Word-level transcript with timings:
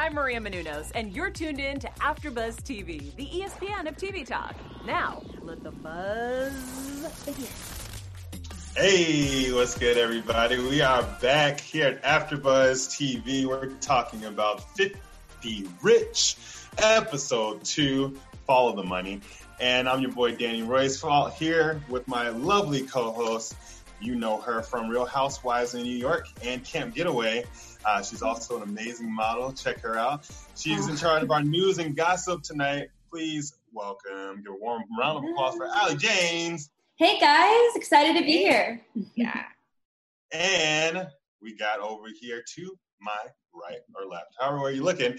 I'm 0.00 0.14
Maria 0.14 0.40
Menounos, 0.40 0.92
and 0.94 1.14
you're 1.14 1.28
tuned 1.28 1.60
in 1.60 1.78
to 1.80 1.86
AfterBuzz 2.00 2.62
TV, 2.62 3.14
the 3.16 3.26
ESPN 3.26 3.86
of 3.86 3.98
TV 3.98 4.24
talk. 4.24 4.56
Now, 4.86 5.22
let 5.42 5.62
the 5.62 5.72
buzz 5.72 7.22
begin. 7.26 7.44
Hey, 8.74 9.52
what's 9.52 9.76
good, 9.76 9.98
everybody? 9.98 10.56
We 10.58 10.80
are 10.80 11.02
back 11.20 11.60
here 11.60 12.00
at 12.02 12.02
AfterBuzz 12.02 12.88
TV. 12.88 13.44
We're 13.44 13.66
talking 13.80 14.24
about 14.24 14.74
Filthy 14.74 15.68
Rich, 15.82 16.38
episode 16.78 17.62
two. 17.62 18.16
Follow 18.46 18.74
the 18.74 18.84
money, 18.84 19.20
and 19.60 19.86
I'm 19.86 20.00
your 20.00 20.12
boy 20.12 20.34
Danny 20.34 20.62
Royce 20.62 21.04
here 21.36 21.82
with 21.90 22.08
my 22.08 22.30
lovely 22.30 22.84
co-host. 22.84 23.54
You 24.00 24.14
know 24.14 24.38
her 24.40 24.62
from 24.62 24.88
Real 24.88 25.04
Housewives 25.04 25.74
in 25.74 25.82
New 25.82 25.94
York 25.94 26.26
and 26.42 26.64
Camp 26.64 26.94
Getaway. 26.94 27.44
Uh, 27.84 28.02
she's 28.02 28.22
also 28.22 28.56
an 28.56 28.62
amazing 28.62 29.12
model. 29.12 29.52
Check 29.52 29.80
her 29.80 29.96
out. 29.96 30.28
She's 30.56 30.88
in 30.88 30.96
charge 30.96 31.22
of 31.22 31.30
our 31.30 31.42
news 31.42 31.78
and 31.78 31.96
gossip 31.96 32.42
tonight. 32.42 32.88
Please 33.10 33.54
welcome, 33.72 34.42
give 34.42 34.52
a 34.52 34.56
warm 34.56 34.82
round 34.98 35.18
of 35.18 35.30
applause 35.30 35.56
for 35.56 35.66
Allie 35.66 35.96
James. 35.96 36.70
Hey 36.96 37.18
guys, 37.18 37.74
excited 37.74 38.18
to 38.18 38.24
be 38.24 38.38
here. 38.38 38.80
Yeah. 39.14 39.44
And 40.32 41.08
we 41.42 41.56
got 41.56 41.80
over 41.80 42.06
here 42.20 42.42
to 42.56 42.78
my 43.00 43.18
right 43.54 43.80
or 43.96 44.08
left, 44.08 44.36
however 44.38 44.62
way 44.62 44.74
you're 44.74 44.84
looking. 44.84 45.18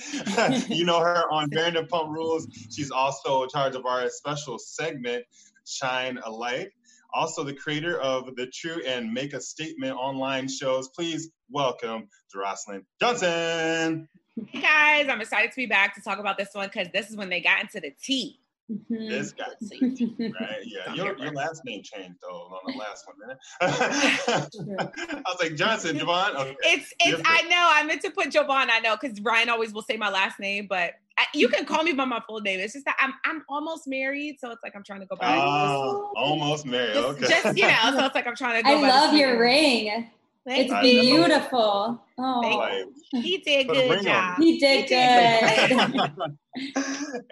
you 0.70 0.86
know 0.86 1.00
her 1.00 1.30
on 1.30 1.50
Vanderpump 1.50 2.10
Rules. 2.10 2.48
She's 2.70 2.92
also 2.92 3.44
in 3.44 3.50
charge 3.50 3.76
of 3.76 3.86
our 3.86 4.08
special 4.10 4.58
segment, 4.58 5.26
Shine 5.66 6.18
a 6.24 6.32
Light. 6.32 6.70
Also, 7.14 7.44
the 7.44 7.54
creator 7.54 8.00
of 8.00 8.36
the 8.36 8.48
True 8.48 8.82
and 8.86 9.14
Make 9.14 9.34
a 9.34 9.42
Statement 9.42 9.96
online 9.98 10.48
shows. 10.48 10.90
Please 10.90 11.30
welcome 11.50 12.08
Jocelyn 12.34 12.86
Johnson. 13.00 14.08
Hey 14.48 14.62
guys, 14.62 15.10
I'm 15.10 15.20
excited 15.20 15.52
to 15.52 15.58
be 15.58 15.66
back 15.66 15.94
to 15.96 16.02
talk 16.02 16.20
about 16.20 16.38
this 16.38 16.50
one 16.54 16.68
because 16.68 16.88
this 16.94 17.10
is 17.10 17.18
when 17.18 17.30
they 17.30 17.42
got 17.42 17.62
into 17.62 17.80
the 17.82 17.92
tea. 18.02 18.41
Mhm. 18.72 19.10
This 19.10 19.34
guy, 19.34 19.46
right? 20.40 20.60
Yeah, 20.64 20.94
your, 20.94 21.18
your 21.18 21.32
last 21.34 21.66
name 21.66 21.84
changed 21.84 22.20
though 22.22 22.60
on 22.66 22.72
the 22.72 22.78
last 22.78 23.06
one. 23.08 23.18
Didn't? 23.28 23.40
I 25.12 25.22
was 25.26 25.38
like 25.42 25.56
Johnson, 25.56 25.98
Javon. 25.98 26.36
Okay. 26.36 26.56
It's 26.64 26.94
it's. 27.00 27.18
Different. 27.18 27.28
I 27.28 27.42
know. 27.50 27.70
I 27.74 27.84
meant 27.84 28.02
to 28.04 28.12
put 28.12 28.32
Jovan. 28.32 28.70
I 28.72 28.80
know 28.80 28.96
because 29.00 29.20
Ryan 29.22 29.50
always 29.50 29.74
will 29.74 29.82
say 29.82 29.98
my 29.98 30.10
last 30.10 30.40
name, 30.40 30.68
but 30.70 30.94
I, 31.18 31.26
you 31.34 31.50
can 31.50 31.66
call 31.66 31.84
me 31.84 31.94
by 31.94 32.06
my 32.06 32.22
full 32.28 32.40
name. 32.40 32.60
It's 32.60 32.74
just 32.74 32.86
that 32.86 32.96
I'm 33.00 33.14
I'm 33.26 33.44
almost 33.50 33.88
married, 33.88 34.40
so 34.40 34.52
it's 34.52 34.64
like 34.64 34.76
I'm 34.76 34.84
trying 34.84 35.02
to 35.02 35.06
go 35.06 35.16
back. 35.16 35.38
Oh, 35.38 36.12
almost 36.16 36.66
married. 36.66 36.94
just, 36.94 37.08
Okay. 37.10 37.28
just 37.28 37.58
you 37.58 37.68
know, 37.68 37.98
so 37.98 38.06
it's 38.06 38.16
like 38.16 38.28
I'm 38.28 38.36
trying 38.36 38.64
to 38.64 38.64
go. 38.70 38.78
I 38.78 38.88
love 38.88 39.14
your 39.16 39.40
ring. 39.40 40.10
Thank 40.46 40.72
It's 40.72 40.88
you. 40.88 41.02
beautiful. 41.02 42.04
Oh, 42.18 42.86
He 43.12 43.38
did 43.40 43.68
Put 43.68 43.76
good 43.76 44.04
job. 44.04 44.38
he 44.40 44.58
did 44.58 44.90
good. 44.90 46.12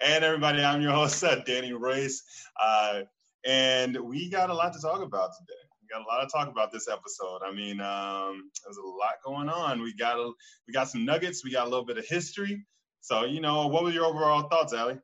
and 0.03 0.23
everybody, 0.23 0.63
I'm 0.63 0.81
your 0.81 0.91
host, 0.91 1.23
uh, 1.23 1.37
Danny 1.43 1.73
Royce. 1.73 2.21
Uh, 2.61 3.01
and 3.45 3.97
we 4.01 4.29
got 4.29 4.49
a 4.49 4.53
lot 4.53 4.73
to 4.73 4.81
talk 4.81 5.01
about 5.01 5.31
today. 5.39 5.57
We 5.81 5.87
got 5.91 6.01
a 6.05 6.07
lot 6.07 6.21
to 6.21 6.27
talk 6.31 6.49
about 6.49 6.71
this 6.71 6.87
episode. 6.87 7.39
I 7.43 7.51
mean, 7.51 7.81
um, 7.81 8.51
there's 8.63 8.77
a 8.77 8.81
lot 8.87 9.15
going 9.25 9.49
on. 9.49 9.81
We 9.81 9.93
got 9.95 10.17
a, 10.17 10.31
we 10.67 10.73
got 10.73 10.87
some 10.89 11.03
nuggets. 11.03 11.43
We 11.43 11.51
got 11.51 11.65
a 11.65 11.69
little 11.69 11.85
bit 11.85 11.97
of 11.97 12.05
history. 12.05 12.63
So, 13.01 13.25
you 13.25 13.41
know, 13.41 13.65
what 13.67 13.83
were 13.83 13.91
your 13.91 14.05
overall 14.05 14.43
thoughts, 14.49 14.73
Allie? 14.73 14.99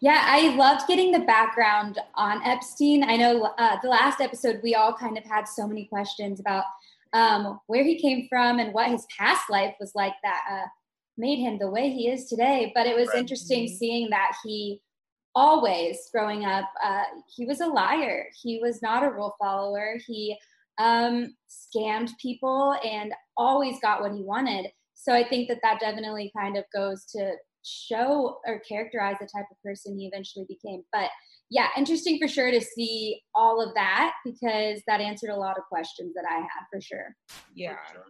Yeah, 0.00 0.22
I 0.26 0.54
loved 0.54 0.86
getting 0.86 1.12
the 1.12 1.20
background 1.20 1.98
on 2.14 2.42
Epstein. 2.44 3.04
I 3.04 3.16
know 3.16 3.44
uh, 3.58 3.76
the 3.82 3.88
last 3.88 4.20
episode 4.20 4.60
we 4.62 4.74
all 4.74 4.92
kind 4.92 5.16
of 5.16 5.24
had 5.24 5.44
so 5.48 5.66
many 5.66 5.86
questions 5.86 6.40
about 6.40 6.64
um, 7.12 7.60
where 7.66 7.84
he 7.84 7.98
came 7.98 8.26
from 8.28 8.58
and 8.58 8.72
what 8.72 8.90
his 8.90 9.06
past 9.16 9.48
life 9.50 9.74
was 9.80 9.92
like 9.94 10.14
that 10.22 10.42
uh, 10.50 10.66
made 11.16 11.38
him 11.38 11.58
the 11.58 11.70
way 11.70 11.90
he 11.90 12.08
is 12.08 12.26
today. 12.26 12.72
But 12.74 12.86
it 12.86 12.96
was 12.96 13.08
Right. 13.08 13.18
interesting 13.18 13.64
Mhm. 13.66 13.76
seeing 13.76 14.10
that 14.10 14.36
he 14.44 14.80
always 15.34 16.08
growing 16.10 16.44
up 16.44 16.68
uh, 16.82 17.04
he 17.34 17.44
was 17.46 17.60
a 17.60 17.66
liar. 17.66 18.28
He 18.42 18.58
was 18.60 18.82
not 18.82 19.02
a 19.04 19.10
rule 19.10 19.36
follower. 19.38 19.98
He 20.06 20.36
um, 20.78 21.36
scammed 21.48 22.10
people 22.20 22.76
and 22.84 23.12
always 23.36 23.80
got 23.80 24.00
what 24.00 24.12
he 24.12 24.22
wanted. 24.22 24.70
So 24.94 25.12
I 25.12 25.28
think 25.28 25.48
that 25.48 25.60
that 25.62 25.80
definitely 25.80 26.32
kind 26.36 26.56
of 26.56 26.64
goes 26.74 27.04
to 27.06 27.32
show 27.64 28.40
or 28.46 28.60
characterize 28.60 29.16
the 29.20 29.26
type 29.26 29.46
of 29.50 29.62
person 29.62 29.98
he 29.98 30.06
eventually 30.06 30.46
became. 30.48 30.84
But 30.92 31.10
yeah, 31.50 31.68
interesting 31.76 32.18
for 32.18 32.28
sure 32.28 32.50
to 32.50 32.60
see 32.60 33.20
all 33.34 33.60
of 33.66 33.74
that 33.74 34.14
because 34.24 34.82
that 34.86 35.00
answered 35.00 35.30
a 35.30 35.36
lot 35.36 35.56
of 35.56 35.64
questions 35.64 36.14
that 36.14 36.24
I 36.28 36.36
had 36.40 36.64
for 36.72 36.80
sure. 36.80 37.14
Yeah. 37.54 37.76
Sure. 37.92 38.04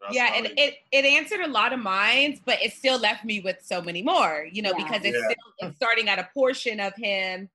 That's 0.00 0.14
yeah, 0.14 0.32
and 0.34 0.46
solid. 0.46 0.58
it, 0.58 0.74
it 0.92 1.04
answered 1.04 1.40
a 1.40 1.48
lot 1.48 1.72
of 1.72 1.80
minds, 1.80 2.40
but 2.44 2.60
it 2.62 2.72
still 2.72 2.98
left 2.98 3.24
me 3.24 3.40
with 3.40 3.56
so 3.62 3.80
many 3.80 4.02
more, 4.02 4.46
you 4.52 4.60
know, 4.62 4.72
Yeah. 4.76 4.84
because 4.84 5.00
it's 5.04 5.16
Yeah. 5.16 5.24
still 5.30 5.68
it's 5.68 5.76
starting 5.76 6.08
at 6.08 6.18
a 6.18 6.28
portion 6.34 6.78
of 6.80 6.92
him 6.96 7.48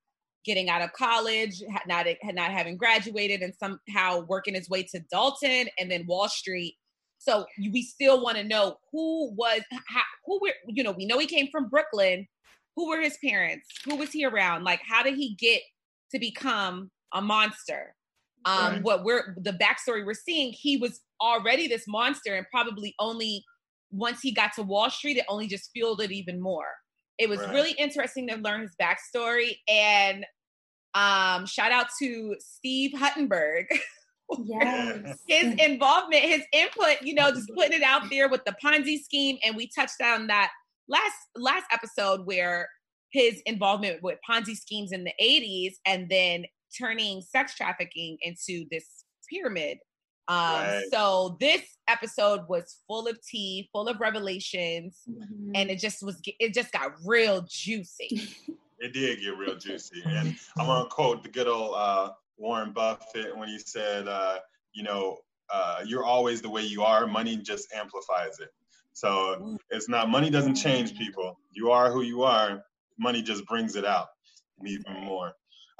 getting 0.45 0.69
out 0.69 0.81
of 0.81 0.91
college, 0.93 1.61
not 1.85 2.07
had 2.07 2.35
not 2.35 2.51
having 2.51 2.75
graduated, 2.77 3.41
and 3.41 3.53
somehow 3.55 4.21
working 4.21 4.55
his 4.55 4.69
way 4.69 4.83
to 4.83 4.99
Dalton 5.11 5.67
and 5.77 5.91
then 5.91 6.05
Wall 6.07 6.27
Street. 6.29 6.75
So 7.19 7.45
we 7.71 7.81
still 7.83 8.23
want 8.23 8.37
to 8.37 8.43
know 8.43 8.77
who 8.91 9.31
was 9.35 9.61
how, 9.87 10.01
who 10.25 10.39
were 10.41 10.53
you 10.67 10.83
know 10.83 10.91
we 10.91 11.05
know 11.05 11.19
he 11.19 11.27
came 11.27 11.49
from 11.51 11.69
Brooklyn. 11.69 12.27
Who 12.79 12.87
were 12.87 13.01
his 13.01 13.17
parents? 13.21 13.67
Who 13.83 13.97
was 13.97 14.11
he 14.13 14.23
around? 14.23 14.63
Like 14.63 14.79
how 14.89 15.03
did 15.03 15.15
he 15.15 15.35
get 15.35 15.61
to 16.13 16.17
become 16.19 16.89
a 17.13 17.21
monster? 17.21 17.93
Um, 18.45 18.75
Right. 18.75 18.81
what 18.83 19.03
we're 19.03 19.35
the 19.37 19.51
backstory 19.51 20.05
we're 20.05 20.13
seeing, 20.13 20.53
he 20.53 20.77
was 20.77 21.01
already 21.21 21.67
this 21.67 21.83
monster, 21.89 22.35
and 22.35 22.45
probably 22.49 22.95
only 22.97 23.43
once 23.91 24.21
he 24.21 24.31
got 24.31 24.53
to 24.53 24.63
Wall 24.63 24.89
Street, 24.89 25.17
it 25.17 25.25
only 25.27 25.45
just 25.45 25.71
fueled 25.73 25.99
it 25.99 26.09
even 26.13 26.39
more. 26.39 26.67
It 27.17 27.27
was 27.27 27.39
Right. 27.39 27.51
really 27.53 27.71
interesting 27.71 28.29
to 28.29 28.37
learn 28.37 28.61
his 28.61 28.77
backstory, 28.81 29.57
and 29.67 30.25
um, 30.93 31.45
shout 31.45 31.73
out 31.73 31.87
to 32.01 32.37
Steve 32.39 32.91
Hoffenberg. 32.95 33.65
Yes. 34.45 35.19
his 35.27 35.53
involvement, 35.55 36.23
his 36.23 36.43
input, 36.53 37.01
you 37.01 37.13
know, 37.13 37.29
just 37.29 37.51
putting 37.53 37.73
it 37.73 37.83
out 37.83 38.03
there 38.09 38.29
with 38.29 38.45
the 38.45 38.55
Ponzi 38.63 39.03
scheme, 39.03 39.37
and 39.43 39.57
we 39.57 39.67
touched 39.67 40.01
on 40.01 40.27
that 40.27 40.51
last 40.89 41.15
last 41.35 41.65
episode 41.71 42.25
where 42.25 42.67
his 43.11 43.41
involvement 43.45 44.03
with 44.03 44.19
Ponzi 44.29 44.55
schemes 44.55 44.91
in 44.91 45.03
the 45.03 45.13
80s 45.21 45.75
and 45.85 46.09
then 46.09 46.45
turning 46.77 47.21
sex 47.21 47.55
trafficking 47.55 48.17
into 48.21 48.65
this 48.69 49.05
pyramid. 49.29 49.77
Um, 50.27 50.37
Right. 50.37 50.83
So 50.91 51.37
this 51.39 51.63
episode 51.87 52.41
was 52.47 52.77
full 52.87 53.07
of 53.07 53.17
tea, 53.25 53.67
full 53.71 53.87
of 53.87 53.99
revelations, 53.99 54.99
Mhm. 55.09 55.51
and 55.55 55.71
it 55.71 55.79
just 55.79 56.03
was 56.03 56.21
it 56.25 56.53
just 56.53 56.71
got 56.71 56.91
real 57.05 57.45
juicy. 57.49 58.09
It 58.81 58.93
did 58.93 59.19
get 59.19 59.35
real 59.35 59.57
juicy. 59.57 60.01
And 60.05 60.37
I'm 60.57 60.65
going 60.65 60.83
to 60.83 60.89
quote 60.89 61.21
the 61.21 61.27
good 61.27 61.49
old 61.49 61.75
uh, 61.75 62.13
Warren 62.37 62.71
Buffett 62.71 63.35
when 63.35 63.49
he 63.49 63.59
said, 63.59 64.07
uh, 64.07 64.39
you 64.71 64.83
know, 64.83 65.17
uh, 65.51 65.81
you're 65.85 66.05
always 66.05 66.41
the 66.41 66.49
way 66.49 66.63
you 66.63 66.83
are. 66.83 67.07
Money 67.07 67.37
just 67.37 67.67
amplifies 67.73 68.39
it. 68.39 68.49
So 68.93 69.57
it's 69.69 69.87
not, 69.87 70.09
money 70.09 70.29
doesn't 70.29 70.55
change 70.55 70.97
people. 70.97 71.39
You 71.51 71.71
are 71.71 71.91
who 71.91 72.01
you 72.01 72.23
are. 72.23 72.63
Money 72.97 73.21
just 73.21 73.45
brings 73.45 73.75
it 73.75 73.85
out 73.85 74.07
even 74.65 74.93
more. 75.05 75.33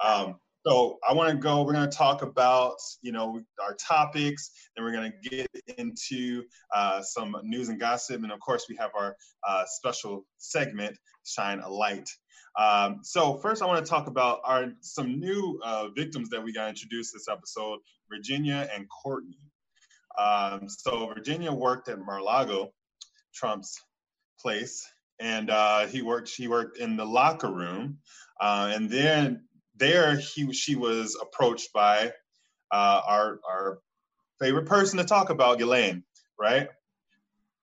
Um, 0.03 0.35
so 0.66 1.00
I 1.07 1.13
want 1.13 1.30
to 1.30 1.38
go, 1.38 1.63
we're 1.63 1.74
going 1.74 1.90
to 1.90 1.97
talk 1.97 2.22
about, 2.22 2.75
you 3.02 3.12
know, 3.12 3.41
our 3.62 3.75
topics, 3.75 4.52
and 4.75 4.85
we're 4.85 4.91
going 4.91 5.12
to 5.12 5.30
get 5.30 5.47
into 5.78 6.44
uh, 6.75 7.01
some 7.01 7.36
news 7.44 7.69
and 7.69 7.80
gossip. 7.80 8.24
And 8.24 8.31
of 8.31 8.40
course, 8.40 8.66
we 8.69 8.75
have 8.75 8.91
our 8.97 9.16
uh, 9.47 9.63
special 9.66 10.25
segment, 10.38 10.97
Shine 11.25 11.59
a 11.59 11.69
Light. 11.69 12.09
Um, 12.57 13.00
so 13.03 13.38
first, 13.38 13.62
I 13.62 13.66
want 13.68 13.84
to 13.86 13.90
talk 13.90 14.07
about 14.07 14.40
our 14.44 14.68
some 14.81 15.19
new 15.19 15.59
uh, 15.63 15.90
victims 15.96 16.30
that 16.30 16.44
we 16.44 16.51
got 16.51 16.68
introduced 16.68 17.13
this 17.13 17.28
episode: 17.30 17.80
Virginia 18.09 18.68
and 18.75 18.86
Courtney. 18.90 19.40
Um, 20.19 20.68
so 20.68 21.07
Virginia 21.07 21.52
worked 21.52 21.88
at 21.88 22.00
Mar-a-Lago, 22.00 22.74
Trump's 23.34 23.80
place, 24.41 24.85
and 25.19 25.50
uh, 25.50 25.88
he 25.88 26.01
worked. 26.01 26.27
She 26.27 26.48
worked 26.48 26.77
in 26.77 26.98
the 26.98 27.06
locker 27.06 27.51
room, 27.51 28.00
uh, 28.39 28.71
and 28.74 28.89
then 28.89 29.45
there 29.77 30.18
he 30.18 30.51
she 30.51 30.75
was 30.75 31.18
approached 31.21 31.71
by 31.74 32.12
uh, 32.71 33.01
our 33.07 33.39
our 33.50 33.80
favorite 34.39 34.66
person 34.66 34.98
to 34.98 35.06
talk 35.06 35.30
about, 35.30 35.57
Ghislaine. 35.57 36.04
Right? 36.38 36.69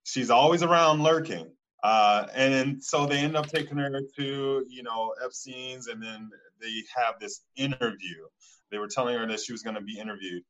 She's 0.05 0.31
always 0.31 0.63
around 0.63 1.03
lurking. 1.03 1.51
Uh, 1.83 2.27
and 2.35 2.53
then, 2.53 2.81
so 2.81 3.07
they 3.07 3.19
end 3.19 3.37
up 3.37 3.47
taking 3.47 3.77
her 3.77 4.01
to, 4.17 4.65
you 4.69 4.83
know, 4.83 5.15
Epstein's, 5.25 5.87
and 5.87 6.03
then 6.03 6.31
they 6.61 6.83
have 6.97 7.15
this 7.21 7.43
interview. 7.55 8.25
They 8.71 8.79
were 8.79 8.89
telling 8.89 9.17
her 9.17 9.27
that 9.29 9.41
she 9.41 9.53
was 9.53 9.63
going 9.63 9.77
to 9.77 9.83
be 9.83 9.99
interviewed. 9.99 10.43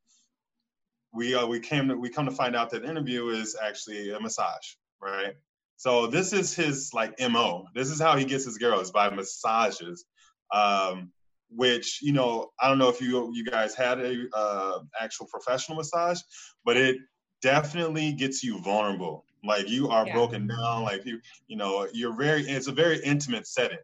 We 1.16 1.34
uh, 1.34 1.46
we 1.46 1.60
came 1.60 1.88
to 1.88 1.96
we 1.96 2.10
come 2.10 2.26
to 2.26 2.32
find 2.32 2.54
out 2.54 2.70
that 2.70 2.84
interview 2.84 3.28
is 3.28 3.56
actually 3.60 4.10
a 4.10 4.20
massage, 4.20 4.74
right? 5.02 5.34
So 5.76 6.06
this 6.06 6.32
is 6.32 6.54
his 6.54 6.90
like 6.94 7.14
mo. 7.20 7.66
This 7.74 7.90
is 7.90 8.00
how 8.00 8.16
he 8.16 8.24
gets 8.24 8.44
his 8.44 8.58
girls 8.58 8.90
by 8.92 9.10
massages, 9.10 10.04
um, 10.52 11.12
which 11.50 12.00
you 12.02 12.12
know 12.12 12.50
I 12.60 12.68
don't 12.68 12.78
know 12.78 12.88
if 12.90 13.00
you 13.00 13.30
you 13.34 13.44
guys 13.44 13.74
had 13.74 14.00
a 14.00 14.26
uh, 14.34 14.78
actual 15.00 15.26
professional 15.26 15.76
massage, 15.78 16.20
but 16.64 16.76
it 16.76 16.96
definitely 17.42 18.12
gets 18.12 18.42
you 18.42 18.60
vulnerable 18.60 19.24
Like 19.44 19.68
you 19.68 19.88
are 19.90 20.06
Yeah. 20.06 20.12
broken 20.12 20.46
down. 20.48 20.82
Like 20.82 21.04
you, 21.06 21.20
you 21.46 21.56
know, 21.56 21.88
you're 21.92 22.16
very. 22.16 22.42
It's 22.42 22.66
a 22.68 22.72
very 22.72 22.98
intimate 23.04 23.46
setting. 23.46 23.78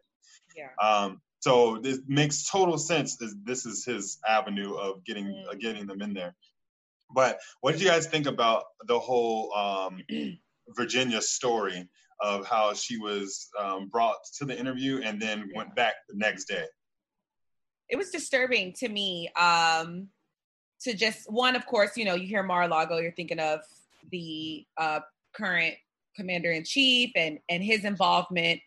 Yeah. 0.55 0.69
Um, 0.81 1.21
so 1.39 1.77
this 1.77 1.99
makes 2.07 2.49
total 2.49 2.77
sense. 2.77 3.17
This, 3.17 3.35
this 3.43 3.65
is 3.65 3.85
his 3.85 4.17
avenue 4.27 4.73
of 4.75 5.03
getting 5.05 5.27
Mm. 5.27 5.47
uh, 5.49 5.55
getting 5.59 5.85
them 5.87 6.01
in 6.01 6.13
there. 6.13 6.35
But 7.09 7.39
what 7.61 7.73
did 7.73 7.81
you 7.81 7.87
guys 7.87 8.07
think 8.07 8.25
about 8.25 8.63
the 8.87 8.99
whole 8.99 9.53
um, 9.55 10.03
Virginia 10.69 11.21
story 11.21 11.89
of 12.19 12.45
how 12.47 12.73
she 12.73 12.97
was 12.97 13.49
um, 13.59 13.89
brought 13.89 14.17
to 14.37 14.45
the 14.45 14.57
interview 14.57 15.01
and 15.03 15.21
then 15.21 15.49
went 15.55 15.75
back 15.75 15.93
the 16.09 16.17
next 16.17 16.45
day? 16.45 16.65
it 17.93 17.97
was 17.97 18.09
disturbing 18.09 18.73
to 18.73 18.89
me 18.89 19.29
um 19.39 20.07
to 20.81 20.93
just 20.93 21.31
one 21.31 21.55
of 21.55 21.65
course 21.65 21.95
you 21.95 22.05
know 22.05 22.15
you 22.15 22.27
hear 22.27 22.43
mar-a-lago 22.43 22.97
you're 22.97 23.11
thinking 23.11 23.39
of 23.39 23.59
the 24.11 24.65
uh 24.77 24.99
current 25.33 25.75
commander 26.15 26.51
in 26.51 26.63
chief 26.63 27.11
and 27.15 27.39
and 27.49 27.63
his 27.63 27.85
involvement 27.85 28.59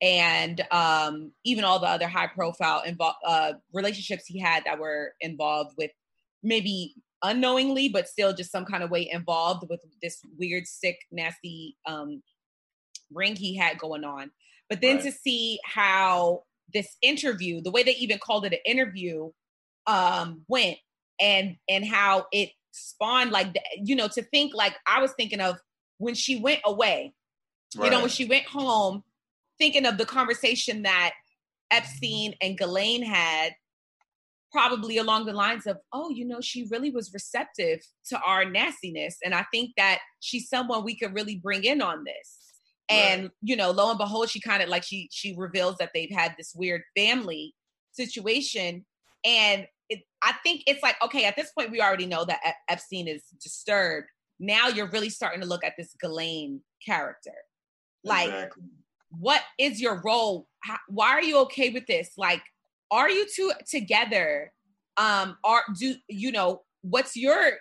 and 0.00 0.64
um 0.70 1.32
even 1.44 1.64
all 1.64 1.80
the 1.80 1.88
other 1.88 2.06
high 2.06 2.28
profile 2.28 2.82
involved 2.84 3.18
uh 3.26 3.52
relationships 3.72 4.24
he 4.26 4.38
had 4.38 4.64
that 4.64 4.78
were 4.78 5.12
involved 5.20 5.74
with 5.76 5.90
maybe 6.42 6.94
unknowingly 7.22 7.88
but 7.88 8.08
still 8.08 8.32
just 8.32 8.50
some 8.52 8.64
kind 8.64 8.82
of 8.82 8.90
way 8.90 9.08
involved 9.10 9.64
with 9.68 9.80
this 10.02 10.20
weird 10.38 10.66
sick 10.66 10.98
nasty 11.10 11.76
um 11.86 12.22
ring 13.12 13.36
he 13.36 13.56
had 13.56 13.78
going 13.78 14.04
on. 14.04 14.30
But 14.68 14.80
then 14.80 14.96
Right. 14.96 15.04
to 15.04 15.12
see 15.12 15.60
how 15.64 16.44
this 16.72 16.96
interview, 17.00 17.60
the 17.62 17.70
way 17.70 17.82
they 17.82 17.94
even 17.94 18.18
called 18.18 18.44
it 18.44 18.52
an 18.52 18.58
interview, 18.66 19.30
um, 19.86 20.44
went 20.48 20.78
and 21.20 21.56
and 21.68 21.84
how 21.84 22.26
it 22.32 22.50
spawned 22.70 23.30
like 23.32 23.56
you 23.82 23.96
know 23.96 24.06
to 24.08 24.22
think 24.22 24.54
like 24.54 24.76
I 24.86 25.00
was 25.00 25.12
thinking 25.12 25.40
of 25.40 25.58
when 25.96 26.14
she 26.14 26.38
went 26.38 26.60
away, 26.64 27.14
you 27.74 27.90
know, 27.90 28.00
when 28.00 28.10
she 28.10 28.24
went 28.26 28.44
home, 28.44 29.02
thinking 29.58 29.86
of 29.86 29.98
the 29.98 30.06
conversation 30.06 30.82
that 30.82 31.14
Epstein 31.70 32.34
and 32.40 32.56
Ghislaine 32.56 33.02
had, 33.02 33.54
probably 34.50 34.98
along 34.98 35.26
the 35.26 35.32
lines 35.32 35.66
of, 35.66 35.76
oh, 35.92 36.10
you 36.10 36.24
know, 36.24 36.40
she 36.40 36.66
really 36.70 36.90
was 36.90 37.12
receptive 37.12 37.80
to 38.08 38.20
our 38.20 38.44
nastiness, 38.44 39.16
and 39.24 39.34
I 39.34 39.44
think 39.52 39.72
that 39.76 40.00
she's 40.20 40.48
someone 40.48 40.84
we 40.84 40.96
could 40.96 41.14
really 41.14 41.36
bring 41.36 41.64
in 41.64 41.82
on 41.82 42.04
this. 42.04 42.38
And 42.90 43.30
you 43.42 43.54
know 43.54 43.70
lo 43.70 43.90
and 43.90 43.98
behold 43.98 44.30
she 44.30 44.40
kind 44.40 44.62
of 44.62 44.70
like 44.70 44.82
she 44.82 45.08
she 45.12 45.34
reveals 45.36 45.76
that 45.76 45.90
they've 45.92 46.10
had 46.10 46.34
this 46.38 46.54
weird 46.54 46.80
family 46.96 47.54
situation 47.92 48.86
and 49.26 49.66
it, 49.90 50.00
i 50.22 50.32
think 50.42 50.62
it's 50.66 50.82
like 50.82 50.96
okay 51.02 51.24
at 51.24 51.36
this 51.36 51.50
point 51.52 51.70
we 51.70 51.82
already 51.82 52.06
know 52.06 52.24
that 52.24 52.40
Ep- 52.44 52.56
epstein 52.68 53.06
is 53.08 53.24
disturbed. 53.42 54.06
Now 54.40 54.68
you're 54.68 54.90
really 54.90 55.10
starting 55.10 55.40
to 55.40 55.46
look 55.46 55.64
at 55.64 55.74
this 55.76 55.94
Ghislaine 56.00 56.60
character. 56.84 57.34
Like 58.04 58.28
exactly. 58.28 58.62
what 59.10 59.42
is 59.58 59.80
your 59.80 60.00
role? 60.04 60.46
How, 60.62 60.76
why 60.88 61.08
are 61.08 61.22
you 61.22 61.38
okay 61.40 61.70
with 61.70 61.86
this? 61.86 62.12
Like 62.16 62.42
are 62.90 63.10
you 63.10 63.26
two 63.34 63.52
together? 63.68 64.52
Um 64.96 65.36
are 65.44 65.62
do 65.78 65.94
you 66.08 66.32
know 66.32 66.62
what's 66.82 67.16
your 67.16 67.52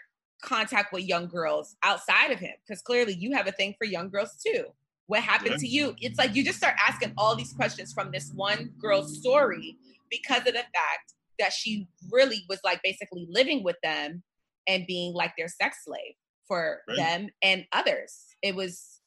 contact 0.42 0.94
with 0.94 1.04
young 1.04 1.28
girls 1.28 1.76
outside 1.84 2.32
of 2.32 2.40
him? 2.40 2.54
Because 2.68 2.82
clearly 2.82 3.14
you 3.14 3.34
have 3.36 3.48
a 3.48 3.52
thing 3.52 3.76
for 3.78 3.86
young 3.86 4.10
girls 4.10 4.38
too. 4.46 4.66
What 5.08 5.22
happened 5.22 5.52
Yeah. 5.52 5.58
to 5.58 5.68
you? 5.68 5.96
It's 6.02 6.18
like 6.18 6.36
you 6.36 6.44
just 6.44 6.58
start 6.58 6.76
asking 6.86 7.14
all 7.18 7.36
these 7.36 7.54
questions 7.54 7.94
from 7.94 8.12
this 8.12 8.32
one 8.34 8.72
girl's 8.80 9.18
story 9.20 9.78
because 10.10 10.40
of 10.40 10.54
the 10.54 10.54
fact 10.74 11.14
that 11.40 11.54
she 11.54 11.88
really 12.12 12.44
was 12.50 12.60
like 12.64 12.82
basically 12.84 13.26
living 13.30 13.64
with 13.64 13.78
them 13.84 14.24
and 14.68 14.86
being 14.88 15.14
like 15.14 15.34
their 15.38 15.48
sex 15.48 15.84
slave 15.86 16.16
for 16.48 16.82
Right. 16.88 16.98
them 16.98 17.30
and 17.42 17.66
others. 17.72 18.36
It 18.42 18.56
was 18.56 19.02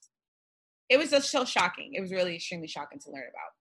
it 0.88 0.98
was 0.98 1.10
just 1.10 1.30
so 1.30 1.44
shocking. 1.44 1.94
It 1.94 2.00
was 2.00 2.10
really 2.10 2.34
extremely 2.34 2.66
shocking 2.66 2.98
to 3.00 3.10
learn 3.10 3.22
about 3.30 3.52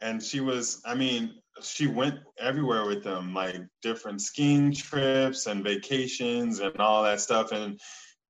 and 0.00 0.22
she 0.22 0.40
was 0.40 0.82
i 0.84 0.94
mean 0.94 1.34
she 1.62 1.86
went 1.86 2.20
everywhere 2.38 2.86
with 2.86 3.02
them 3.02 3.34
like 3.34 3.56
different 3.82 4.20
skiing 4.20 4.72
trips 4.72 5.46
and 5.46 5.64
vacations 5.64 6.60
and 6.60 6.76
all 6.78 7.02
that 7.02 7.20
stuff. 7.20 7.52
And 7.52 7.80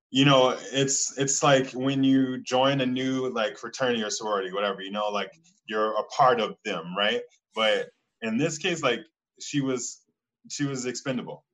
you 0.09 0.25
know 0.25 0.57
it's 0.71 1.17
it's 1.17 1.41
like 1.41 1.71
when 1.71 2.03
you 2.03 2.41
join 2.43 2.81
a 2.81 2.85
new 2.85 3.29
like 3.29 3.57
fraternity 3.57 4.03
or 4.03 4.09
sorority 4.09 4.51
whatever 4.51 4.81
you 4.81 4.91
know 4.91 5.07
like 5.09 5.31
you're 5.67 5.97
a 5.97 6.03
part 6.05 6.39
of 6.39 6.55
them 6.65 6.95
right? 6.97 7.21
But 7.55 7.89
in 8.21 8.37
this 8.37 8.57
case 8.57 8.83
like 8.83 9.01
she 9.39 9.61
was 9.61 10.01
she 10.49 10.65
was 10.65 10.85
expendable. 10.85 11.45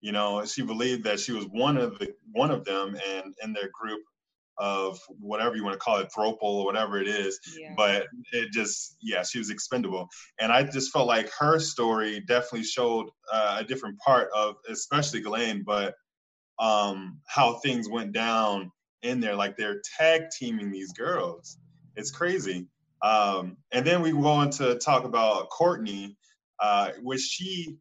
You 0.00 0.12
know 0.12 0.44
she 0.44 0.62
believed 0.62 1.04
that 1.04 1.20
she 1.20 1.32
was 1.32 1.44
one 1.46 1.76
of 1.76 1.98
the 1.98 2.14
one 2.32 2.50
of 2.50 2.64
them 2.64 2.96
and 3.08 3.34
in 3.42 3.52
their 3.52 3.70
group 3.72 4.00
of 4.60 5.00
whatever 5.18 5.56
you 5.56 5.64
want 5.64 5.72
to 5.72 5.78
call 5.78 5.96
it 5.96 6.10
thropal 6.14 6.36
or 6.42 6.66
whatever 6.66 7.00
it 7.00 7.08
is 7.08 7.40
yeah. 7.58 7.72
but 7.76 8.06
it 8.32 8.52
just 8.52 8.96
yeah 9.02 9.22
she 9.22 9.38
was 9.38 9.50
expendable. 9.50 10.06
And 10.38 10.52
i 10.52 10.62
just 10.62 10.92
felt 10.92 11.08
like 11.08 11.30
her 11.38 11.58
story 11.58 12.20
definitely 12.20 12.64
showed 12.64 13.08
uh, 13.32 13.56
a 13.60 13.64
different 13.64 13.98
part 13.98 14.28
of 14.36 14.56
especially 14.68 15.22
Ghislaine, 15.22 15.64
but 15.66 15.94
um 16.58 17.20
how 17.26 17.54
things 17.54 17.88
went 17.88 18.12
down 18.12 18.70
in 19.02 19.18
there 19.20 19.34
like 19.34 19.56
they're 19.56 19.80
tag 19.98 20.24
teaming 20.38 20.70
these 20.70 20.92
girls. 20.92 21.58
It's 21.96 22.10
crazy. 22.10 22.68
Um 23.02 23.56
and 23.72 23.86
then 23.86 24.02
we 24.02 24.12
go 24.12 24.26
on 24.26 24.50
to 24.50 24.74
talk 24.74 25.04
about 25.04 25.48
courtney 25.48 26.18
uh 26.60 26.90
which 27.02 27.22
she 27.22 27.78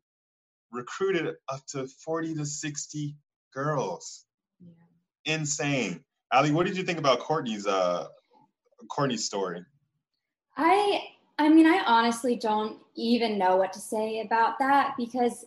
recruited 0.71 1.35
up 1.49 1.61
to 1.73 1.87
40 2.05 2.35
to 2.35 2.45
60 2.45 3.17
girls. 3.53 4.25
Yeah. 4.61 5.33
insane 5.33 6.05
ali 6.31 6.51
what 6.51 6.65
did 6.65 6.77
you 6.77 6.83
think 6.83 6.99
about 6.99 7.19
courtney's 7.19 7.65
uh 7.67 8.07
courtney's 8.89 9.25
story 9.25 9.63
I 10.57 11.03
I 11.39 11.47
mean, 11.47 11.65
I 11.65 11.81
honestly 11.85 12.35
don't 12.35 12.79
even 12.95 13.37
know 13.37 13.55
what 13.55 13.71
to 13.73 13.79
say 13.79 14.19
about 14.19 14.59
that 14.59 14.95
because 14.97 15.45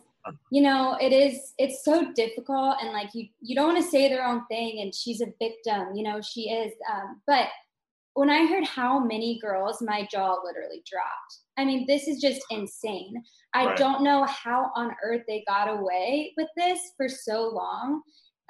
you 0.51 0.61
know, 0.61 0.97
it 0.99 1.13
is 1.13 1.53
it's 1.57 1.83
so 1.83 2.11
difficult 2.13 2.77
and 2.81 2.91
like 2.93 3.13
you 3.13 3.27
you 3.41 3.55
don't 3.55 3.73
want 3.73 3.83
to 3.83 3.89
say 3.89 4.09
the 4.09 4.17
wrong 4.17 4.45
thing 4.49 4.79
and 4.81 4.93
she's 4.93 5.21
a 5.21 5.27
victim, 5.39 5.95
you 5.95 6.03
know, 6.03 6.19
she 6.21 6.49
is 6.49 6.73
um 6.91 7.21
but 7.27 7.49
when 8.15 8.29
I 8.29 8.45
heard 8.45 8.65
how 8.65 8.99
many 8.99 9.39
girls, 9.39 9.81
my 9.81 10.07
jaw 10.11 10.37
literally 10.43 10.83
dropped. 10.85 11.39
I 11.57 11.65
mean, 11.65 11.85
this 11.87 12.07
is 12.07 12.21
just 12.21 12.41
insane. 12.51 13.23
I 13.53 13.65
Right. 13.65 13.77
don't 13.77 14.03
know 14.03 14.23
how 14.25 14.71
on 14.75 14.95
earth 15.03 15.23
they 15.27 15.43
got 15.47 15.67
away 15.67 16.33
with 16.37 16.47
this 16.55 16.79
for 16.95 17.09
so 17.09 17.49
long. 17.49 18.03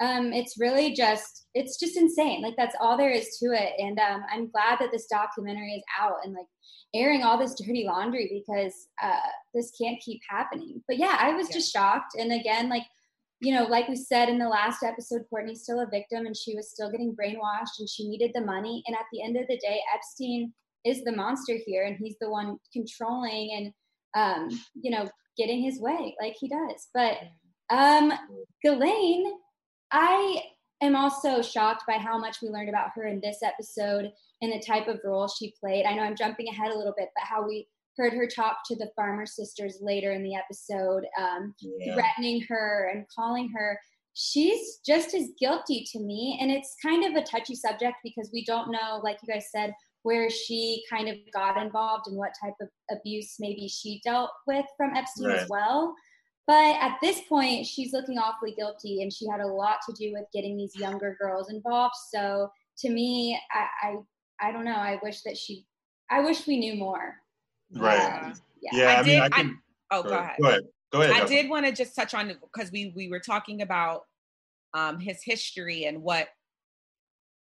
Um, 0.04 0.32
it's 0.32 0.58
really 0.58 0.92
just 0.92 1.46
it's 1.54 1.78
just 1.78 1.96
insane. 1.96 2.42
Like 2.42 2.56
that's 2.56 2.76
all 2.80 2.96
there 2.96 3.10
is 3.10 3.36
to 3.38 3.46
it. 3.52 3.72
And 3.78 3.98
um, 3.98 4.22
I'm 4.32 4.50
glad 4.50 4.78
that 4.80 4.90
this 4.92 5.06
documentary 5.06 5.74
is 5.74 5.82
out 6.00 6.16
and 6.24 6.34
like 6.34 6.46
airing 6.94 7.22
all 7.22 7.38
this 7.38 7.54
dirty 7.54 7.84
laundry 7.86 8.26
because 8.46 8.74
uh, 9.02 9.30
this 9.54 9.72
can't 9.80 10.00
keep 10.00 10.20
happening. 10.28 10.82
But 10.88 10.98
yeah, 10.98 11.16
I 11.18 11.32
was 11.34 11.48
Yeah. 11.48 11.54
just 11.56 11.72
shocked. 11.72 12.14
And 12.18 12.32
again, 12.32 12.68
like 12.68 12.84
you 13.40 13.54
know, 13.54 13.64
like 13.64 13.88
we 13.88 13.96
said 13.96 14.28
in 14.28 14.38
the 14.38 14.48
last 14.48 14.82
episode, 14.82 15.22
Courtney's 15.28 15.62
still 15.62 15.80
a 15.80 15.86
victim 15.90 16.24
and 16.26 16.36
she 16.36 16.54
was 16.54 16.70
still 16.70 16.90
getting 16.90 17.14
brainwashed 17.14 17.78
and 17.78 17.88
she 17.88 18.08
needed 18.08 18.30
the 18.34 18.40
money. 18.40 18.82
And 18.86 18.96
at 18.96 19.04
the 19.12 19.22
end 19.22 19.36
of 19.36 19.46
the 19.48 19.58
day, 19.58 19.80
Epstein 19.94 20.52
is 20.84 21.02
the 21.04 21.12
monster 21.12 21.56
here 21.66 21.84
and 21.84 21.96
he's 22.00 22.16
the 22.20 22.30
one 22.30 22.56
controlling 22.72 23.72
and, 24.16 24.50
um, 24.50 24.60
you 24.74 24.90
know, 24.90 25.06
getting 25.36 25.62
his 25.62 25.80
way 25.80 26.16
like 26.22 26.36
he 26.40 26.48
does. 26.48 26.88
But 26.94 27.18
um, 27.70 28.12
Ghislaine, 28.62 29.26
I 29.94 30.42
am 30.82 30.96
also 30.96 31.40
shocked 31.40 31.84
by 31.86 31.94
how 31.94 32.18
much 32.18 32.42
we 32.42 32.48
learned 32.48 32.68
about 32.68 32.90
her 32.96 33.06
in 33.06 33.20
this 33.20 33.44
episode 33.44 34.10
and 34.42 34.52
the 34.52 34.58
type 34.58 34.88
of 34.88 34.98
role 35.04 35.28
she 35.28 35.54
played. 35.60 35.86
I 35.86 35.94
know 35.94 36.02
I'm 36.02 36.16
jumping 36.16 36.48
ahead 36.48 36.72
a 36.72 36.76
little 36.76 36.94
bit, 36.96 37.10
but 37.14 37.24
how 37.24 37.46
we 37.46 37.68
heard 37.96 38.12
her 38.12 38.26
talk 38.26 38.58
to 38.66 38.74
the 38.74 38.90
farmer 38.96 39.24
sisters 39.24 39.78
later 39.80 40.10
in 40.10 40.24
the 40.24 40.34
episode, 40.34 41.04
um, 41.16 41.54
yeah. 41.60 41.94
threatening 41.94 42.42
her 42.48 42.90
and 42.92 43.06
calling 43.14 43.48
her. 43.56 43.78
She's 44.14 44.80
just 44.84 45.14
as 45.14 45.28
guilty 45.38 45.86
to 45.92 46.00
me. 46.00 46.38
And 46.40 46.50
it's 46.50 46.74
kind 46.82 47.04
of 47.04 47.14
a 47.14 47.24
touchy 47.24 47.54
subject 47.54 47.98
because 48.02 48.30
we 48.32 48.44
don't 48.44 48.72
know, 48.72 49.00
like 49.04 49.18
you 49.22 49.32
guys 49.32 49.46
said, 49.54 49.74
where 50.02 50.28
she 50.28 50.82
kind 50.90 51.08
of 51.08 51.14
got 51.32 51.56
involved 51.56 52.08
and 52.08 52.16
what 52.16 52.32
type 52.42 52.54
of 52.60 52.68
abuse 52.90 53.36
maybe 53.38 53.68
she 53.68 54.00
dealt 54.04 54.30
with 54.48 54.66
from 54.76 54.96
Epstein 54.96 55.30
as 55.30 55.48
well. 55.48 55.94
But 56.46 56.76
at 56.80 56.98
this 57.00 57.22
point, 57.22 57.66
she's 57.66 57.92
looking 57.92 58.18
awfully 58.18 58.52
guilty, 58.52 59.02
and 59.02 59.12
she 59.12 59.26
had 59.26 59.40
a 59.40 59.46
lot 59.46 59.78
to 59.88 59.94
do 59.94 60.12
with 60.12 60.24
getting 60.32 60.56
these 60.56 60.76
younger 60.76 61.16
girls 61.20 61.50
involved. 61.50 61.94
So 62.12 62.50
to 62.78 62.90
me, 62.90 63.40
I 63.52 63.66
I, 64.40 64.48
I 64.48 64.52
don't 64.52 64.64
know. 64.64 64.74
I 64.76 64.98
wish 65.02 65.22
that 65.22 65.38
she, 65.38 65.64
I 66.10 66.20
wish 66.20 66.46
we 66.46 66.58
knew 66.58 66.74
more. 66.74 67.14
Right. 67.72 68.24
Um, 68.24 68.34
yeah. 68.60 68.70
yeah 68.72 68.88
I 68.88 68.98
i, 68.98 69.02
did- 69.02 69.20
i 69.20 69.24
I- 69.26 69.28
can 69.30 69.58
oh 69.90 70.02
go 70.02 70.08
go 70.10 70.14
ahead 70.16 70.24
ahead 70.24 70.36
go 70.40 70.48
ahead 70.48 70.60
go 70.92 71.00
ahead 71.00 71.10
I 71.12 71.18
Justin. 71.20 71.36
did 71.36 71.50
want 71.50 71.66
to 71.66 71.72
just 71.72 71.96
touch 71.96 72.14
on 72.14 72.28
because 72.52 72.70
we 72.72 72.92
we 72.94 73.08
were 73.08 73.20
talking 73.20 73.62
about 73.62 74.02
um 74.74 74.98
his 75.00 75.18
history 75.22 75.84
and 75.84 76.02
what 76.02 76.28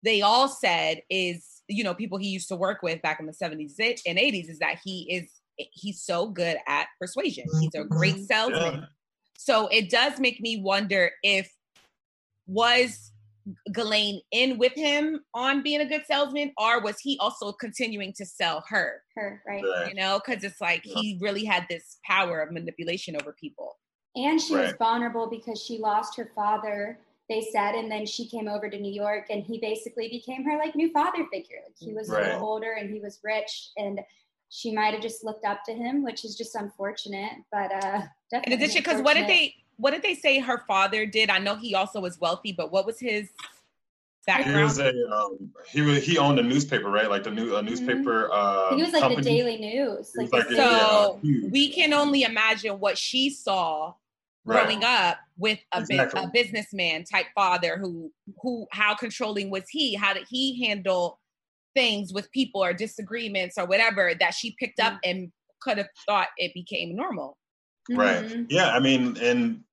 they 0.03 0.21
all 0.21 0.47
said 0.47 1.01
is 1.09 1.61
you 1.67 1.83
know 1.83 1.93
people 1.93 2.17
he 2.17 2.29
used 2.29 2.47
to 2.49 2.55
work 2.55 2.81
with 2.81 3.01
back 3.01 3.19
in 3.19 3.25
the 3.25 3.33
70s 3.33 3.73
and 4.05 4.17
80s 4.17 4.49
is 4.49 4.59
that 4.59 4.79
he 4.83 5.01
is 5.11 5.29
he's 5.71 6.01
so 6.01 6.27
good 6.27 6.57
at 6.67 6.87
persuasion. 6.99 7.45
He's 7.59 7.75
a 7.75 7.83
great 7.83 8.15
mm-hmm. 8.15 8.23
salesman. 8.23 8.73
Yeah. 8.81 8.85
So 9.37 9.67
it 9.67 9.89
does 9.89 10.19
make 10.19 10.41
me 10.41 10.61
wonder 10.61 11.11
if 11.23 11.51
was 12.47 13.11
Ghislaine 13.71 14.21
in 14.31 14.57
with 14.57 14.73
him 14.73 15.21
on 15.33 15.63
being 15.63 15.81
a 15.81 15.85
good 15.85 16.03
salesman, 16.05 16.51
or 16.57 16.81
was 16.81 16.99
he 16.99 17.17
also 17.19 17.51
continuing 17.51 18.13
to 18.17 18.25
sell 18.25 18.63
her? 18.69 19.01
Her, 19.15 19.41
right? 19.47 19.63
You 19.87 19.95
know, 19.95 20.19
because 20.23 20.43
it's 20.43 20.61
like 20.61 20.85
Yeah. 20.85 20.95
he 20.95 21.17
really 21.21 21.45
had 21.45 21.65
this 21.69 21.97
power 22.05 22.41
of 22.41 22.51
manipulation 22.51 23.15
over 23.15 23.33
people. 23.33 23.77
And 24.15 24.41
she 24.41 24.55
was 24.55 24.73
vulnerable 24.73 25.27
because 25.27 25.61
she 25.61 25.77
lost 25.77 26.17
her 26.17 26.31
father, 26.35 26.99
they 27.29 27.41
said, 27.41 27.75
and 27.75 27.91
then 27.91 28.05
she 28.05 28.27
came 28.27 28.47
over 28.47 28.69
to 28.69 28.79
New 28.79 28.91
York 28.91 29.27
and 29.29 29.43
he 29.43 29.59
basically 29.59 30.09
became 30.09 30.43
her 30.43 30.57
like 30.57 30.75
new 30.75 30.91
father 30.91 31.25
figure. 31.31 31.57
Like 31.63 31.75
he 31.77 31.93
was 31.93 32.09
a 32.09 32.13
Right. 32.13 32.25
little 32.33 32.47
older 32.47 32.73
and 32.73 32.89
he 32.89 32.99
was 32.99 33.19
rich 33.23 33.69
and 33.77 33.99
she 34.49 34.71
might 34.73 34.93
have 34.93 35.01
just 35.01 35.23
looked 35.23 35.45
up 35.45 35.63
to 35.65 35.73
him, 35.73 36.03
which 36.03 36.25
is 36.25 36.35
just 36.35 36.55
unfortunate. 36.55 37.33
But 37.51 37.71
uh 37.83 38.01
In 38.45 38.53
addition, 38.53 38.79
because 38.81 39.01
what 39.01 39.15
did 39.15 39.27
they 39.27 39.55
what 39.77 39.91
did 39.91 40.01
they 40.01 40.15
say 40.15 40.39
her 40.39 40.63
father 40.67 41.05
did? 41.05 41.29
I 41.29 41.37
know 41.39 41.55
he 41.55 41.75
also 41.75 41.99
was 42.01 42.19
wealthy, 42.19 42.51
but 42.51 42.71
what 42.71 42.85
was 42.85 42.99
his 42.99 43.29
background? 44.27 44.49
He 44.49 44.65
background? 44.65 44.65
was 44.65 44.79
a 44.79 45.15
um, 45.15 45.51
he 45.71 45.81
was 45.81 46.03
he 46.03 46.17
owned 46.17 46.39
a 46.39 46.43
newspaper, 46.43 46.89
right? 46.89 47.09
Like 47.09 47.23
the 47.23 47.31
new 47.31 47.55
a 47.55 47.61
newspaper. 47.61 48.29
Uh, 48.31 48.75
he 48.75 48.81
was 48.83 48.91
like 48.93 49.01
company. 49.01 49.21
the 49.23 49.29
Daily 49.29 49.57
News. 49.57 50.11
Like, 50.15 50.33
like 50.33 50.47
the 50.47 50.53
a- 50.53 50.57
So, 50.57 51.19
yeah, 51.23 51.29
huge. 51.31 51.51
we 51.51 51.69
can 51.71 51.93
only 51.93 52.23
imagine 52.23 52.79
what 52.79 52.97
she 52.97 53.29
saw 53.29 53.93
Right. 54.45 54.63
growing 54.63 54.83
up 54.85 55.17
with 55.37 55.59
a, 55.73 55.79
bu- 55.81 55.83
Exactly. 55.93 56.23
a 56.23 56.27
businessman 56.33 57.03
type 57.03 57.27
father 57.35 57.77
who 57.77 58.11
who 58.41 58.65
how 58.71 58.95
controlling 58.95 59.51
was 59.51 59.69
he 59.69 59.93
how 59.95 60.13
did 60.13 60.25
he 60.29 60.65
handle 60.65 61.18
things 61.79 62.11
with 62.13 62.29
people 62.31 62.61
or 62.61 62.73
disagreements 62.73 63.57
or 63.57 63.65
whatever 63.65 64.13
that 64.19 64.33
she 64.33 64.53
picked 64.59 64.81
up 64.81 64.95
and 65.05 65.31
could 65.61 65.77
have 65.77 65.87
thought 66.05 66.27
it 66.37 66.51
became 66.53 66.95
normal 66.95 67.37
Right. 67.89 68.23
Mhm. 68.23 68.45
Yeah, 68.49 68.69
I 68.69 68.79
mean, 68.79 69.17
and 69.17 69.63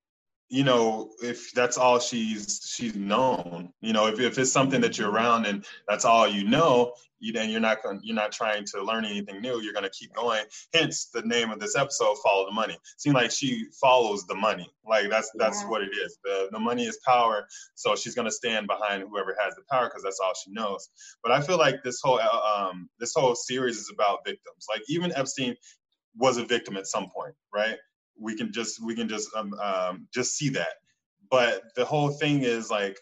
you 0.49 0.63
know, 0.63 1.11
if 1.23 1.53
that's 1.53 1.77
all 1.77 1.99
she's 1.99 2.61
she's 2.65 2.95
known, 2.95 3.73
you 3.81 3.93
know, 3.93 4.07
if, 4.07 4.21
if 4.21 4.39
it's 4.39 4.53
something 4.53 4.81
that 4.83 4.97
you're 4.97 5.11
around 5.11 5.45
and 5.47 5.65
that's 5.89 6.05
all 6.05 6.29
you 6.29 6.45
know, 6.45 6.93
you 7.19 7.33
then 7.33 7.51
you're 7.51 7.61
not 7.61 7.83
going 7.83 7.99
you're 8.05 8.15
not 8.15 8.31
trying 8.31 8.65
to 8.67 8.83
learn 8.85 9.05
anything 9.05 9.41
new. 9.41 9.61
You're 9.61 9.73
gonna 9.73 9.91
keep 9.91 10.13
going. 10.15 10.45
Hence 10.73 11.07
the 11.13 11.23
name 11.23 11.51
of 11.51 11.59
this 11.59 11.75
episode, 11.77 12.17
Follow 12.23 12.47
the 12.47 12.53
Money. 12.53 12.79
Seems 12.97 13.15
like 13.15 13.33
she 13.33 13.67
follows 13.81 14.25
the 14.27 14.37
money. 14.37 14.71
Like 14.89 15.11
that's 15.11 15.31
that's 15.35 15.63
Yeah. 15.63 15.69
what 15.69 15.83
it 15.83 15.91
is. 15.93 16.19
The 16.23 16.49
the 16.53 16.61
money 16.61 16.85
is 16.85 16.99
power. 17.05 17.49
So 17.75 17.97
she's 17.97 18.15
gonna 18.15 18.31
stand 18.31 18.69
behind 18.69 19.03
whoever 19.09 19.35
has 19.41 19.55
the 19.57 19.63
power 19.69 19.87
because 19.89 20.05
that's 20.05 20.21
all 20.21 20.33
she 20.35 20.53
knows. 20.53 20.89
But 21.25 21.33
I 21.33 21.41
feel 21.41 21.59
like 21.59 21.83
this 21.83 22.01
whole 22.01 22.21
uh, 22.21 22.69
um 22.71 22.89
this 23.01 23.15
whole 23.17 23.35
series 23.35 23.79
is 23.79 23.91
about 23.93 24.25
victims. 24.25 24.67
Like 24.73 24.83
even 24.89 25.13
Epstein 25.17 25.57
was 26.17 26.37
a 26.37 26.45
victim 26.45 26.77
at 26.77 26.87
some 26.87 27.09
point, 27.11 27.35
right? 27.53 27.77
We 28.19 28.37
can 28.37 28.53
just 28.53 28.85
we 28.85 28.95
can 28.95 29.09
just 29.09 29.29
um, 29.37 29.55
um 29.55 30.09
just 30.13 30.37
see 30.37 30.51
that. 30.51 30.75
But 31.31 31.63
the 31.75 31.85
whole 31.85 32.11
thing 32.11 32.43
is 32.43 32.71
like 32.71 32.99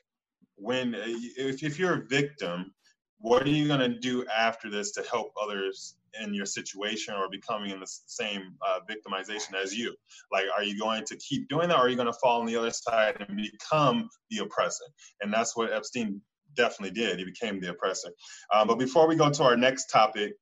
when 0.56 0.94
if, 0.94 1.62
if 1.62 1.78
you're 1.78 2.02
a 2.02 2.06
victim 2.06 2.72
what 3.18 3.42
are 3.42 3.48
you 3.48 3.66
going 3.66 3.80
to 3.80 3.88
do 3.88 4.22
after 4.26 4.70
this 4.70 4.92
to 4.92 5.02
help 5.10 5.32
others 5.42 5.96
in 6.22 6.34
your 6.34 6.44
situation 6.44 7.14
or 7.14 7.26
becoming 7.30 7.70
in 7.70 7.80
the 7.80 7.86
same 7.86 8.54
uh, 8.66 8.80
victimization 8.88 9.54
as 9.54 9.74
you? 9.74 9.94
Like 10.30 10.44
are 10.54 10.62
you 10.62 10.78
going 10.78 11.04
to 11.06 11.16
keep 11.16 11.48
doing 11.48 11.68
that 11.68 11.78
or 11.78 11.86
are 11.86 11.88
you 11.88 11.96
going 11.96 12.12
to 12.12 12.18
fall 12.22 12.40
on 12.40 12.46
the 12.46 12.56
other 12.56 12.70
side 12.70 13.24
and 13.26 13.34
become 13.36 14.10
the 14.30 14.44
oppressor? 14.44 14.84
And 15.22 15.32
that's 15.32 15.56
what 15.56 15.72
epstein 15.72 16.20
definitely 16.54 16.94
did. 16.94 17.18
He 17.18 17.24
became 17.24 17.60
the 17.60 17.70
oppressor. 17.70 18.10
Um, 18.52 18.68
but 18.68 18.78
before 18.78 19.08
we 19.08 19.16
go 19.16 19.30
to 19.30 19.42
our 19.42 19.56
next 19.56 19.86
topic 19.86 20.34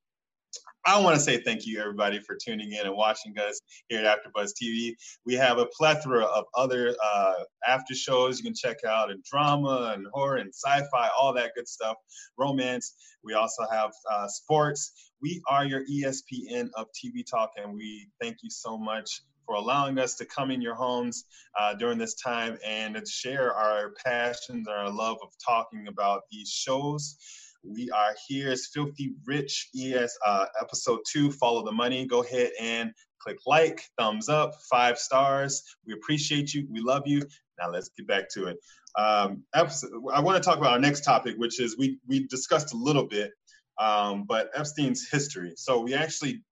I 0.85 0.99
want 0.99 1.15
to 1.15 1.21
say 1.21 1.37
thank 1.37 1.65
you, 1.65 1.79
everybody, 1.79 2.19
for 2.19 2.35
tuning 2.35 2.73
in 2.73 2.85
and 2.85 2.95
watching 2.95 3.37
us 3.39 3.61
here 3.87 4.05
at 4.05 4.19
AfterBuzz 4.19 4.51
TV. 4.61 4.95
We 5.25 5.33
have 5.35 5.57
a 5.57 5.67
plethora 5.67 6.25
of 6.25 6.43
other 6.55 6.93
uh, 7.01 7.35
after 7.65 7.95
shows 7.95 8.37
you 8.37 8.43
can 8.43 8.53
check 8.53 8.83
out, 8.85 9.09
and 9.09 9.23
drama 9.23 9.93
and 9.95 10.05
horror 10.11 10.37
and 10.37 10.53
sci-fi, 10.53 11.09
all 11.17 11.33
that 11.35 11.51
good 11.55 11.69
stuff, 11.69 11.95
romance. 12.37 12.95
We 13.23 13.33
also 13.33 13.63
have 13.71 13.91
uh, 14.11 14.27
sports. 14.27 15.11
We 15.21 15.41
are 15.49 15.65
your 15.65 15.85
ESPN 15.85 16.69
of 16.75 16.87
TV 16.91 17.25
talk, 17.25 17.51
and 17.55 17.73
we 17.73 18.09
thank 18.21 18.37
you 18.43 18.49
so 18.49 18.77
much 18.77 19.21
for 19.45 19.55
allowing 19.55 19.99
us 19.99 20.15
to 20.15 20.25
come 20.25 20.51
in 20.51 20.61
your 20.61 20.75
homes 20.75 21.25
uh, 21.57 21.73
during 21.75 21.97
this 21.97 22.15
time 22.15 22.57
and 22.65 23.07
share 23.07 23.53
our 23.53 23.93
passions, 24.05 24.67
our 24.67 24.89
love 24.89 25.17
of 25.21 25.29
talking 25.45 25.87
about 25.87 26.23
these 26.29 26.49
shows. 26.49 27.17
We 27.65 27.89
are 27.91 28.13
here. 28.27 28.51
It's 28.51 28.67
Filthy 28.67 29.13
Rich 29.25 29.69
ES 29.73 30.17
uh, 30.25 30.45
episode 30.61 30.99
two. 31.09 31.31
Follow 31.31 31.63
the 31.63 31.71
money. 31.71 32.05
Go 32.05 32.21
ahead 32.21 32.51
and 32.59 32.91
click 33.19 33.37
like, 33.45 33.81
thumbs 33.97 34.27
up, 34.27 34.55
five 34.69 34.97
stars. 34.97 35.63
We 35.87 35.93
appreciate 35.93 36.53
you. 36.53 36.67
We 36.69 36.81
love 36.81 37.03
you. 37.05 37.21
Now 37.57 37.69
let's 37.69 37.89
get 37.95 38.05
back 38.05 38.27
to 38.33 38.47
it. 38.47 38.57
Um, 38.97 39.43
episode, 39.55 39.91
I 40.13 40.19
want 40.19 40.43
to 40.43 40.47
talk 40.47 40.57
about 40.57 40.73
our 40.73 40.79
next 40.79 41.05
topic, 41.05 41.35
which 41.37 41.61
is 41.61 41.77
we 41.77 41.99
we 42.05 42.27
discussed 42.27 42.73
a 42.73 42.77
little 42.77 43.07
bit, 43.07 43.31
um, 43.79 44.25
but 44.27 44.49
Epstein's 44.53 45.07
history. 45.09 45.53
So 45.55 45.79
we 45.79 45.93
actually 45.93 46.43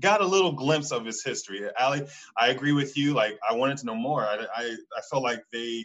got 0.00 0.20
a 0.20 0.26
little 0.26 0.52
glimpse 0.52 0.90
of 0.90 1.06
his 1.06 1.22
history. 1.22 1.62
Ali, 1.78 2.06
I 2.36 2.48
agree 2.48 2.72
with 2.72 2.96
you. 2.96 3.14
Like 3.14 3.38
I 3.48 3.54
wanted 3.54 3.78
to 3.78 3.86
know 3.86 3.94
more. 3.94 4.22
I 4.22 4.46
I, 4.56 4.64
I 4.96 5.00
felt 5.08 5.22
like 5.22 5.44
they 5.52 5.84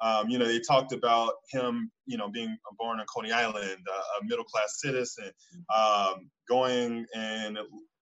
um, 0.00 0.28
you 0.28 0.38
know, 0.38 0.46
they 0.46 0.60
talked 0.60 0.92
about 0.92 1.34
him, 1.50 1.90
you 2.06 2.16
know, 2.16 2.28
being 2.28 2.56
born 2.78 3.00
on 3.00 3.06
Coney 3.14 3.32
Island, 3.32 3.78
a 3.88 4.24
middle 4.24 4.44
class 4.44 4.80
citizen, 4.80 5.30
um, 5.74 6.30
going 6.48 7.06
and 7.14 7.58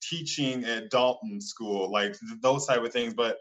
teaching 0.01 0.63
at 0.65 0.89
Dalton 0.89 1.39
School, 1.39 1.91
like 1.91 2.17
th- 2.19 2.41
those 2.41 2.65
type 2.65 2.83
of 2.83 2.91
things. 2.91 3.13
But 3.13 3.37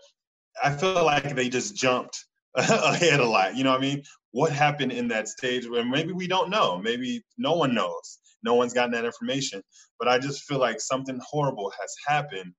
I 0.63 0.71
feel 0.71 1.05
like 1.05 1.35
they 1.35 1.49
just 1.49 1.75
jumped 1.77 2.25
ahead 2.57 3.21
a 3.21 3.27
lot. 3.27 3.57
You 3.57 3.65
know 3.65 3.71
what 3.71 3.81
I 3.81 3.83
mean? 3.83 4.03
What 4.31 4.53
happened 4.53 4.93
in 4.93 5.09
that 5.09 5.29
stage? 5.29 5.69
Where 5.69 5.85
maybe 5.85 6.13
we 6.13 6.27
don't 6.27 6.51
know. 6.51 6.79
Maybe 6.79 7.23
no 7.39 7.55
one 7.55 7.75
knows. 7.75 8.19
No 8.43 8.55
one's 8.55 8.75
gotten 8.75 8.93
that 8.93 9.05
information. 9.05 9.63
But 9.99 10.09
I 10.09 10.19
just 10.19 10.45
feel 10.45 10.59
like 10.59 10.81
something 10.81 11.19
horrible 11.29 11.73
has 11.79 11.95
happened 12.07 12.53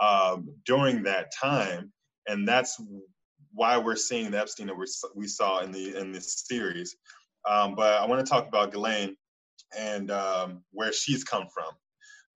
um, 0.00 0.48
during 0.64 1.02
that 1.04 1.26
time, 1.38 1.92
and 2.26 2.48
that's 2.48 2.80
why 3.54 3.78
we're 3.78 3.96
seeing 3.96 4.30
the 4.30 4.40
Epstein 4.40 4.66
that 4.66 4.76
we 4.76 4.86
we 5.14 5.26
saw 5.26 5.60
in 5.60 5.70
the 5.70 5.96
in 5.96 6.12
this 6.12 6.44
series. 6.46 6.96
Um, 7.48 7.74
but 7.74 8.00
I 8.00 8.06
want 8.06 8.24
to 8.24 8.30
talk 8.30 8.48
about 8.48 8.72
Ghislaine 8.72 9.16
and 9.78 10.10
um, 10.10 10.62
where 10.72 10.92
she's 10.92 11.24
come 11.24 11.46
from. 11.52 11.72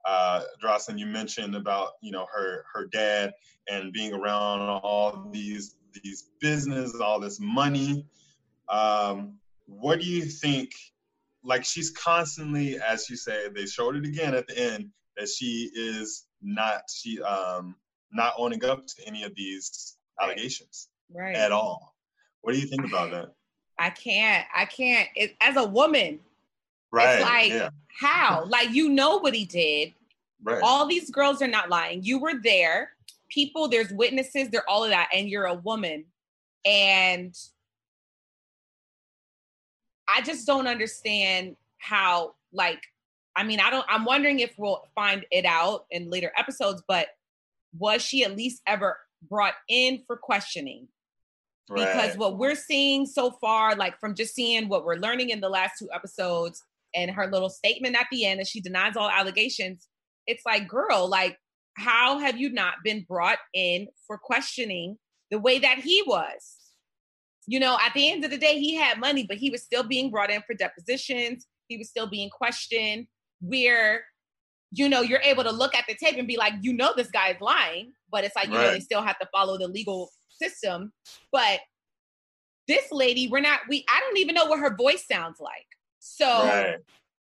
Uh, 0.06 0.42
Drossen, 0.62 0.98
you 0.98 1.06
mentioned 1.06 1.54
about 1.56 1.90
you 2.00 2.12
know 2.12 2.26
her 2.32 2.64
her 2.72 2.86
dad 2.86 3.32
and 3.68 3.92
being 3.92 4.14
around 4.14 4.60
all 4.60 5.28
these 5.32 5.74
these 6.02 6.30
business, 6.40 6.94
all 6.94 7.20
this 7.20 7.40
money. 7.40 8.06
Um, 8.68 9.38
what 9.66 10.00
do 10.00 10.06
you 10.06 10.22
think? 10.22 10.70
Like 11.42 11.64
she's 11.64 11.90
constantly, 11.90 12.78
as 12.80 13.08
you 13.08 13.16
say, 13.16 13.48
they 13.48 13.66
showed 13.66 13.96
it 13.96 14.04
again 14.04 14.34
at 14.34 14.46
the 14.46 14.58
end 14.58 14.90
that 15.16 15.28
she 15.28 15.70
is 15.74 16.26
not 16.42 16.82
she 16.92 17.20
um 17.22 17.74
not 18.12 18.34
owning 18.38 18.64
up 18.64 18.86
to 18.86 19.06
any 19.06 19.24
of 19.24 19.34
these 19.34 19.96
allegations 20.20 20.87
right 21.12 21.34
at 21.36 21.52
all. 21.52 21.94
What 22.42 22.52
do 22.54 22.58
you 22.60 22.66
think 22.66 22.84
about 22.86 23.10
that? 23.12 23.26
i 23.80 23.90
can't 23.90 24.44
i 24.54 24.64
can't 24.64 25.08
it, 25.14 25.36
as 25.40 25.56
a 25.56 25.64
woman 25.64 26.18
Right. 26.90 27.20
like- 27.20 27.52
yeah. 27.52 27.70
how 28.00 28.44
like 28.48 28.70
you 28.70 28.88
know 28.88 29.18
what 29.18 29.34
he 29.34 29.44
did 29.44 29.92
Right. 30.42 30.60
all 30.62 30.86
these 30.86 31.10
girls 31.10 31.42
are 31.42 31.48
not 31.48 31.68
lying 31.68 32.02
you 32.02 32.18
were 32.18 32.34
there 32.42 32.90
people 33.28 33.68
there's 33.68 33.90
witnesses 33.92 34.48
they're 34.48 34.68
all 34.68 34.82
of 34.84 34.90
that 34.90 35.08
and 35.14 35.28
you're 35.28 35.44
a 35.46 35.54
woman 35.54 36.04
and 36.64 37.34
i 40.08 40.20
just 40.22 40.46
don't 40.46 40.66
understand 40.66 41.56
how 41.78 42.34
like 42.52 42.80
i 43.36 43.42
mean 43.44 43.60
i 43.60 43.70
don't 43.70 43.84
i'm 43.88 44.04
wondering 44.04 44.40
if 44.40 44.54
we'll 44.58 44.82
find 44.94 45.24
it 45.30 45.44
out 45.44 45.84
in 45.90 46.08
later 46.10 46.32
episodes 46.36 46.82
but 46.88 47.08
was 47.78 48.00
she 48.02 48.24
at 48.24 48.36
least 48.36 48.62
ever 48.66 48.96
brought 49.28 49.54
in 49.68 50.02
for 50.06 50.16
questioning 50.16 50.88
because 51.68 52.10
right. 52.10 52.18
what 52.18 52.38
we're 52.38 52.54
seeing 52.54 53.06
so 53.06 53.30
far 53.40 53.74
like 53.76 53.98
from 54.00 54.14
just 54.14 54.34
seeing 54.34 54.68
what 54.68 54.84
we're 54.84 54.96
learning 54.96 55.30
in 55.30 55.40
the 55.40 55.48
last 55.48 55.72
two 55.78 55.88
episodes 55.92 56.62
and 56.94 57.10
her 57.10 57.26
little 57.30 57.50
statement 57.50 57.96
at 57.96 58.06
the 58.10 58.24
end 58.24 58.40
that 58.40 58.46
she 58.46 58.60
denies 58.60 58.96
all 58.96 59.10
allegations 59.10 59.88
it's 60.26 60.42
like 60.46 60.68
girl 60.68 61.08
like 61.08 61.36
how 61.76 62.18
have 62.18 62.38
you 62.38 62.50
not 62.50 62.74
been 62.84 63.04
brought 63.08 63.38
in 63.54 63.86
for 64.06 64.18
questioning 64.18 64.96
the 65.30 65.38
way 65.38 65.58
that 65.58 65.78
he 65.78 66.02
was 66.06 66.56
you 67.46 67.60
know 67.60 67.76
at 67.84 67.92
the 67.94 68.10
end 68.10 68.24
of 68.24 68.30
the 68.30 68.38
day 68.38 68.58
he 68.58 68.74
had 68.74 68.98
money 68.98 69.24
but 69.28 69.36
he 69.36 69.50
was 69.50 69.62
still 69.62 69.82
being 69.82 70.10
brought 70.10 70.30
in 70.30 70.42
for 70.46 70.54
depositions 70.54 71.46
he 71.68 71.76
was 71.76 71.88
still 71.88 72.08
being 72.08 72.30
questioned 72.30 73.06
where 73.40 74.02
you 74.70 74.88
know 74.88 75.00
you're 75.00 75.20
able 75.20 75.44
to 75.44 75.52
look 75.52 75.74
at 75.74 75.84
the 75.88 75.94
tape 75.94 76.16
and 76.18 76.28
be 76.28 76.36
like 76.36 76.54
you 76.60 76.72
know 76.72 76.92
this 76.96 77.10
guy 77.10 77.28
is 77.30 77.40
lying 77.40 77.92
but 78.10 78.24
it's 78.24 78.36
like 78.36 78.46
you 78.46 78.54
know 78.54 78.60
Right. 78.60 78.72
they 78.72 78.80
still 78.80 79.02
have 79.02 79.18
to 79.18 79.28
follow 79.32 79.58
the 79.58 79.68
legal 79.68 80.10
system 80.40 80.92
but 81.32 81.60
this 82.66 82.86
lady 82.92 83.28
we're 83.28 83.40
not 83.40 83.60
we 83.68 83.84
i 83.88 84.00
don't 84.00 84.18
even 84.18 84.34
know 84.34 84.46
what 84.46 84.60
her 84.60 84.76
voice 84.76 85.04
sounds 85.10 85.38
like 85.40 85.66
so 85.98 86.26
right. 86.26 86.78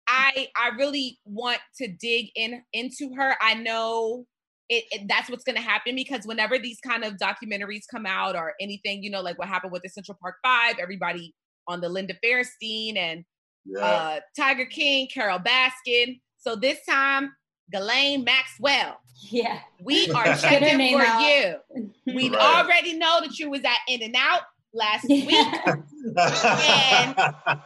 I 0.08 0.48
I 0.56 0.70
really 0.78 1.20
want 1.26 1.60
to 1.78 1.88
dig 1.88 2.30
in 2.36 2.62
into 2.74 3.14
her. 3.16 3.36
I 3.42 3.56
know 3.56 4.26
it, 4.70 4.84
it 4.92 5.08
that's 5.08 5.30
what's 5.30 5.44
going 5.44 5.56
to 5.56 5.62
happen 5.62 5.96
because 5.96 6.26
whenever 6.26 6.58
these 6.58 6.80
kind 6.80 7.04
of 7.04 7.14
documentaries 7.14 7.84
come 7.90 8.06
out 8.06 8.36
or 8.36 8.54
anything, 8.60 9.04
you 9.04 9.10
know, 9.10 9.22
like 9.22 9.38
what 9.40 9.48
happened 9.48 9.72
with 9.72 9.84
the 9.84 9.90
Central 9.90 10.18
Park 10.22 10.36
Five, 10.44 10.76
everybody 10.80 11.34
on 11.68 11.82
the 11.82 11.90
Linda 11.90 12.16
Fairstein 12.24 12.98
and 12.98 13.24
Yeah. 13.66 13.84
uh, 13.84 14.20
Tiger 14.38 14.66
King, 14.66 15.08
Carole 15.12 15.40
Baskin. 15.40 16.20
So 16.38 16.56
this 16.56 16.80
time, 16.88 17.32
Ghislaine 17.72 18.24
Maxwell, 18.24 19.00
Yeah. 19.29 19.60
we 19.81 20.10
are 20.15 20.24
Get 20.25 20.39
checking 20.39 20.98
for 20.98 21.03
out. 21.05 21.22
you. 21.22 21.91
We 22.15 22.29
Right. 22.29 22.39
already 22.39 22.93
know 22.93 23.22
that 23.22 23.38
you 23.39 23.50
was 23.50 23.62
at 23.63 23.77
In 23.88 24.01
and 24.03 24.15
Out 24.15 24.41
last 24.74 25.07
week. 25.10 25.29
And 25.31 27.15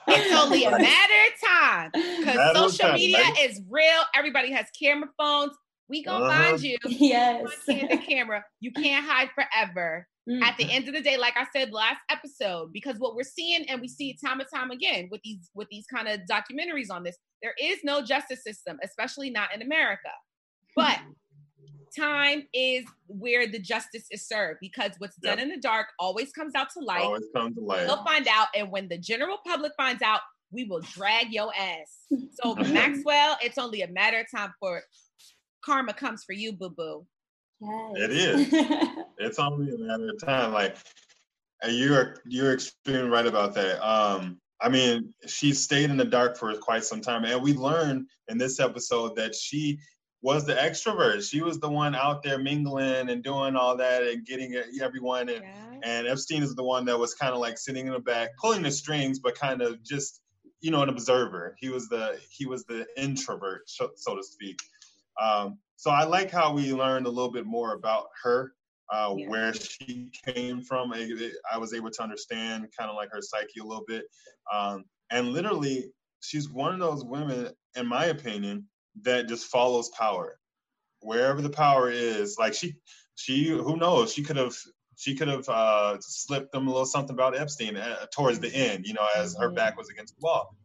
it's 0.07 0.33
only 0.43 0.63
a 0.63 0.71
matter 0.71 1.13
of 1.27 1.49
time 1.49 1.91
because 1.93 2.55
social 2.57 2.87
time, 2.89 2.95
media 2.95 3.17
right? 3.21 3.37
is 3.49 3.61
real. 3.69 4.01
Everybody 4.15 4.51
has 4.51 4.67
camera 4.79 5.09
phones. 5.17 5.51
We 5.89 6.03
gonna 6.03 6.25
Uh-huh. 6.25 6.43
find 6.51 6.61
you. 6.61 6.77
yes. 6.85 7.43
on 7.67 7.87
the 7.89 7.97
camera. 7.97 8.45
You 8.59 8.71
can't 8.71 9.05
hide 9.05 9.29
forever. 9.35 10.07
Mm. 10.29 10.43
At 10.43 10.57
the 10.57 10.71
end 10.71 10.87
of 10.87 10.93
the 10.93 11.01
day, 11.01 11.17
like 11.17 11.33
I 11.35 11.45
said 11.55 11.71
last 11.71 12.01
episode, 12.09 12.71
because 12.71 12.97
what 12.99 13.15
we're 13.15 13.23
seeing 13.23 13.67
and 13.67 13.81
we 13.81 13.87
see 13.87 14.11
it 14.11 14.17
time 14.23 14.39
and 14.39 14.49
time 14.53 14.69
again 14.69 15.07
with 15.09 15.21
these 15.23 15.49
with 15.55 15.67
these 15.71 15.85
kind 15.87 16.07
of 16.07 16.19
documentaries 16.29 16.91
on 16.91 17.03
this, 17.03 17.17
there 17.41 17.55
is 17.59 17.79
no 17.83 18.03
justice 18.03 18.43
system, 18.43 18.77
especially 18.83 19.31
not 19.31 19.53
in 19.55 19.63
America. 19.63 20.09
But 20.75 20.99
time 21.97 22.43
is 22.53 22.85
where 23.07 23.47
the 23.47 23.59
justice 23.59 24.05
is 24.11 24.27
served 24.27 24.59
because 24.61 24.91
what's 24.99 25.15
done 25.17 25.39
in 25.39 25.49
the 25.49 25.57
dark 25.57 25.87
always 25.99 26.31
comes 26.31 26.53
out 26.53 26.67
to 26.77 26.83
light. 26.83 27.01
Always 27.01 27.25
comes 27.35 27.55
to 27.55 27.61
light. 27.61 27.87
They'll 27.87 28.03
find 28.03 28.27
out, 28.27 28.47
and 28.55 28.71
when 28.71 28.87
the 28.87 28.97
general 28.97 29.37
public 29.45 29.71
finds 29.77 30.03
out, 30.03 30.21
we 30.51 30.65
will 30.65 30.81
drag 30.81 31.31
your 31.31 31.51
ass. 31.55 32.05
So 32.41 32.55
Maxwell, 32.71 33.37
it's 33.41 33.57
only 33.57 33.81
a 33.81 33.87
matter 33.87 34.19
of 34.19 34.27
time 34.33 34.53
for 34.59 34.83
karma 35.63 35.93
comes 35.93 36.23
for 36.23 36.33
you, 36.33 36.53
boo 36.53 36.69
boo. 36.69 37.05
Yes. 37.61 37.91
It 37.95 38.11
is. 38.11 38.53
It's 39.21 39.37
only 39.37 39.73
a 39.73 39.77
matter 39.77 40.11
of 40.11 40.25
time. 40.25 40.53
Like 40.53 40.77
you're 41.67 42.15
you're 42.25 42.53
extremely 42.53 43.09
right 43.09 43.25
about 43.25 43.53
that. 43.55 43.85
Um, 43.85 44.39
I 44.61 44.69
mean, 44.69 45.13
she 45.27 45.51
stayed 45.53 45.89
in 45.89 45.97
the 45.97 46.05
dark 46.05 46.37
for 46.37 46.53
quite 46.55 46.85
some 46.85 47.01
time, 47.01 47.25
and 47.25 47.41
we 47.41 47.53
learned 47.53 48.07
in 48.29 48.37
this 48.37 48.61
episode 48.61 49.17
that 49.17 49.35
she 49.35 49.77
was 50.21 50.45
the 50.45 50.53
extrovert. 50.53 51.29
She 51.29 51.41
was 51.41 51.59
the 51.59 51.69
one 51.69 51.95
out 51.95 52.23
there 52.23 52.39
mingling 52.39 53.09
and 53.09 53.23
doing 53.23 53.55
all 53.55 53.77
that 53.77 54.03
and 54.03 54.25
getting 54.25 54.53
everyone. 54.81 55.29
And, 55.29 55.43
and 55.83 56.07
Epstein 56.07 56.43
is 56.43 56.55
the 56.55 56.63
one 56.63 56.85
that 56.85 56.99
was 56.99 57.13
kind 57.13 57.33
of 57.33 57.39
like 57.39 57.57
sitting 57.57 57.87
in 57.87 57.93
the 57.93 57.99
back, 57.99 58.29
pulling 58.37 58.63
the 58.63 58.71
strings, 58.71 59.19
but 59.19 59.35
kind 59.35 59.61
of 59.61 59.83
just 59.83 60.21
you 60.61 60.71
know 60.71 60.81
an 60.81 60.89
observer. 60.89 61.55
He 61.59 61.69
was 61.69 61.87
the 61.87 62.19
he 62.29 62.45
was 62.45 62.65
the 62.65 62.85
introvert, 62.97 63.69
so, 63.69 63.89
so 63.95 64.15
to 64.15 64.23
speak. 64.23 64.59
Um, 65.21 65.57
so 65.79 65.91
I 65.91 66.03
like 66.03 66.29
how 66.29 66.51
we 66.51 66.73
learned 66.73 67.05
a 67.05 67.09
little 67.09 67.31
bit 67.31 67.45
more 67.45 67.73
about 67.73 68.07
her, 68.23 68.53
uh, 68.91 69.13
Yeah. 69.17 69.29
where 69.29 69.53
she 69.53 70.11
came 70.25 70.61
from. 70.61 70.91
I, 70.91 71.31
I 71.49 71.57
was 71.57 71.73
able 71.73 71.89
to 71.89 72.03
understand 72.03 72.67
kind 72.77 72.89
of 72.89 72.97
like 72.97 73.11
her 73.13 73.21
psyche 73.21 73.61
a 73.61 73.63
little 73.63 73.85
bit, 73.87 74.03
um, 74.53 74.83
and 75.09 75.29
literally, 75.29 75.93
she's 76.19 76.49
one 76.49 76.73
of 76.73 76.79
those 76.81 77.05
women, 77.05 77.49
in 77.77 77.87
my 77.87 78.05
opinion, 78.07 78.67
that 79.03 79.29
just 79.29 79.45
follows 79.47 79.89
power. 79.97 80.37
Wherever 80.99 81.41
the 81.41 81.49
power 81.49 81.89
is, 81.89 82.37
like 82.37 82.53
she, 82.53 82.75
she, 83.15 83.47
who 83.47 83.77
knows? 83.77 84.11
She 84.13 84.21
could 84.21 84.35
have, 84.35 84.55
she 84.97 85.15
could 85.15 85.29
have 85.29 85.47
uh, 85.47 85.97
slipped 86.01 86.51
them 86.51 86.67
a 86.67 86.71
little 86.71 86.85
something 86.85 87.13
about 87.13 87.37
Epstein 87.37 87.77
uh, 87.77 88.05
towards 88.13 88.39
the 88.39 88.53
end, 88.53 88.85
you 88.85 88.93
know, 88.93 89.07
as 89.15 89.37
her 89.39 89.49
back 89.49 89.77
was 89.77 89.89
against 89.89 90.15
the 90.15 90.25
wall. 90.25 90.57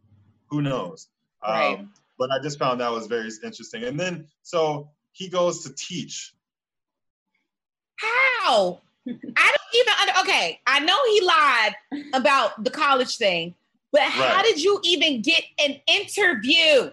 Who 0.49 0.61
knows? 0.61 1.07
Right. 1.41 1.79
Um, 1.79 1.93
but 2.19 2.31
I 2.31 2.39
just 2.39 2.59
found 2.59 2.81
that 2.81 2.91
was 2.91 3.07
very 3.07 3.29
interesting. 3.43 3.85
And 3.85 3.97
then, 3.97 4.27
so 4.43 4.89
he 5.15 5.29
goes 5.29 5.63
to 5.63 5.73
teach. 5.73 6.33
How? 7.95 8.81
I 9.07 9.11
don't 9.13 9.75
even 9.75 9.93
under, 10.01 10.19
okay. 10.21 10.59
I 10.67 10.79
know 10.81 10.97
he 11.07 11.21
lied 11.21 12.11
about 12.13 12.61
the 12.61 12.69
college 12.69 13.15
thing, 13.15 13.55
but 13.93 14.01
how 14.01 14.43
did 14.43 14.61
you 14.61 14.81
even 14.83 15.21
get 15.21 15.41
an 15.57 15.79
interview 15.87 16.91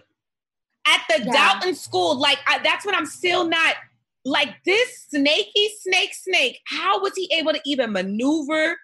at 0.87 1.01
the 1.09 1.23
Yeah. 1.25 1.33
Dalton 1.33 1.75
school? 1.75 2.17
Like 2.17 2.37
I, 2.47 2.59
that's 2.63 2.85
what 2.85 2.95
I'm 2.95 3.05
still 3.05 3.45
not 3.45 3.75
like 4.23 4.63
this 4.63 5.05
snaky 5.09 5.69
snake 5.81 6.13
snake. 6.13 6.61
How 6.65 7.01
was 7.01 7.13
he 7.15 7.29
able 7.33 7.51
to 7.51 7.61
even 7.65 7.91
maneuver 7.91 8.77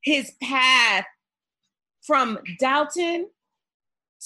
his 0.00 0.32
path 0.40 1.06
from 2.02 2.38
Dalton 2.60 3.30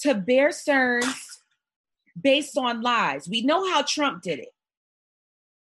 to 0.01 0.13
Bear 0.13 0.51
Stearns 0.51 1.24
based 2.19 2.57
on 2.57 2.81
lies? 2.81 3.27
We 3.29 3.41
know 3.41 3.69
how 3.71 3.81
Trump 3.81 4.21
did 4.21 4.39
it. 4.39 4.49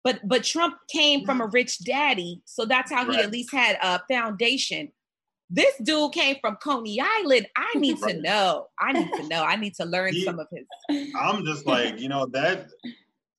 But 0.04 0.20
but 0.26 0.42
Trump 0.42 0.74
came 0.90 1.24
from 1.24 1.40
a 1.40 1.46
rich 1.46 1.84
daddy, 1.84 2.42
so 2.44 2.64
that's 2.64 2.90
how 2.90 3.08
he 3.10 3.18
at 3.18 3.30
least 3.30 3.52
had 3.52 3.78
a 3.80 4.00
foundation. 4.10 4.90
This 5.48 5.74
dude 5.82 6.12
came 6.12 6.36
from 6.40 6.56
Coney 6.56 6.98
Island. 7.00 7.46
I 7.56 7.70
need 7.78 7.98
to 7.98 8.20
know. 8.20 8.68
I 8.80 8.92
need 8.92 9.12
to 9.14 9.28
know. 9.28 9.44
I 9.44 9.56
need 9.56 9.74
to 9.74 9.84
learn 9.94 10.12
He- 10.12 10.24
some 10.24 10.40
of 10.40 10.48
his. 10.50 10.66
I'm 11.14 11.44
just 11.44 11.66
like, 11.66 12.00
you 12.00 12.08
know, 12.08 12.26
that 12.32 12.68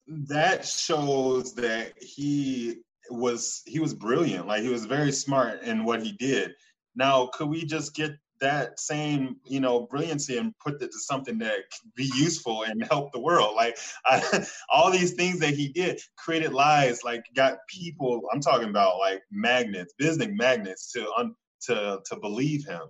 that 0.08 0.66
shows 0.66 1.54
that 1.56 1.94
he 2.02 2.78
was 3.10 3.62
he 3.66 3.80
was 3.80 3.94
brilliant. 3.94 4.48
Like 4.48 4.64
he 4.64 4.70
was 4.70 4.86
very 4.86 5.12
smart 5.12 5.64
in 5.64 5.84
what 5.84 6.02
he 6.02 6.14
did. 6.14 6.54
Now, 6.96 7.28
could 7.34 7.50
we 7.50 7.66
just 7.66 7.94
get 7.94 8.12
that 8.44 8.80
same, 8.80 9.38
you 9.46 9.60
know, 9.60 9.88
brilliancy 9.88 10.38
and 10.38 10.54
put 10.60 10.82
it 10.82 10.92
to 10.92 11.00
something 11.00 11.40
that 11.40 11.56
could 11.72 11.94
be 11.96 12.12
useful 12.16 12.64
and 12.64 12.84
help 12.86 13.12
the 13.12 13.20
world? 13.20 13.56
Like 13.56 13.78
I, 14.06 14.46
all 14.70 14.92
these 14.92 15.14
things 15.14 15.40
that 15.40 15.56
he 15.56 15.70
did, 15.70 16.00
created 16.18 16.54
lies, 16.54 17.04
like 17.04 17.26
got 17.36 17.58
people. 17.68 18.22
I'm 18.32 18.42
talking 18.42 18.70
about 18.70 19.00
like 19.00 19.24
magnets, 19.32 19.94
business 19.98 20.30
magnets 20.32 20.92
to 20.94 21.12
un, 21.18 21.36
to 21.64 22.02
to 22.06 22.16
believe 22.18 22.66
him 22.66 22.84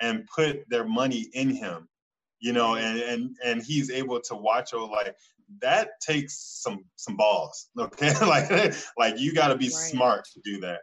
and 0.00 0.26
put 0.34 0.68
their 0.70 0.84
money 0.84 1.28
in 1.34 1.50
him 1.50 1.88
you 2.42 2.52
know, 2.52 2.74
and 2.74 3.00
and 3.00 3.36
and 3.44 3.62
he's 3.62 3.90
able 3.90 4.20
to 4.20 4.34
watch 4.34 4.74
over 4.74 4.92
like 4.92 5.14
that 5.60 6.00
takes 6.00 6.60
some 6.62 6.84
some 6.96 7.16
balls, 7.16 7.68
okay? 7.78 8.12
like 8.26 8.74
like 8.98 9.18
you 9.18 9.32
got 9.32 9.48
to 9.48 9.56
be 9.56 9.66
Right. 9.66 9.72
smart 9.72 10.24
to 10.34 10.40
do 10.44 10.60
that. 10.60 10.80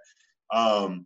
Um, 0.51 1.05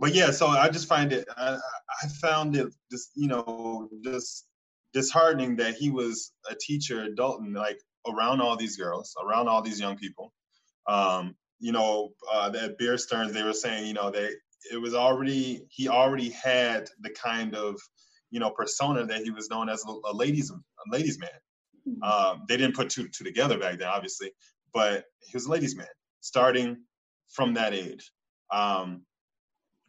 but 0.00 0.14
yeah, 0.14 0.30
so 0.30 0.46
I 0.46 0.70
just 0.70 0.88
find 0.88 1.12
it, 1.12 1.28
I, 1.36 1.58
I 2.02 2.08
found 2.20 2.56
it 2.56 2.74
just 2.90 3.10
you 3.14 3.28
know 3.28 3.88
just 4.02 4.46
disheartening 4.94 5.56
that 5.56 5.74
he 5.74 5.90
was 5.90 6.32
a 6.50 6.54
teacher 6.54 7.04
at 7.04 7.14
Dalton, 7.14 7.52
like 7.52 7.78
around 8.08 8.40
all 8.40 8.56
these 8.56 8.76
girls, 8.76 9.14
around 9.22 9.48
all 9.48 9.60
these 9.62 9.78
young 9.78 9.96
people. 9.96 10.32
Um, 10.88 11.36
you 11.60 11.72
know, 11.72 12.10
uh, 12.32 12.50
at 12.58 12.78
Bear 12.78 12.96
Stearns, 12.96 13.34
they 13.34 13.42
were 13.42 13.52
saying, 13.52 13.86
you 13.86 13.92
know, 13.92 14.10
they 14.10 14.30
it 14.72 14.80
was 14.80 14.94
already 14.94 15.66
he 15.68 15.88
already 15.88 16.30
had 16.30 16.88
the 17.00 17.10
kind 17.10 17.54
of 17.54 17.78
you 18.30 18.40
know 18.40 18.50
persona 18.50 19.04
that 19.04 19.22
he 19.22 19.30
was 19.30 19.50
known 19.50 19.68
as 19.68 19.84
a, 19.86 19.92
a 20.10 20.14
ladies 20.14 20.50
a 20.50 20.56
ladies 20.90 21.18
man. 21.18 21.30
Um, 22.02 22.42
they 22.48 22.56
didn't 22.56 22.76
put 22.76 22.88
two 22.88 23.08
two 23.08 23.24
together 23.24 23.58
back 23.58 23.78
then, 23.78 23.88
obviously, 23.88 24.32
but 24.72 25.04
he 25.20 25.36
was 25.36 25.44
a 25.44 25.50
ladies 25.50 25.76
man 25.76 25.86
starting 26.20 26.78
from 27.28 27.54
that 27.54 27.74
age. 27.74 28.10
Um, 28.50 29.02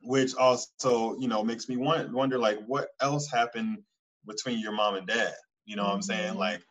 which 0.04 0.36
also 0.36 1.18
you 1.20 1.28
know 1.28 1.44
makes 1.44 1.70
me 1.70 1.78
want, 1.78 2.12
wonder 2.14 2.40
like 2.40 2.60
what 2.68 2.90
else 3.02 3.30
happened 3.32 3.80
between 4.28 4.60
your 4.60 4.74
mom 4.74 4.96
and 4.96 5.08
dad. 5.08 5.34
You 5.66 5.76
know 5.78 5.84
what 5.86 5.94
I'm 5.96 6.02
saying? 6.04 6.36
Mhm. 6.36 6.40
Like 6.40 6.64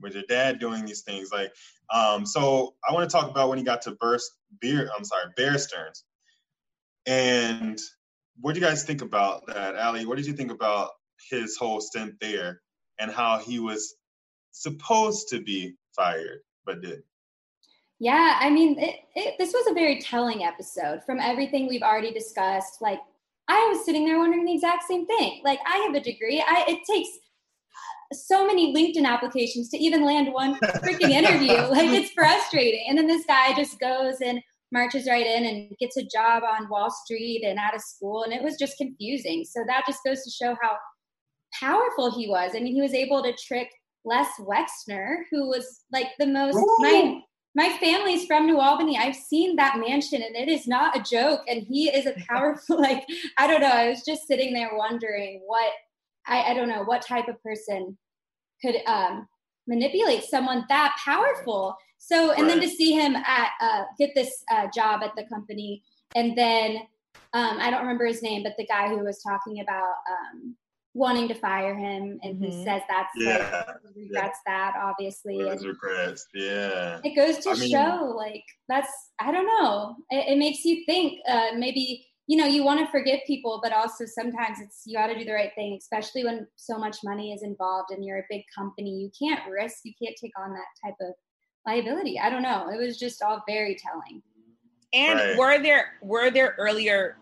was 0.00 0.14
your 0.14 0.24
dad 0.28 0.60
doing 0.60 0.86
these 0.86 1.02
things? 1.02 1.30
Like 1.32 1.52
um, 1.92 2.26
so 2.26 2.74
I 2.88 2.92
want 2.94 3.08
to 3.10 3.14
talk 3.16 3.30
about 3.30 3.48
when 3.50 3.58
he 3.58 3.64
got 3.64 3.82
to 3.82 3.92
burst 3.92 4.32
beer. 4.60 4.90
I'm 4.96 5.04
sorry, 5.04 5.26
Bear 5.36 5.58
Stearns. 5.58 6.04
And 7.06 7.78
what 8.40 8.54
do 8.54 8.60
you 8.60 8.66
guys 8.66 8.84
think 8.84 9.02
about 9.02 9.46
that, 9.48 9.76
Ali? 9.76 10.06
What 10.06 10.16
did 10.16 10.26
you 10.26 10.34
think 10.34 10.52
about 10.52 10.90
his 11.30 11.56
whole 11.56 11.80
stint 11.80 12.14
there 12.20 12.60
and 12.98 13.10
how 13.10 13.38
he 13.38 13.58
was 13.60 13.94
supposed 14.52 15.28
to 15.30 15.42
be 15.42 15.74
fired 15.96 16.40
but 16.66 16.82
did? 16.82 17.02
Yeah, 18.00 18.38
I 18.40 18.48
mean, 18.48 18.78
it, 18.78 18.96
it, 19.14 19.34
this 19.38 19.52
was 19.52 19.66
a 19.70 19.74
very 19.74 20.00
telling 20.00 20.42
episode 20.42 21.02
from 21.04 21.20
everything 21.20 21.68
we've 21.68 21.82
already 21.82 22.12
discussed. 22.12 22.80
Like, 22.80 22.98
I 23.46 23.68
was 23.70 23.84
sitting 23.84 24.06
there 24.06 24.18
wondering 24.18 24.46
the 24.46 24.54
exact 24.54 24.84
same 24.84 25.06
thing. 25.06 25.42
Like, 25.44 25.60
I 25.66 25.76
have 25.84 25.94
a 25.94 26.00
degree. 26.00 26.42
I 26.44 26.64
it 26.66 26.80
takes 26.90 27.10
so 28.12 28.46
many 28.46 28.74
LinkedIn 28.74 29.06
applications 29.06 29.68
to 29.68 29.76
even 29.76 30.04
land 30.04 30.32
one 30.32 30.58
freaking 30.82 31.10
interview. 31.10 31.52
like, 31.70 31.90
it's 31.90 32.10
frustrating. 32.12 32.86
And 32.88 32.96
then 32.96 33.06
this 33.06 33.26
guy 33.26 33.54
just 33.54 33.78
goes 33.78 34.16
and 34.24 34.40
marches 34.72 35.06
right 35.06 35.26
in 35.26 35.44
and 35.44 35.76
gets 35.78 35.98
a 35.98 36.02
job 36.02 36.42
on 36.42 36.70
Wall 36.70 36.90
Street 36.90 37.44
and 37.44 37.58
out 37.58 37.74
of 37.74 37.82
school, 37.82 38.22
and 38.22 38.32
it 38.32 38.42
was 38.42 38.56
just 38.56 38.78
confusing. 38.78 39.44
So 39.44 39.60
that 39.66 39.84
just 39.86 40.00
goes 40.06 40.22
to 40.24 40.30
show 40.30 40.56
how 40.62 40.76
powerful 41.60 42.16
he 42.16 42.30
was. 42.30 42.52
I 42.54 42.60
mean, 42.60 42.74
he 42.74 42.80
was 42.80 42.94
able 42.94 43.22
to 43.22 43.34
trick 43.46 43.68
Les 44.06 44.28
Wexner, 44.40 45.24
who 45.30 45.48
was 45.48 45.82
like 45.92 46.06
the 46.18 46.26
most 46.26 46.56
my 47.54 47.76
family's 47.78 48.26
from 48.26 48.46
New 48.46 48.60
Albany. 48.60 48.96
I've 48.96 49.16
seen 49.16 49.56
that 49.56 49.78
mansion 49.78 50.22
and 50.22 50.36
it 50.36 50.48
is 50.48 50.66
not 50.66 50.96
a 50.96 51.02
joke. 51.02 51.42
And 51.48 51.62
he 51.62 51.88
is 51.88 52.06
a 52.06 52.14
powerful, 52.28 52.78
like, 52.80 53.04
I 53.38 53.46
don't 53.46 53.60
know. 53.60 53.68
I 53.68 53.88
was 53.88 54.04
just 54.04 54.26
sitting 54.26 54.52
there 54.52 54.70
wondering 54.72 55.42
what 55.46 55.72
I, 56.26 56.42
I 56.50 56.54
don't 56.54 56.68
know 56.68 56.84
what 56.84 57.02
type 57.02 57.28
of 57.28 57.42
person 57.42 57.96
could 58.62 58.76
um 58.86 59.26
manipulate 59.66 60.24
someone 60.24 60.64
that 60.68 60.96
powerful. 61.04 61.76
So 61.98 62.32
and 62.32 62.48
then 62.48 62.60
to 62.60 62.68
see 62.68 62.92
him 62.92 63.16
at 63.16 63.50
uh 63.60 63.84
get 63.98 64.10
this 64.14 64.44
uh, 64.50 64.68
job 64.74 65.02
at 65.02 65.14
the 65.16 65.24
company 65.24 65.82
and 66.14 66.36
then 66.36 66.80
um, 67.32 67.58
I 67.60 67.70
don't 67.70 67.82
remember 67.82 68.06
his 68.06 68.22
name, 68.22 68.42
but 68.42 68.56
the 68.56 68.66
guy 68.66 68.88
who 68.88 68.98
was 69.04 69.22
talking 69.22 69.60
about 69.60 69.94
um, 70.10 70.56
wanting 70.94 71.28
to 71.28 71.34
fire 71.34 71.74
him, 71.76 72.18
and 72.22 72.38
he 72.38 72.48
Mhm. 72.50 72.64
says 72.64 72.82
that's 72.88 73.10
Yeah, 73.16 73.64
like, 73.66 73.94
he 73.94 74.02
regrets 74.02 74.38
that 74.46 74.74
obviously. 74.76 75.36
With 75.36 75.48
and 75.58 75.62
regrets. 75.66 76.26
Yeah. 76.34 77.00
it 77.04 77.14
goes 77.14 77.38
to 77.44 77.50
I 77.50 77.54
mean- 77.54 77.70
show, 77.70 78.12
like 78.16 78.44
that's 78.68 78.92
I 79.20 79.30
don't 79.30 79.46
know. 79.46 79.96
It, 80.10 80.32
it 80.32 80.38
makes 80.38 80.64
you 80.64 80.84
think. 80.86 81.20
Uh, 81.28 81.52
maybe 81.56 82.06
you 82.26 82.36
know 82.36 82.46
you 82.46 82.62
want 82.64 82.80
to 82.80 82.90
forgive 82.90 83.20
people, 83.26 83.60
but 83.62 83.72
also 83.72 84.04
sometimes 84.04 84.58
it's 84.60 84.82
you 84.86 84.96
got 84.96 85.06
to 85.08 85.18
do 85.18 85.24
the 85.24 85.32
right 85.32 85.52
thing, 85.54 85.76
especially 85.78 86.24
when 86.24 86.46
so 86.56 86.76
much 86.78 86.98
money 87.04 87.32
is 87.32 87.42
involved 87.42 87.90
and 87.92 88.04
you're 88.04 88.18
a 88.18 88.26
big 88.28 88.42
company. 88.56 88.90
You 88.90 89.10
can't 89.16 89.48
risk. 89.50 89.78
You 89.84 89.92
can't 90.02 90.16
take 90.16 90.32
on 90.38 90.52
that 90.54 90.66
type 90.84 90.96
of 91.00 91.14
liability. 91.66 92.18
I 92.18 92.30
don't 92.30 92.42
know. 92.42 92.68
It 92.68 92.78
was 92.78 92.98
just 92.98 93.22
all 93.22 93.42
very 93.46 93.76
telling. 93.76 94.22
And 94.92 95.18
Right. 95.20 95.36
were 95.38 95.58
there 95.62 95.92
were 96.02 96.30
there 96.30 96.56
earlier 96.58 97.16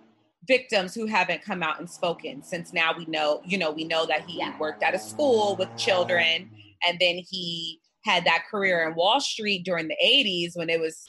victims 0.46 0.94
who 0.94 1.06
haven't 1.06 1.42
come 1.42 1.62
out 1.62 1.78
and 1.78 1.90
spoken 1.90 2.42
since 2.42 2.72
now 2.72 2.92
we 2.96 3.04
know, 3.06 3.40
you 3.44 3.58
know, 3.58 3.70
we 3.70 3.84
know 3.84 4.06
that 4.06 4.24
he 4.26 4.38
Yeah. 4.38 4.52
worked 4.58 4.82
at 4.82 4.94
a 4.94 4.98
school 4.98 5.56
with 5.58 5.68
children 5.76 6.48
and 6.86 6.98
then 7.00 7.20
he 7.28 7.80
had 8.04 8.24
that 8.24 8.44
career 8.50 8.88
in 8.88 8.94
Wall 8.94 9.20
Street 9.20 9.64
during 9.64 9.88
the 9.88 9.96
80s 10.02 10.52
when 10.54 10.70
it 10.70 10.80
was, 10.80 11.02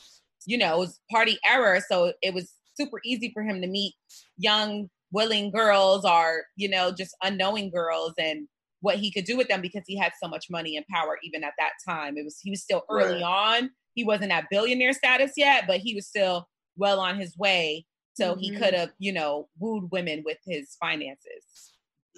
you 0.46 0.58
know, 0.58 0.76
it 0.78 0.80
was 0.80 1.00
party 1.12 1.38
era. 1.48 1.82
So 1.90 2.14
it 2.22 2.34
was 2.34 2.52
super 2.76 3.00
easy 3.06 3.32
for 3.34 3.44
him 3.44 3.62
to 3.62 3.68
meet 3.68 3.94
young, 4.38 4.90
willing 5.12 5.52
girls 5.52 6.06
or, 6.06 6.44
you 6.56 6.68
know, 6.70 6.92
just 6.92 7.16
unknowing 7.24 7.70
girls 7.72 8.14
and 8.18 8.48
what 8.82 8.98
he 8.98 9.12
could 9.12 9.26
do 9.26 9.38
with 9.38 9.48
them 9.48 9.62
because 9.62 9.84
he 9.86 9.98
had 9.98 10.14
so 10.22 10.28
much 10.28 10.48
money 10.50 10.76
and 10.78 10.86
power 10.88 11.18
even 11.24 11.44
at 11.44 11.54
that 11.60 11.74
time. 11.88 12.18
It 12.18 12.24
was 12.24 12.40
he 12.42 12.50
was 12.50 12.62
still 12.64 12.84
early 12.90 13.22
on. 13.22 13.70
He 13.94 14.04
wasn't 14.04 14.32
at 14.32 14.46
billionaire 14.50 14.94
status 14.94 15.34
yet, 15.36 15.66
but 15.68 15.80
he 15.80 15.94
was 15.96 16.08
still 16.08 16.48
well 16.78 17.00
on 17.00 17.20
his 17.20 17.38
way. 17.38 17.86
So 18.20 18.36
he 18.36 18.52
Mhm. 18.52 18.58
could 18.60 18.74
have, 18.74 18.92
you 19.00 19.14
know, 19.14 19.48
wooed 19.60 19.90
women 19.92 20.24
with 20.26 20.38
his 20.46 20.76
finances. 20.80 21.74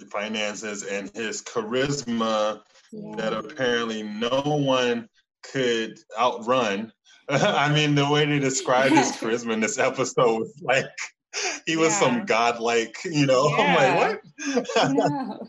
Finances 0.09 0.83
and 0.83 1.09
his 1.15 1.41
charisma 1.43 2.61
that 3.17 3.33
apparently 3.33 4.03
no 4.03 4.41
one 4.41 5.07
could 5.43 5.99
outrun. 6.17 6.91
I 7.29 7.71
mean, 7.71 7.95
the 7.95 8.09
way 8.09 8.25
they 8.25 8.39
described 8.39 8.95
his 8.95 9.11
charisma 9.17 9.53
in 9.53 9.59
this 9.59 9.77
episode 9.77 10.39
was 10.39 10.55
like 10.61 10.85
he 11.65 11.77
was 11.77 11.89
Yeah. 11.93 11.99
some 11.99 12.25
godlike, 12.25 12.97
you 13.05 13.25
know. 13.25 13.47
I'm 13.57 13.75
like, 13.75 13.95
what? 13.97 14.91
No. 14.93 15.47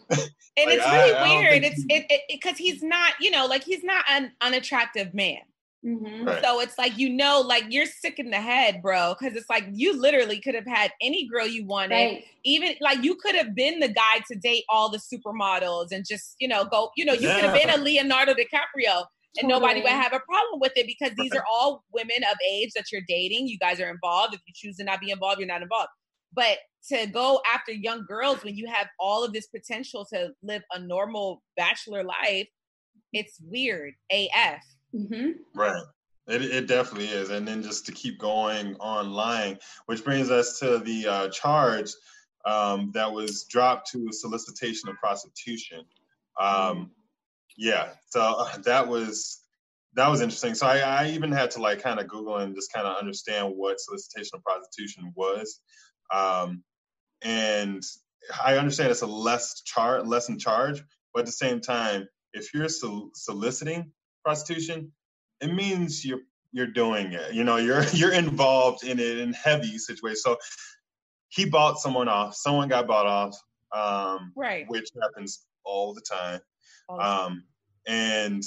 And 0.54 0.66
Like, 0.66 0.78
it's 0.78 0.86
really 0.86 1.14
I 1.14 1.38
weird. 1.40 1.62
think 1.62 1.64
It's 1.64 1.82
he- 1.82 1.94
it 1.94 2.06
because 2.08 2.18
it, 2.18 2.20
because 2.28 2.58
he's 2.58 2.82
not, 2.82 3.14
you 3.20 3.30
know, 3.30 3.46
like 3.46 3.64
he's 3.64 3.82
not 3.82 4.04
an 4.08 4.32
unattractive 4.42 5.14
man. 5.14 5.40
Hmm 5.82 6.24
Right. 6.24 6.42
So 6.44 6.60
it's 6.60 6.78
like 6.78 6.96
you 6.98 7.10
know, 7.10 7.40
like 7.40 7.64
you're 7.70 7.86
sick 7.86 8.18
in 8.18 8.30
the 8.30 8.40
head, 8.40 8.82
bro. 8.82 9.14
Because 9.18 9.36
it's 9.36 9.50
like 9.50 9.64
you 9.72 10.00
literally 10.00 10.40
could 10.40 10.54
have 10.54 10.66
had 10.66 10.92
any 11.00 11.26
girl 11.28 11.46
you 11.46 11.66
wanted. 11.66 11.94
Right. 11.94 12.24
Even 12.44 12.74
like 12.80 13.02
you 13.02 13.16
could 13.16 13.34
have 13.34 13.54
been 13.54 13.80
the 13.80 13.88
guy 13.88 14.20
to 14.30 14.36
date 14.36 14.64
all 14.68 14.90
the 14.90 14.98
supermodels 14.98 15.88
and 15.90 16.04
just 16.08 16.36
you 16.38 16.48
know 16.48 16.64
go. 16.64 16.90
You 16.96 17.04
know, 17.04 17.12
you 17.14 17.28
could 17.28 17.44
have 17.44 17.54
been 17.54 17.70
a 17.70 17.82
Leonardo 17.82 18.34
DiCaprio. 18.34 19.04
And 19.40 19.48
nobody 19.48 19.80
would 19.80 19.90
have 19.90 20.12
a 20.12 20.20
problem 20.20 20.60
with 20.60 20.72
it 20.76 20.86
because 20.86 21.16
these 21.16 21.34
are 21.34 21.42
all 21.50 21.84
women 21.90 22.18
of 22.30 22.36
age 22.46 22.72
that 22.76 22.92
you're 22.92 23.00
dating. 23.08 23.48
You 23.48 23.58
guys 23.58 23.80
are 23.80 23.88
involved. 23.88 24.34
If 24.34 24.42
you 24.46 24.52
choose 24.54 24.76
to 24.76 24.84
not 24.84 25.00
be 25.00 25.10
involved, 25.10 25.38
you're 25.38 25.48
not 25.48 25.62
involved. 25.62 25.88
But 26.34 26.58
to 26.90 27.06
go 27.06 27.40
after 27.50 27.72
young 27.72 28.04
girls 28.06 28.44
when 28.44 28.56
you 28.56 28.66
have 28.66 28.88
all 29.00 29.24
of 29.24 29.32
this 29.32 29.46
potential 29.46 30.06
to 30.12 30.32
live 30.42 30.62
a 30.72 30.78
normal 30.78 31.42
bachelor 31.56 32.04
life, 32.04 32.48
it's 33.14 33.40
weird. 33.40 33.94
AF. 34.10 34.62
Hmm 34.92 35.30
Right. 35.54 35.82
It, 36.28 36.42
it 36.42 36.66
definitely 36.68 37.08
is. 37.08 37.30
And 37.30 37.46
then 37.46 37.62
just 37.62 37.86
to 37.86 37.92
keep 37.92 38.18
going 38.18 38.76
online, 38.76 39.58
which 39.86 40.04
brings 40.04 40.30
us 40.30 40.60
to 40.60 40.78
the 40.78 41.06
uh, 41.08 41.28
charge 41.30 41.90
um, 42.44 42.90
that 42.94 43.12
was 43.12 43.44
dropped 43.44 43.90
to 43.92 44.08
solicitation 44.12 44.88
of 44.88 44.96
prostitution. 44.96 45.84
Um, 46.40 46.90
yeah, 47.56 47.90
so 48.10 48.20
uh, 48.20 48.58
that 48.58 48.88
was 48.88 49.40
that 49.94 50.08
was 50.08 50.22
interesting. 50.22 50.54
So 50.54 50.66
I, 50.66 50.78
I 50.78 51.08
even 51.08 51.32
had 51.32 51.50
to 51.52 51.60
like 51.60 51.82
kind 51.82 52.00
of 52.00 52.08
Google 52.08 52.38
and 52.38 52.54
just 52.54 52.72
kind 52.72 52.86
of 52.86 52.96
understand 52.96 53.52
what 53.56 53.78
solicitation 53.80 54.30
of 54.34 54.42
prostitution 54.42 55.12
was. 55.14 55.60
Um, 56.12 56.62
and 57.22 57.82
I 58.42 58.56
understand 58.56 58.90
it's 58.90 59.02
a 59.02 59.06
less 59.06 59.62
charge, 59.62 60.06
less 60.06 60.28
in 60.28 60.38
charge, 60.38 60.82
but 61.12 61.20
at 61.20 61.26
the 61.26 61.32
same 61.32 61.60
time, 61.60 62.08
if 62.32 62.54
you're 62.54 62.68
sol- 62.68 63.10
soliciting 63.14 63.92
prostitution, 64.24 64.92
it 65.40 65.52
means 65.52 66.04
you're 66.04 66.20
you're 66.52 66.66
doing 66.66 67.12
it. 67.12 67.34
You 67.34 67.44
know, 67.44 67.56
you're 67.56 67.84
you're 67.92 68.12
involved 68.12 68.84
in 68.84 68.98
it 68.98 69.18
in 69.18 69.32
heavy 69.32 69.78
situations. 69.78 70.22
So 70.22 70.36
he 71.28 71.44
bought 71.44 71.78
someone 71.78 72.08
off. 72.08 72.34
Someone 72.34 72.68
got 72.68 72.86
bought 72.86 73.06
off, 73.06 73.36
um, 73.72 74.32
Right. 74.36 74.68
which 74.68 74.90
happens 75.00 75.46
all 75.64 75.94
the 75.94 76.02
time. 76.02 76.40
All 76.88 76.96
the 76.98 77.02
time. 77.02 77.26
Um, 77.26 77.44
and 77.86 78.42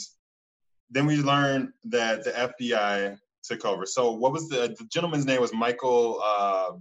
then 0.92 1.06
we 1.06 1.18
learned 1.18 1.70
that 1.86 2.24
the 2.24 2.32
FBI 2.32 3.18
took 3.44 3.66
over. 3.66 3.86
So 3.86 4.12
what 4.12 4.32
was 4.32 4.50
the, 4.50 4.76
the 4.78 4.86
gentleman's 4.86 5.26
name? 5.26 5.42
Was 5.42 5.54
Michael 5.54 6.22
uh, 6.24 6.72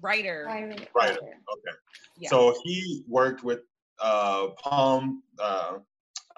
Reiter. 0.00 0.44
Right. 0.46 0.88
Reiter? 0.94 1.18
Okay. 1.20 1.76
Yeah. 2.18 2.28
So 2.28 2.54
he 2.62 3.04
worked 3.08 3.42
with 3.42 3.60
uh, 4.00 4.48
Palm. 4.62 5.22
Uh, 5.38 5.78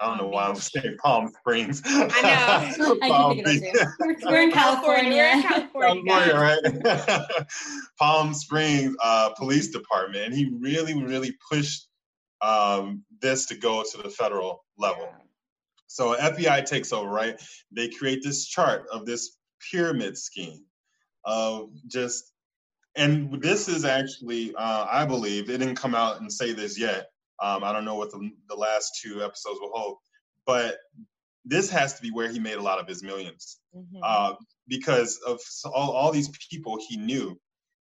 I 0.01 0.07
don't 0.07 0.17
Palm 0.17 0.25
know 0.25 0.33
why 0.33 0.47
I'm 0.47 0.55
saying 0.55 0.97
Palm 1.03 1.31
Springs. 1.39 1.81
I 1.85 2.75
know. 2.77 2.97
I 3.03 3.07
Palm 3.07 3.35
can 3.35 3.45
think 3.45 3.65
of 3.67 3.73
that 3.73 3.87
too. 4.01 4.15
We're, 4.25 4.31
we're 4.31 4.41
in 4.41 4.51
California. 4.51 5.13
We're 5.73 5.87
in 5.87 6.03
California. 6.03 6.03
California, 6.07 6.91
right? 6.95 7.35
Palm 7.99 8.33
Springs 8.33 8.95
uh, 9.03 9.29
Police 9.37 9.69
Department, 9.69 10.25
and 10.25 10.33
he 10.33 10.51
really, 10.59 11.01
really 11.01 11.37
pushed 11.51 11.87
um, 12.41 13.03
this 13.21 13.45
to 13.47 13.55
go 13.55 13.83
to 13.91 13.97
the 14.01 14.09
federal 14.09 14.65
level. 14.77 15.03
Yeah. 15.03 15.17
So 15.87 16.15
FBI 16.15 16.65
takes 16.65 16.93
over, 16.93 17.09
right? 17.09 17.39
They 17.71 17.89
create 17.89 18.23
this 18.23 18.47
chart 18.47 18.87
of 18.91 19.05
this 19.05 19.37
pyramid 19.71 20.17
scheme 20.17 20.63
of 21.25 21.69
just, 21.87 22.31
and 22.95 23.41
this 23.41 23.67
is 23.67 23.85
actually, 23.85 24.55
uh, 24.55 24.87
I 24.89 25.05
believe, 25.05 25.49
it 25.49 25.57
didn't 25.59 25.75
come 25.75 25.93
out 25.93 26.19
and 26.19 26.31
say 26.31 26.53
this 26.53 26.79
yet. 26.79 27.10
Um, 27.41 27.63
I 27.63 27.71
don't 27.73 27.85
know 27.85 27.95
what 27.95 28.11
the, 28.11 28.29
the 28.49 28.55
last 28.55 28.99
two 29.01 29.23
episodes 29.23 29.59
will 29.59 29.71
hold, 29.73 29.97
but 30.45 30.77
this 31.45 31.69
has 31.71 31.95
to 31.95 32.01
be 32.01 32.11
where 32.11 32.29
he 32.29 32.39
made 32.39 32.57
a 32.57 32.61
lot 32.61 32.79
of 32.79 32.87
his 32.87 33.01
1000000s 33.03 33.57
Mhm. 33.75 33.99
uh, 34.03 34.35
because 34.67 35.17
of 35.25 35.39
all, 35.65 35.91
all 35.91 36.11
these 36.11 36.29
people 36.49 36.77
he 36.87 36.97
knew, 36.97 37.39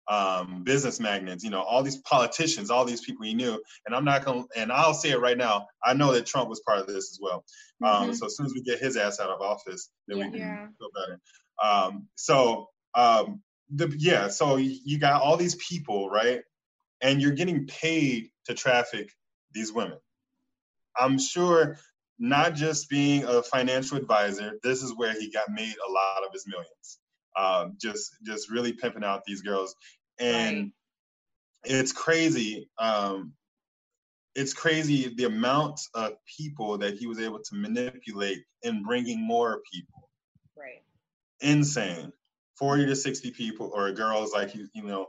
um, 0.09 0.65
business 0.65 0.99
magnates, 1.01 1.45
you 1.45 1.51
know, 1.51 1.62
all 1.62 1.83
these 1.83 1.99
politicians, 1.99 2.71
all 2.71 2.85
these 2.85 3.03
people 3.03 3.25
he 3.25 3.35
knew. 3.35 3.62
And 3.87 3.95
I'm 3.95 4.05
not 4.05 4.25
going 4.25 4.43
to, 4.45 4.61
and 4.61 4.73
I'll 4.73 4.95
say 4.95 5.11
it 5.11 5.21
right 5.21 5.37
now, 5.38 5.67
I 5.85 5.95
know 5.95 6.12
that 6.12 6.27
Trump 6.27 6.49
was 6.49 6.61
part 6.67 6.81
of 6.81 6.87
this 6.87 7.11
as 7.12 7.19
well. 7.21 7.45
Um, 7.85 8.09
Mhm. 8.09 8.15
so 8.15 8.27
as 8.27 8.37
soon 8.37 8.47
as 8.47 8.55
we 8.55 8.62
get 8.62 8.79
his 8.81 8.97
ass 8.97 9.21
out 9.21 9.31
of 9.31 9.41
office, 9.41 9.91
then 10.09 10.19
Yeah. 10.19 10.25
we 10.27 10.31
can 10.33 10.41
Yeah. 10.41 10.69
feel 10.79 10.91
better. 10.95 11.21
Um, 11.62 12.09
so, 12.17 12.69
um, 12.95 13.43
the, 13.71 13.95
yeah, 13.99 14.29
so 14.29 14.57
you 14.57 14.99
got 14.99 15.23
all 15.23 15.37
these 15.37 15.55
people, 15.57 16.11
right? 16.11 16.43
And 17.01 17.21
you're 17.23 17.33
getting 17.33 17.67
paid 17.67 18.31
to 18.47 18.55
traffic 18.55 19.11
these 19.53 19.73
women. 19.73 19.99
I'm 20.99 21.19
sure 21.19 21.79
not 22.19 22.55
just 22.55 22.88
being 22.88 23.25
a 23.25 23.43
financial 23.43 23.97
advisor, 23.97 24.59
this 24.62 24.83
is 24.83 24.95
where 24.97 25.12
he 25.12 25.31
got 25.31 25.51
made 25.51 25.75
a 25.75 25.91
lot 25.91 26.25
of 26.27 26.33
his 26.33 26.47
millions. 26.47 26.99
Um, 27.37 27.77
just 27.81 28.15
just 28.25 28.51
really 28.51 28.75
pimping 28.75 29.05
out 29.05 29.25
these 29.25 29.41
girls, 29.41 29.75
and 30.19 30.57
Right. 30.57 30.73
it's 31.65 31.93
crazy. 31.93 32.69
Um, 32.79 33.33
it's 34.35 34.53
crazy 34.55 35.12
the 35.15 35.25
amount 35.25 35.81
of 35.95 36.12
people 36.38 36.79
that 36.79 36.95
he 36.95 37.07
was 37.07 37.19
able 37.19 37.41
to 37.41 37.55
manipulate 37.55 38.45
in 38.62 38.83
bringing 38.83 39.21
more 39.21 39.62
people. 39.73 40.11
Right. 40.57 40.83
Insane, 41.41 42.12
forty 42.57 42.85
to 42.87 42.95
sixty 42.95 43.31
people 43.31 43.71
or 43.75 43.91
girls 43.93 44.33
like 44.33 44.55
you 44.55 44.69
you 44.75 44.83
know, 44.83 45.07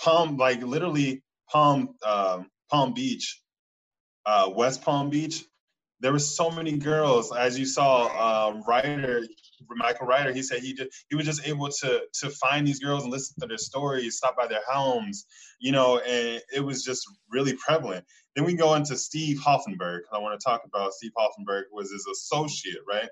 Palm 0.00 0.36
like 0.36 0.62
literally 0.62 1.22
Palm 1.50 1.96
um, 2.06 2.48
Palm 2.72 2.94
Beach, 2.94 3.42
uh, 4.24 4.50
West 4.54 4.82
Palm 4.82 5.10
Beach. 5.10 5.44
There 6.00 6.10
were 6.10 6.18
so 6.18 6.50
many 6.50 6.78
girls, 6.78 7.32
as 7.32 7.58
you 7.58 7.66
saw. 7.66 8.06
Uh, 8.06 8.62
Reiter, 8.66 9.24
Michael 9.76 10.06
Reiter, 10.06 10.32
he 10.32 10.42
said 10.42 10.60
he 10.60 10.76
he 11.08 11.14
was 11.14 11.26
just 11.26 11.46
able 11.46 11.68
to 11.68 12.02
to 12.20 12.30
find 12.30 12.66
these 12.66 12.80
girls 12.80 13.04
and 13.04 13.12
listen 13.12 13.36
to 13.40 13.46
their 13.46 13.58
stories, 13.58 14.16
stop 14.16 14.36
by 14.36 14.46
their 14.46 14.62
homes, 14.66 15.26
you 15.60 15.70
know, 15.70 15.98
and 15.98 16.40
it 16.52 16.60
was 16.60 16.82
just 16.82 17.06
really 17.30 17.54
prevalent. 17.54 18.04
Then 18.34 18.44
we 18.46 18.54
go 18.54 18.74
into 18.74 18.96
Steve 18.96 19.38
Hoffenberg. 19.38 20.00
I 20.12 20.18
want 20.18 20.40
to 20.40 20.44
talk 20.44 20.62
about 20.64 20.94
Steve 20.94 21.12
Hoffenberg 21.16 21.64
was 21.70 21.92
his 21.92 22.06
associate, 22.10 22.80
right? 22.88 23.08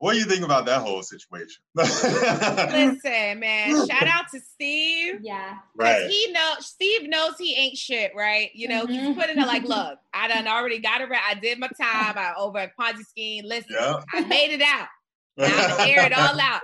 What 0.00 0.14
do 0.14 0.18
you 0.18 0.24
think 0.24 0.42
about 0.44 0.64
that 0.64 0.80
whole 0.80 1.02
situation? 1.02 1.62
Listen, 1.74 3.38
man. 3.38 3.86
Shout 3.86 4.06
out 4.08 4.24
to 4.32 4.40
Steve. 4.40 5.16
Yeah. 5.22 5.56
Because 5.76 6.02
right. 6.02 6.10
he 6.10 6.32
know 6.32 6.54
Steve 6.60 7.08
knows 7.08 7.32
he 7.38 7.54
ain't 7.54 7.76
shit, 7.76 8.12
right? 8.16 8.50
You 8.54 8.68
know, 8.68 8.86
he's 8.86 9.00
Mhm. 9.00 9.14
putting 9.14 9.38
it 9.38 9.46
like, 9.46 9.64
look, 9.64 9.98
I 10.14 10.26
done 10.28 10.48
already 10.48 10.78
got 10.78 11.02
it 11.02 11.10
right. 11.10 11.20
I 11.28 11.34
did 11.34 11.58
my 11.58 11.68
time. 11.68 12.16
I 12.16 12.32
over 12.38 12.58
at 12.58 12.72
Ponzi 12.78 13.04
scheme. 13.06 13.44
Listen, 13.46 13.76
Yeah. 13.78 14.00
I 14.14 14.20
made 14.22 14.50
it 14.52 14.62
out. 14.62 14.88
I'm 15.38 15.50
gonna 15.76 15.90
air 15.90 16.06
it 16.06 16.16
all 16.16 16.40
out. 16.40 16.62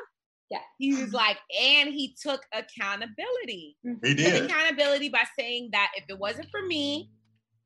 Yeah. 0.51 0.61
He 0.79 0.94
was 0.94 1.12
like, 1.12 1.37
and 1.61 1.90
he 1.92 2.16
took 2.20 2.40
accountability. 2.55 3.77
He 3.83 3.90
Took 3.90 4.16
did. 4.16 4.44
accountability 4.44 5.09
by 5.11 5.25
saying 5.38 5.70
that 5.72 5.90
if 5.96 6.05
it 6.09 6.18
wasn't 6.18 6.49
for 6.51 6.62
me, 6.62 7.11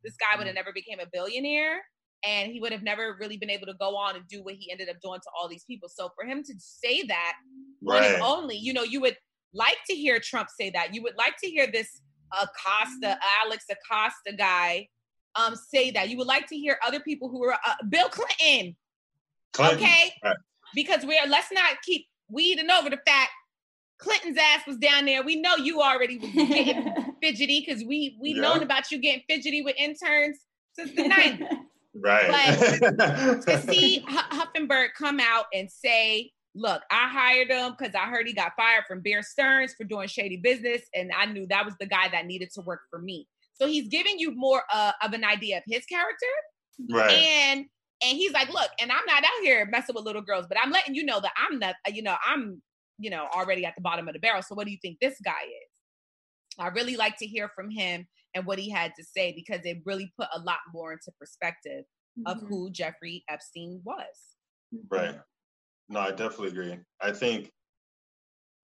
this 0.03 0.17
guy 0.17 0.37
would 0.37 0.47
have 0.47 0.57
never 0.57 0.73
became 0.73 0.99
a 0.99 1.07
billionaire 1.13 1.81
and 2.25 2.53
he 2.53 2.61
would 2.61 2.73
have 2.73 2.83
never 2.83 3.17
really 3.19 3.37
been 3.37 3.51
able 3.51 3.67
to 3.67 3.75
go 3.75 3.97
on 3.97 4.17
and 4.17 4.27
do 4.29 4.43
what 4.43 4.55
he 4.55 4.71
ended 4.71 4.89
up 4.89 4.97
doing 5.03 5.21
to 5.21 5.31
all 5.39 5.49
these 5.49 5.65
people. 5.65 5.89
So 5.89 6.11
for 6.15 6.25
him 6.27 6.43
to 6.45 6.55
say 6.59 7.03
that 7.05 7.35
one 7.81 8.03
Right. 8.03 8.13
and 8.15 8.23
only, 8.23 8.57
you 8.57 8.73
know, 8.73 8.83
you 8.83 9.01
would 9.01 9.17
like 9.55 9.79
to 9.89 9.95
hear 9.97 10.21
Trump 10.21 10.49
say 10.51 10.71
that. 10.71 10.95
You 10.95 11.03
would 11.03 11.17
like 11.17 11.37
to 11.43 11.49
hear 11.49 11.67
this 11.71 12.03
Acosta, 12.41 13.19
Alex 13.45 13.65
Acosta 13.71 14.33
guy 14.37 14.89
um 15.37 15.55
say 15.57 15.91
that. 15.93 16.09
You 16.09 16.19
would 16.19 16.27
like 16.27 16.47
to 16.49 16.57
hear 16.57 16.79
other 16.87 17.01
people 17.01 17.29
who 17.29 17.45
are 17.45 17.55
uh, 17.55 17.75
Bill 17.89 18.09
Clinton, 18.09 18.77
Clinton. 19.53 19.79
okay? 19.79 20.13
Right. 20.25 20.37
Because 20.75 21.05
we're 21.05 21.27
let's 21.29 21.51
not 21.53 21.77
keep 21.85 22.07
weeding 22.29 22.71
over 22.71 22.91
the 22.91 22.99
fact 23.07 23.31
Clinton's 23.99 24.37
ass 24.39 24.63
was 24.67 24.77
down 24.79 25.05
there. 25.05 25.23
We 25.23 25.41
know 25.41 25.57
you 25.57 25.81
already 25.83 26.19
was 26.19 26.31
getting 26.49 26.95
fidgety 27.23 27.65
because 27.67 27.85
we 27.85 28.17
we 28.21 28.35
Yeah. 28.35 28.43
known 28.43 28.63
about 28.63 28.91
you 28.91 28.99
getting 28.99 29.23
fidgety 29.29 29.63
with 29.63 29.77
interns 29.79 30.39
since 30.75 30.91
the 30.93 31.03
90s. 31.03 31.49
Right. 31.95 32.59
to 32.61 33.65
see 33.69 34.05
Hoffenberg 34.09 34.89
come 34.97 35.19
out 35.21 35.47
and 35.53 35.71
say, 35.71 36.31
"Look, 36.55 36.83
I 36.91 37.09
hired 37.09 37.51
him 37.51 37.75
because 37.77 37.95
I 37.95 38.09
heard 38.09 38.27
he 38.27 38.33
got 38.33 38.53
fired 38.57 38.85
from 38.87 39.01
Bear 39.01 39.23
Stearns 39.23 39.75
for 39.75 39.85
doing 39.85 40.07
shady 40.07 40.37
business, 40.37 40.83
and 40.95 41.11
I 41.17 41.27
knew 41.27 41.47
that 41.49 41.65
was 41.65 41.75
the 41.81 41.87
guy 41.87 42.09
that 42.09 42.27
needed 42.27 42.51
to 42.55 42.61
work 42.63 42.83
for 42.91 43.01
me." 43.01 43.27
So 43.55 43.67
he's 43.67 43.89
giving 43.89 44.19
you 44.19 44.33
more 44.35 44.63
uh, 44.73 44.93
of 45.03 45.13
an 45.13 45.25
idea 45.25 45.59
of 45.59 45.65
his 45.67 45.85
character, 45.87 46.27
right. 46.91 47.11
and 47.11 47.67
and 48.03 48.17
he's 48.17 48.33
like, 48.33 48.51
"Look, 48.53 48.71
and 48.81 48.93
I'm 48.93 49.07
not 49.07 49.25
out 49.25 49.43
here 49.43 49.67
messing 49.67 49.95
with 49.95 50.05
little 50.05 50.23
girls, 50.23 50.47
but 50.49 50.59
I'm 50.63 50.71
letting 50.71 50.95
you 50.95 51.05
know 51.05 51.21
that 51.21 51.33
I'm 51.37 51.59
not, 51.59 51.75
you 51.93 52.03
know, 52.03 52.17
I'm, 52.25 52.63
you 52.99 53.11
know, 53.11 53.27
already 53.35 53.67
at 53.67 53.75
the 53.75 53.83
bottom 53.83 54.07
of 54.07 54.15
the 54.15 54.21
barrel. 54.21 54.43
So 54.43 54.55
what 54.55 54.67
do 54.67 54.71
you 54.71 54.79
think 54.81 54.99
this 55.01 55.17
guy 55.25 55.43
is?" 55.43 55.71
I 56.59 56.69
really 56.69 56.97
like 56.97 57.17
to 57.19 57.27
hear 57.27 57.51
from 57.55 57.71
him 57.71 58.07
and 58.35 58.47
what 58.47 58.59
he 58.59 58.71
had 58.71 58.93
to 58.97 59.05
say 59.05 59.33
because 59.33 59.65
it 59.65 59.79
really 59.85 60.13
put 60.19 60.29
a 60.35 60.41
lot 60.41 60.59
more 60.73 60.93
into 60.93 61.11
perspective 61.19 61.85
of 62.27 62.39
Mhm. 62.39 62.49
who 62.49 62.71
Jeffrey 62.71 63.25
Epstein 63.29 63.81
was. 63.85 64.37
Right. 64.89 65.19
No, 65.89 66.01
I 66.01 66.11
definitely 66.11 66.49
agree. 66.49 66.79
I 67.01 67.13
think 67.13 67.53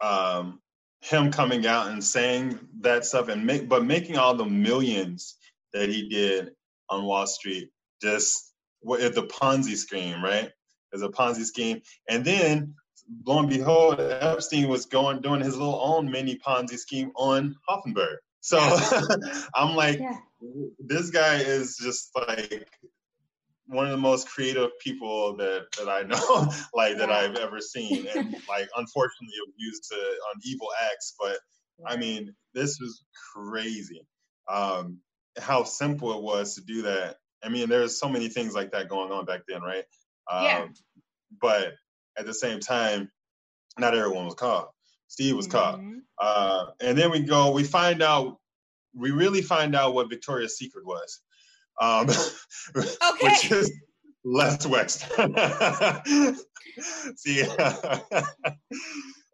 um, 0.00 0.60
him 1.00 1.32
coming 1.32 1.66
out 1.66 1.88
and 1.88 2.02
saying 2.04 2.58
that 2.80 3.04
stuff 3.04 3.28
and 3.28 3.46
make, 3.46 3.68
but 3.68 3.84
making 3.84 4.18
all 4.18 4.34
the 4.34 4.44
millions 4.44 5.36
that 5.72 5.88
he 5.88 6.08
did 6.08 6.54
on 6.90 7.04
Wall 7.04 7.26
Street, 7.26 7.70
just 8.02 8.52
what 8.80 9.00
the 9.14 9.22
Ponzi 9.22 9.74
scheme, 9.76 10.22
right? 10.22 10.50
There's 10.92 11.02
a 11.02 11.08
Ponzi 11.08 11.44
scheme, 11.44 11.80
and 12.08 12.24
then 12.24 12.74
lo 13.24 13.38
and 13.40 13.48
behold, 13.48 14.00
Epstein 14.00 14.68
was 14.68 14.86
going 14.86 15.20
doing 15.22 15.40
his 15.40 15.56
little 15.56 15.80
own 15.82 16.10
mini 16.10 16.38
Ponzi 16.38 16.78
scheme 16.78 17.10
on 17.16 17.54
Hoffenberg. 17.68 18.16
So 18.46 18.58
I'm 19.56 19.74
like, 19.74 19.98
Yeah. 19.98 20.18
this 20.78 21.10
guy 21.10 21.38
is 21.38 21.76
just 21.76 22.10
like 22.14 22.68
one 23.66 23.86
of 23.86 23.90
the 23.90 23.96
most 23.96 24.28
creative 24.28 24.70
people 24.78 25.36
that 25.38 25.66
that 25.76 25.88
I 25.88 26.02
know, 26.02 26.48
like 26.74 26.96
that 26.98 27.10
I've 27.10 27.34
ever 27.34 27.60
seen, 27.60 28.06
and 28.06 28.32
like 28.48 28.68
unfortunately 28.76 29.34
abused 29.48 29.82
to 29.90 29.96
on 29.96 30.40
evil 30.44 30.68
acts. 30.84 31.16
But 31.18 31.38
I 31.84 31.96
mean, 31.96 32.32
this 32.54 32.78
was 32.80 33.04
crazy. 33.34 34.06
Um, 34.48 34.98
how 35.38 35.64
simple 35.64 36.16
it 36.16 36.22
was 36.22 36.54
to 36.54 36.60
do 36.62 36.82
that. 36.82 37.16
I 37.42 37.48
mean, 37.48 37.68
there's 37.68 37.98
so 37.98 38.08
many 38.08 38.28
things 38.28 38.54
like 38.54 38.70
that 38.70 38.88
going 38.88 39.10
on 39.10 39.24
back 39.24 39.40
then, 39.48 39.60
right? 39.62 39.84
Um, 40.30 40.44
Yeah. 40.44 40.66
But 41.40 41.72
at 42.16 42.26
the 42.26 42.32
same 42.32 42.60
time, 42.60 43.10
not 43.76 43.96
everyone 43.96 44.24
was 44.24 44.34
caught. 44.36 44.70
Steve 45.08 45.36
was 45.36 45.46
caught. 45.46 45.78
Mhm. 45.80 46.00
Uh, 46.20 46.66
and 46.80 46.96
then 46.98 47.10
we 47.10 47.20
go, 47.20 47.50
we 47.52 47.64
find 47.64 48.02
out, 48.02 48.38
we 48.94 49.10
really 49.10 49.42
find 49.42 49.74
out 49.74 49.94
what 49.94 50.08
Victoria's 50.08 50.56
Secret 50.58 50.84
was, 50.86 51.20
um, 51.80 52.08
Okay. 52.76 53.28
which 53.28 53.50
is 53.50 53.70
Les 54.24 54.66
Wexner. 54.66 56.36
See, 57.16 57.44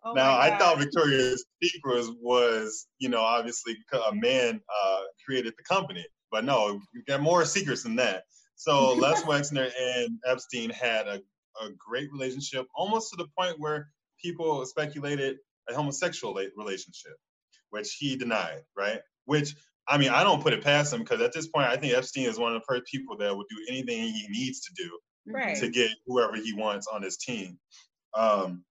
Oh 0.05 0.13
now 0.15 0.39
I 0.39 0.57
thought 0.59 0.79
Victoria's 0.79 1.45
Secret 1.63 1.97
was, 1.97 2.11
was, 2.21 2.87
you 2.99 3.09
know, 3.09 3.21
obviously 3.21 3.77
a 3.93 4.15
man 4.15 4.61
uh, 4.85 5.01
created 5.25 5.55
the 5.57 5.65
company, 5.65 6.05
but 6.31 6.45
no, 6.45 6.81
you 6.93 7.03
got 7.07 7.21
more 7.21 7.45
secrets 7.45 7.83
than 7.85 7.97
that. 7.97 8.25
So 8.57 8.93
Les 8.95 9.23
Wexner 9.25 9.71
and 9.81 10.19
Epstein 10.27 10.71
had 10.71 11.09
a, 11.09 11.21
a 11.61 11.71
great 11.79 12.11
relationship, 12.13 12.67
almost 12.75 13.11
to 13.11 13.17
the 13.17 13.29
point 13.37 13.59
where 13.59 13.89
people 14.23 14.65
speculated 14.67 15.39
a 15.73 15.77
homosexual 15.77 16.35
relationship, 16.57 17.17
which 17.71 17.95
he 17.99 18.17
denied, 18.17 18.63
right? 18.77 19.01
Which 19.25 19.55
I 19.89 19.99
mean, 19.99 20.11
I 20.11 20.23
don't 20.23 20.43
put 20.43 20.53
it 20.53 20.63
past 20.63 20.93
him 20.93 21.01
because 21.01 21.21
at 21.21 21.33
this 21.33 21.49
point, 21.49 21.69
I 21.69 21.77
think 21.77 21.93
Epstein 21.93 22.29
is 22.29 22.39
one 22.39 22.55
of 22.55 22.61
the 22.61 22.67
first 22.69 22.85
people 22.91 23.17
that 23.19 23.37
would 23.37 23.47
do 23.51 23.67
anything 23.69 24.13
he 24.13 24.27
needs 24.29 24.61
to 24.61 24.73
do 24.75 24.99
Right. 25.27 25.57
to 25.57 25.69
get 25.69 25.91
whoever 26.07 26.37
he 26.37 26.53
wants 26.53 26.87
on 26.87 27.03
his 27.03 27.17
team. 27.17 27.59
Um, 28.15 28.65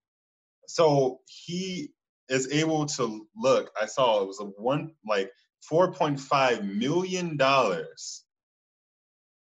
so 0.67 1.19
he 1.25 1.91
is 2.29 2.51
able 2.51 2.85
to 2.85 3.27
look. 3.35 3.71
I 3.81 3.85
saw 3.85 4.21
it 4.21 4.27
was 4.27 4.39
a 4.39 4.45
one 4.45 4.91
like 5.05 5.31
four 5.61 5.91
point 5.93 6.19
five 6.19 6.63
million 6.65 7.37
dollars. 7.37 8.23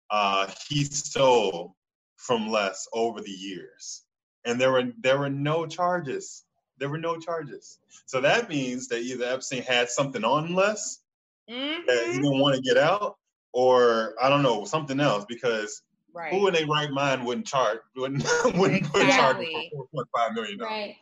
Uh, 0.09 0.49
he 0.67 0.83
stole 0.83 1.75
from 2.17 2.49
Les 2.49 2.87
over 2.93 3.21
the 3.21 3.31
years, 3.31 4.03
and 4.45 4.59
there 4.59 4.71
were 4.71 4.91
there 5.01 5.17
were 5.19 5.29
no 5.29 5.65
charges. 5.65 6.43
There 6.83 6.89
were 6.89 6.97
no 6.97 7.15
charges. 7.17 7.79
So 8.07 8.19
that 8.19 8.49
means 8.49 8.89
that 8.89 8.99
either 9.03 9.23
Epstein 9.23 9.63
had 9.63 9.87
something 9.89 10.25
on 10.25 10.53
Les 10.53 10.99
that 11.47 11.53
he 11.55 11.61
Mhm. 11.61 12.15
didn't 12.15 12.39
want 12.41 12.57
to 12.57 12.61
get 12.61 12.75
out, 12.77 13.17
or 13.53 14.15
I 14.21 14.27
don't 14.27 14.43
know 14.43 14.65
something 14.65 14.99
else 14.99 15.23
because 15.23 15.81
Right. 16.11 16.33
who 16.33 16.45
in 16.47 16.53
their 16.53 16.67
right 16.67 16.91
mind 16.91 17.25
wouldn't 17.25 17.47
charge 17.47 17.79
wouldn't 17.95 18.25
wouldn't 18.57 18.91
put 18.91 19.07
charge 19.07 19.37
for 19.37 19.63
four 19.71 19.87
point 19.95 20.07
five 20.13 20.33
million 20.33 20.57
dollars? 20.57 20.71
Right. 20.73 20.97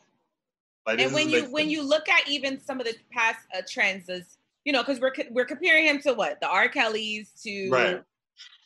Like 0.85 0.99
and 0.99 1.13
when 1.15 1.25
is 1.29 1.33
you 1.33 1.41
like- 1.41 1.49
when 1.51 1.69
you 1.71 1.81
look 1.81 2.07
at 2.07 2.29
even 2.29 2.61
some 2.61 2.79
of 2.79 2.85
the 2.85 2.95
past 3.11 3.39
uh, 3.57 3.63
trends 3.67 4.07
as 4.07 4.37
you 4.65 4.71
know 4.71 4.83
because 4.83 4.99
we're 4.99 5.13
we're 5.31 5.45
comparing 5.45 5.87
him 5.87 5.99
to 6.03 6.13
what 6.13 6.39
the 6.41 6.47
R. 6.47 6.69
Kellys 6.69 7.31
to 7.41 7.69
Right. 7.71 8.03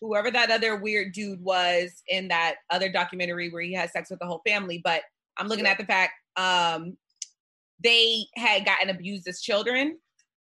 whoever 0.02 0.30
that 0.32 0.52
other 0.52 0.76
weird 0.76 1.14
dude 1.14 1.42
was 1.42 2.04
in 2.10 2.28
that 2.28 2.56
other 2.70 2.92
documentary 2.92 3.50
where 3.52 3.62
he 3.62 3.72
had 3.72 3.90
sex 3.90 4.10
with 4.10 4.20
the 4.20 4.26
whole 4.26 4.42
family 4.46 4.80
but 4.84 5.04
I'm 5.38 5.48
looking 5.48 5.64
Yeah. 5.64 5.72
at 5.72 5.78
the 5.78 5.86
fact 5.86 6.12
um 6.38 6.98
they 7.86 8.26
had 8.36 8.66
gotten 8.66 8.90
abused 8.90 9.28
as 9.28 9.42
children 9.42 9.98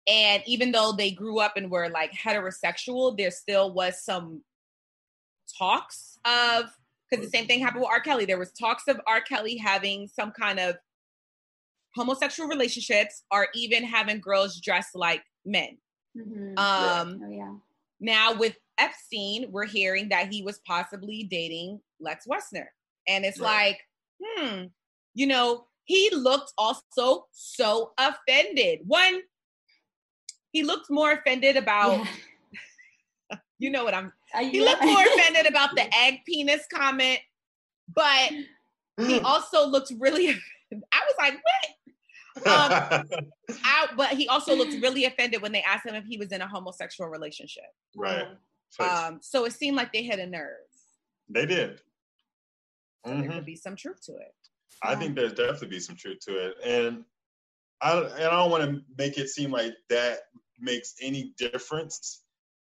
and 0.07 0.41
even 0.45 0.71
though 0.71 0.91
they 0.91 1.11
grew 1.11 1.39
up 1.39 1.53
and 1.57 1.69
were 1.71 1.89
like 1.89 2.11
heterosexual 2.13 3.15
there 3.17 3.31
still 3.31 3.73
was 3.73 4.03
some 4.03 4.41
talks 5.59 6.17
of 6.25 6.65
because 7.09 7.23
the 7.25 7.29
same 7.37 7.45
thing 7.47 7.59
happened 7.59 7.81
with 7.81 7.89
R. 7.89 7.99
Kelly. 7.99 8.25
There 8.25 8.39
was 8.39 8.51
talks 8.53 8.87
of 8.87 8.99
R. 9.05 9.21
Kelly 9.21 9.57
having 9.57 10.07
some 10.07 10.31
kind 10.31 10.59
of 10.59 10.75
homosexual 11.95 12.49
relationships 12.49 13.23
or 13.31 13.47
even 13.53 13.83
having 13.83 14.19
girls 14.19 14.59
dress 14.59 14.87
like 14.95 15.23
men. 15.45 15.77
Mhm. 16.17 16.57
Um, 16.57 17.21
oh 17.23 17.29
yeah. 17.31 17.53
now 17.99 18.33
with 18.33 18.55
Epstein, 18.77 19.51
we're 19.51 19.65
hearing 19.67 20.09
that 20.09 20.33
he 20.33 20.41
was 20.43 20.59
possibly 20.67 21.23
dating 21.23 21.79
Les 21.99 22.25
Wexner. 22.27 22.65
And 23.07 23.23
it's 23.23 23.39
Right. 23.39 23.77
like, 23.77 23.79
hmm, 24.21 24.63
you 25.13 25.27
know, 25.27 25.67
he 25.85 26.09
looked 26.13 26.51
also 26.57 27.27
so 27.31 27.93
offended. 27.97 28.79
One, 28.85 29.21
he 30.51 30.63
looked 30.63 30.89
more 30.89 31.11
offended 31.13 31.55
about, 31.57 32.05
Yeah. 33.29 33.37
you 33.59 33.69
know 33.69 33.83
what 33.83 33.93
I'm 33.93 34.11
Uh, 34.33 34.39
he 34.43 34.59
yeah. 34.59 34.65
looked 34.71 34.83
more 34.83 35.01
offended 35.15 35.45
about 35.47 35.75
the 35.75 35.85
egg 35.95 36.19
penis 36.25 36.65
comment, 36.73 37.19
but 37.93 38.31
he 38.97 39.19
also 39.21 39.65
looked 39.67 39.91
really 39.99 40.29
I 40.71 41.01
was 41.05 41.15
like, 41.19 41.35
what? 41.43 42.47
um, 42.47 43.05
Out, 43.65 43.95
but 43.95 44.09
he 44.09 44.27
also 44.27 44.55
looked 44.55 44.73
really 44.81 45.05
offended 45.05 45.41
when 45.41 45.51
they 45.51 45.61
asked 45.61 45.85
him 45.85 45.95
if 45.95 46.03
he 46.05 46.17
was 46.17 46.31
in 46.31 46.41
a 46.41 46.47
homosexual 46.47 47.09
relationship. 47.09 47.63
right. 47.95 48.27
Um, 48.79 49.19
so 49.21 49.45
it 49.45 49.53
seemed 49.53 49.77
like 49.77 49.93
they 49.93 50.03
hit 50.03 50.19
a 50.19 50.25
nerve. 50.25 50.49
they 51.29 51.45
did. 51.45 51.79
So 53.05 53.13
there 53.13 53.23
Mhm. 53.29 53.33
could 53.35 53.45
be 53.45 53.55
some 53.55 53.75
truth 53.75 54.01
to 54.07 54.13
it. 54.17 54.35
I 54.83 54.95
think 54.95 55.15
there's 55.15 55.33
definitely 55.33 55.69
be 55.69 55.79
some 55.79 55.95
truth 55.95 56.19
to 56.27 56.47
it, 56.47 56.55
and 56.63 57.03
I 57.81 57.97
and 57.97 58.23
I 58.23 58.29
don't 58.29 58.51
want 58.51 58.63
to 58.63 58.81
make 58.97 59.17
it 59.17 59.29
seem 59.29 59.51
like 59.51 59.73
that 59.89 60.19
makes 60.59 60.95
any 61.01 61.33
difference 61.37 62.23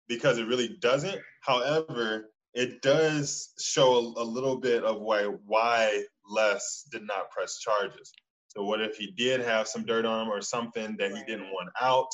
because 0.08 0.38
it 0.38 0.48
really 0.48 0.78
doesn't. 0.82 1.20
However, 1.42 2.32
it 2.54 2.82
does 2.82 3.54
show 3.60 3.94
a, 3.94 4.24
a 4.24 4.26
little 4.26 4.58
bit 4.58 4.84
of 4.84 5.02
why 5.02 5.24
why 5.46 6.04
Les 6.30 6.86
did 6.92 7.04
not 7.04 7.32
press 7.32 7.60
charges. 7.60 8.12
So 8.48 8.64
what 8.64 8.82
if 8.82 8.98
he 8.98 9.12
did 9.12 9.42
have 9.42 9.68
some 9.68 9.86
dirt 9.86 10.06
on 10.06 10.26
him 10.26 10.34
or 10.34 10.42
something 10.42 10.96
that 10.98 11.12
he 11.12 11.24
didn't 11.24 11.52
want 11.52 11.70
out? 11.80 12.10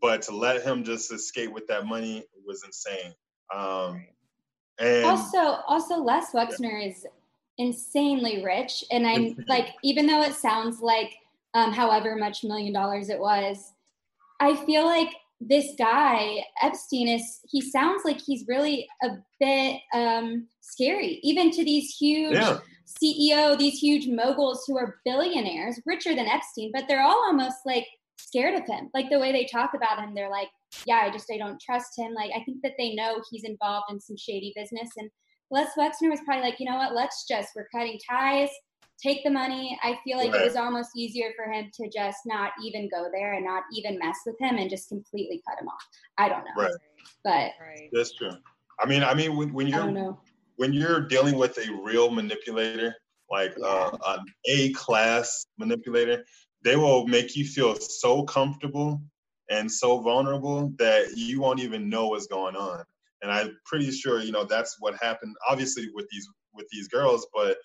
But 0.00 0.22
to 0.22 0.36
let 0.36 0.62
him 0.62 0.84
just 0.84 1.12
escape 1.12 1.52
with 1.52 1.66
that 1.68 1.86
money 1.86 2.24
was 2.44 2.64
insane. 2.64 3.14
Um, 3.54 4.06
and 4.78 5.04
also, 5.04 5.38
also 5.68 6.02
Les 6.02 6.32
Wexner 6.32 6.88
is 6.88 7.06
insanely 7.62 8.44
rich. 8.44 8.84
And 8.90 9.06
I'm 9.06 9.36
like, 9.48 9.68
even 9.82 10.06
though 10.06 10.22
it 10.22 10.34
sounds 10.34 10.80
like 10.80 11.12
um, 11.54 11.72
however 11.72 12.16
much 12.16 12.44
million 12.44 12.72
dollars 12.72 13.08
it 13.08 13.18
was, 13.18 13.72
I 14.40 14.56
feel 14.64 14.84
like 14.84 15.10
this 15.40 15.72
guy 15.78 16.44
Epstein 16.62 17.08
is 17.08 17.40
he 17.48 17.60
sounds 17.60 18.02
like 18.04 18.20
he's 18.20 18.44
really 18.46 18.88
a 19.02 19.08
bit 19.40 19.80
um, 19.92 20.46
scary, 20.60 21.20
even 21.22 21.50
to 21.50 21.64
these 21.64 21.94
huge 21.96 22.34
Yeah. 22.34 22.58
CEO, 23.02 23.58
these 23.58 23.78
huge 23.78 24.06
moguls 24.06 24.64
who 24.66 24.76
are 24.76 25.00
billionaires, 25.04 25.80
richer 25.86 26.14
than 26.14 26.26
Epstein, 26.26 26.70
but 26.72 26.84
they're 26.86 27.02
all 27.02 27.24
almost 27.26 27.58
like 27.64 27.86
scared 28.18 28.54
of 28.54 28.66
him. 28.66 28.90
Like 28.94 29.10
the 29.10 29.18
way 29.18 29.32
they 29.32 29.46
talk 29.46 29.70
about 29.74 29.98
him, 29.98 30.14
they're 30.14 30.30
like, 30.30 30.50
"Yeah, 30.86 31.00
I 31.02 31.10
just 31.10 31.30
I 31.32 31.38
don't 31.38 31.60
trust 31.60 31.98
him." 31.98 32.12
Like 32.14 32.30
I 32.36 32.44
think 32.44 32.62
that 32.62 32.74
they 32.78 32.94
know 32.94 33.22
he's 33.30 33.44
involved 33.44 33.86
in 33.90 34.00
some 34.00 34.16
shady 34.16 34.52
business, 34.54 34.90
and 34.96 35.10
Les 35.52 35.68
Wexner 35.76 36.08
was 36.10 36.20
probably 36.24 36.42
like, 36.42 36.58
"You 36.58 36.66
know 36.66 36.78
what? 36.78 36.94
Let's 36.94 37.26
just 37.28 37.50
we're 37.54 37.68
cutting 37.68 38.00
ties." 38.10 38.48
Take 39.02 39.22
the 39.24 39.30
money. 39.30 39.78
I 39.82 39.98
feel 40.04 40.16
like 40.16 40.32
Right. 40.32 40.42
it 40.42 40.44
was 40.44 40.56
almost 40.56 40.90
easier 40.96 41.32
for 41.36 41.50
him 41.50 41.70
to 41.74 41.88
just 41.88 42.18
not 42.24 42.52
even 42.64 42.88
go 42.88 43.08
there 43.12 43.34
and 43.34 43.44
not 43.44 43.64
even 43.74 43.98
mess 43.98 44.16
with 44.24 44.36
him 44.38 44.56
and 44.56 44.70
just 44.70 44.88
completely 44.88 45.42
cut 45.46 45.60
him 45.60 45.68
off. 45.68 45.82
I 46.18 46.28
don't 46.28 46.44
know, 46.44 46.62
Right. 46.62 46.72
but 47.24 47.52
Right. 47.60 47.90
That's 47.92 48.14
true. 48.14 48.32
I 48.78 48.86
mean, 48.86 49.02
I 49.02 49.12
mean, 49.14 49.36
when, 49.36 49.52
when 49.52 49.66
you're 49.66 50.16
when 50.56 50.72
you're 50.72 51.00
dealing 51.00 51.36
with 51.36 51.58
a 51.58 51.72
real 51.82 52.10
manipulator, 52.10 52.94
like 53.30 53.54
uh, 53.62 53.96
an 54.06 54.24
A 54.46 54.72
class 54.72 55.46
manipulator, 55.58 56.24
they 56.62 56.76
will 56.76 57.06
make 57.06 57.34
you 57.36 57.44
feel 57.44 57.74
so 57.74 58.22
comfortable 58.24 59.02
and 59.50 59.70
so 59.70 60.00
vulnerable 60.00 60.72
that 60.78 61.16
you 61.16 61.40
won't 61.40 61.60
even 61.60 61.88
know 61.88 62.08
what's 62.08 62.26
going 62.26 62.54
on. 62.56 62.84
And 63.22 63.30
I'm 63.30 63.56
pretty 63.64 63.90
sure, 63.90 64.20
you 64.20 64.32
know, 64.32 64.44
that's 64.44 64.76
what 64.80 64.94
happened. 65.00 65.34
Obviously, 65.48 65.88
with 65.94 66.06
these 66.10 66.28
with 66.52 66.66
these 66.70 66.88
girls, 66.88 67.26
but 67.34 67.56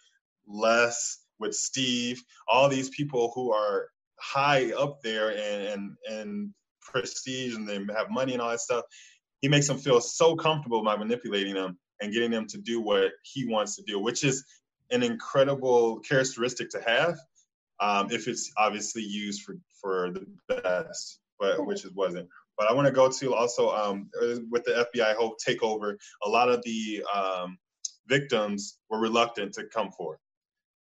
Les 0.47 1.19
with 1.39 1.53
Steve, 1.53 2.21
all 2.47 2.69
these 2.69 2.89
people 2.89 3.31
who 3.35 3.51
are 3.51 3.87
high 4.19 4.71
up 4.73 5.01
there 5.03 5.29
and 5.31 5.63
and, 5.63 5.91
and 6.09 6.53
prestige 6.81 7.55
and 7.55 7.67
they 7.67 7.79
have 7.95 8.09
money 8.09 8.33
and 8.33 8.41
all 8.41 8.49
that 8.49 8.61
stuff. 8.61 8.85
He 9.41 9.47
makes 9.47 9.67
them 9.67 9.77
feel 9.77 10.01
so 10.01 10.35
comfortable 10.35 10.83
by 10.83 10.95
manipulating 10.95 11.53
them 11.53 11.77
and 12.01 12.13
getting 12.13 12.31
them 12.31 12.47
to 12.47 12.57
do 12.57 12.81
what 12.81 13.11
he 13.23 13.45
wants 13.45 13.75
to 13.75 13.83
do, 13.83 13.99
which 13.99 14.23
is 14.23 14.43
an 14.91 15.03
incredible 15.03 15.99
characteristic 15.99 16.69
to 16.71 16.81
have 16.81 17.17
um, 17.79 18.07
if 18.11 18.27
it's 18.27 18.51
obviously 18.57 19.03
used 19.03 19.43
for, 19.43 19.55
for 19.81 20.11
the 20.11 20.25
best, 20.61 21.19
but 21.39 21.63
which 21.65 21.85
it 21.85 21.93
wasn't. 21.95 22.27
But 22.57 22.69
I 22.69 22.73
want 22.73 22.87
to 22.87 22.91
go 22.91 23.09
to 23.09 23.35
also 23.35 23.69
um, 23.69 24.09
uh, 24.21 24.39
with 24.49 24.63
the 24.63 24.87
FBI 24.95 25.15
whole 25.15 25.35
takeover. 25.45 25.97
A 26.23 26.29
lot 26.29 26.49
of 26.49 26.63
the 26.63 27.03
um, 27.13 27.57
victims 28.07 28.77
were 28.89 28.99
reluctant 28.99 29.53
to 29.53 29.65
come 29.65 29.91
forward. 29.91 30.19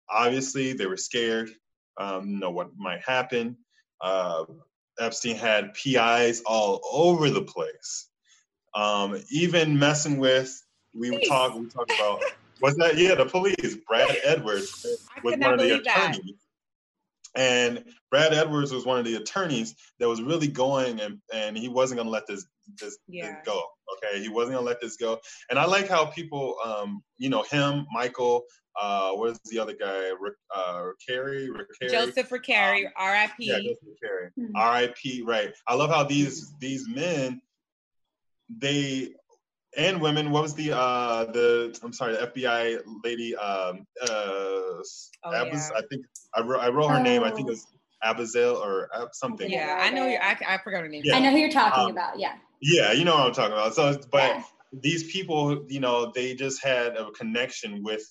Obviously, 0.10 0.74
they 0.74 0.86
were 0.86 0.98
scared. 0.98 1.50
Um, 1.98 2.40
know 2.40 2.52
what 2.52 2.70
might 2.78 3.02
happen. 3.02 3.58
Uh, 4.02 4.46
Epstein 5.00 5.36
had 5.36 5.74
PIs 5.74 6.42
all 6.46 6.82
over 6.92 7.30
the 7.30 7.42
place. 7.42 8.10
Um, 8.74 9.22
even 9.30 9.80
messing 9.80 10.18
with 10.18 10.62
we 10.94 11.10
would 11.10 11.20
Police. 11.22 11.30
talk 11.30 11.56
we 11.56 11.68
talked 11.68 11.94
about 11.94 12.22
was 12.62 12.76
that 12.78 12.98
yeah 12.98 13.16
the 13.16 13.26
police 13.26 13.78
Brad 13.88 14.16
Edwards 14.24 14.86
was 15.24 15.38
one 15.38 15.54
of 15.54 15.60
the 15.60 15.80
attorneys. 15.80 15.86
that. 15.86 16.45
Attorneys 17.36 17.78
and 17.78 17.94
Brad 18.12 18.34
Edwards 18.34 18.72
was 18.72 18.86
one 18.86 19.00
of 19.00 19.06
the 19.06 19.16
attorneys 19.16 19.76
that 20.00 20.08
was 20.08 20.22
really 20.22 20.48
going 20.48 21.00
and 21.02 21.20
and 21.34 21.58
he 21.58 21.70
wasn't 21.70 21.98
gonna 21.98 22.10
let 22.10 22.28
this 22.28 22.46
this, 22.82 22.98
Yeah. 23.08 23.28
this 23.28 23.36
go 23.46 23.62
okay 23.98 24.20
he 24.22 24.30
wasn't 24.30 24.56
gonna 24.56 24.66
let 24.66 24.82
this 24.82 24.98
go 24.98 25.20
and 25.50 25.60
I 25.60 25.66
like 25.66 25.88
how 25.88 26.06
people 26.06 26.56
um 26.64 27.04
you 27.18 27.30
know 27.30 27.44
him 27.44 27.86
Michael 27.94 28.44
uh 28.82 29.12
where's 29.12 29.40
the 29.46 29.60
other 29.60 29.74
guy 29.74 30.10
Rick 30.20 30.36
uh 30.56 30.88
Carey 31.08 31.50
Rick 31.50 31.68
Carey 31.80 31.92
Joseph 31.92 32.30
Recarey, 32.30 32.86
R.I.P. 32.96 33.34
yeah, 33.46 33.60
Joseph 33.60 34.00
Carey. 34.02 34.30
Hmm. 34.38 34.56
R.I.P. 34.56 35.22
Right. 35.24 35.54
I 35.68 35.76
love 35.76 35.90
how 35.90 36.04
these 36.04 36.54
these 36.60 36.88
men, 36.90 37.42
they 38.50 39.14
and 39.78 40.02
women. 40.02 40.32
What 40.32 40.44
was 40.44 40.54
the 40.56 40.72
uh 40.76 41.26
the 41.26 41.78
I'm 41.84 41.94
sorry 41.94 42.14
the 42.14 42.28
FBI 42.28 42.80
lady 43.04 43.36
um 43.36 43.86
uh 44.02 44.08
Oh, 45.28 45.32
Abaz- 45.32 45.70
yeah. 45.72 45.78
I 45.78 45.82
think 45.90 46.06
I 46.36 46.42
wrote 46.42 46.60
I 46.62 46.70
wrote 46.70 46.90
her 46.90 47.00
name. 47.00 47.24
I 47.24 47.32
think 47.32 47.48
Oh. 47.48 47.52
it 47.52 47.58
was 47.58 47.68
Abizail 48.04 48.56
or 48.58 48.90
Ab- 48.94 49.10
something. 49.14 49.50
Yeah, 49.50 49.80
I 49.82 49.90
know 49.90 50.06
you. 50.06 50.18
I, 50.22 50.38
I 50.48 50.58
forgot 50.60 50.82
her 50.82 50.88
name. 50.90 51.02
Yeah. 51.06 51.16
I 51.16 51.20
know 51.20 51.32
who 51.32 51.38
you're 51.38 51.50
talking 51.50 51.86
Um, 51.86 51.92
about. 51.92 52.20
Yeah. 52.20 52.36
Yeah, 52.62 52.92
you 52.92 53.04
know 53.06 53.16
what 53.16 53.28
I'm 53.28 53.34
talking 53.34 53.54
about. 53.54 53.74
So, 53.74 53.98
but 54.12 54.36
Yeah. 54.36 54.44
these 54.74 55.12
people, 55.12 55.66
you 55.70 55.80
know, 55.80 56.12
they 56.14 56.36
just 56.36 56.64
had 56.64 56.98
a 56.98 57.10
connection 57.12 57.82
with 57.84 58.04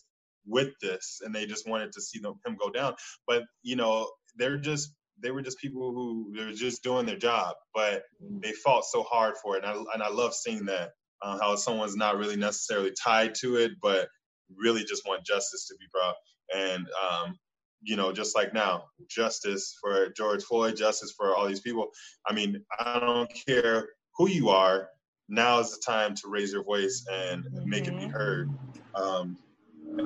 with 0.47 0.71
this, 0.83 1.21
and 1.25 1.35
they 1.35 1.47
just 1.47 1.67
wanted 1.69 1.91
to 1.93 2.01
see 2.03 2.19
them, 2.19 2.35
him 2.45 2.57
go 2.61 2.69
down. 2.71 2.95
But 3.27 3.45
you 3.63 3.77
know, 3.77 4.11
they're 4.37 4.59
just 4.59 4.91
they 5.23 5.31
were 5.31 5.43
just 5.43 5.59
people 5.59 5.93
who 5.93 6.33
they 6.37 6.45
were 6.45 6.53
just 6.53 6.83
doing 6.83 7.07
their 7.07 7.17
job, 7.19 7.55
but 7.75 8.03
they 8.21 8.53
fought 8.53 8.85
so 8.85 9.03
hard 9.05 9.35
for 9.43 9.57
it, 9.57 9.65
and 9.65 9.73
I 9.73 9.93
and 9.95 10.03
I 10.03 10.09
love 10.09 10.35
seeing 10.35 10.65
that 10.67 10.91
uh, 11.23 11.39
how 11.41 11.57
someone's 11.57 11.97
not 11.97 12.19
really 12.19 12.37
necessarily 12.37 12.93
tied 13.03 13.35
to 13.37 13.57
it, 13.57 13.73
but 13.81 14.09
really 14.55 14.85
just 14.85 15.07
want 15.07 15.25
justice 15.25 15.67
to 15.69 15.75
be 15.79 15.87
brought. 15.93 16.15
And 16.55 16.87
um, 17.03 17.39
you 17.83 17.97
know, 17.97 18.13
just 18.13 18.35
like 18.35 18.55
now, 18.55 18.85
justice 19.09 19.77
for 19.81 20.09
George 20.17 20.43
Floyd, 20.45 20.77
justice 20.77 21.13
for 21.17 21.37
all 21.37 21.47
these 21.47 21.61
people. 21.61 21.89
I 22.27 22.33
mean, 22.33 22.65
I 22.81 22.99
don't 22.99 23.31
care 23.47 23.91
who 24.17 24.29
you 24.29 24.49
are. 24.49 24.89
Now 25.29 25.59
is 25.61 25.71
the 25.71 25.83
time 25.85 26.15
to 26.17 26.29
raise 26.29 26.53
your 26.53 26.65
voice 26.65 27.05
and 27.11 27.45
make 27.65 27.87
it 27.87 27.97
be 27.97 28.05
Mhm. 28.05 28.13
heard. 28.13 28.51
Um, 28.95 29.39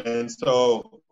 and 0.04 0.30
so, 0.30 1.02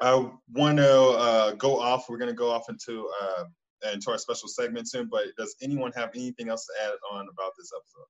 I 0.00 0.30
want 0.52 0.78
to 0.78 1.00
uh, 1.10 1.52
go 1.52 1.78
off. 1.78 2.08
We're 2.08 2.18
going 2.18 2.30
to 2.30 2.34
go 2.34 2.50
off 2.50 2.68
into 2.68 3.08
uh, 3.22 3.44
into 3.92 4.10
our 4.10 4.18
special 4.18 4.48
segment 4.48 4.88
soon. 4.88 5.08
But 5.10 5.26
does 5.36 5.54
anyone 5.62 5.92
have 5.92 6.10
anything 6.14 6.48
else 6.48 6.66
to 6.66 6.72
add 6.84 6.94
on 7.10 7.28
about 7.28 7.52
this 7.58 7.70
episode? 7.74 8.06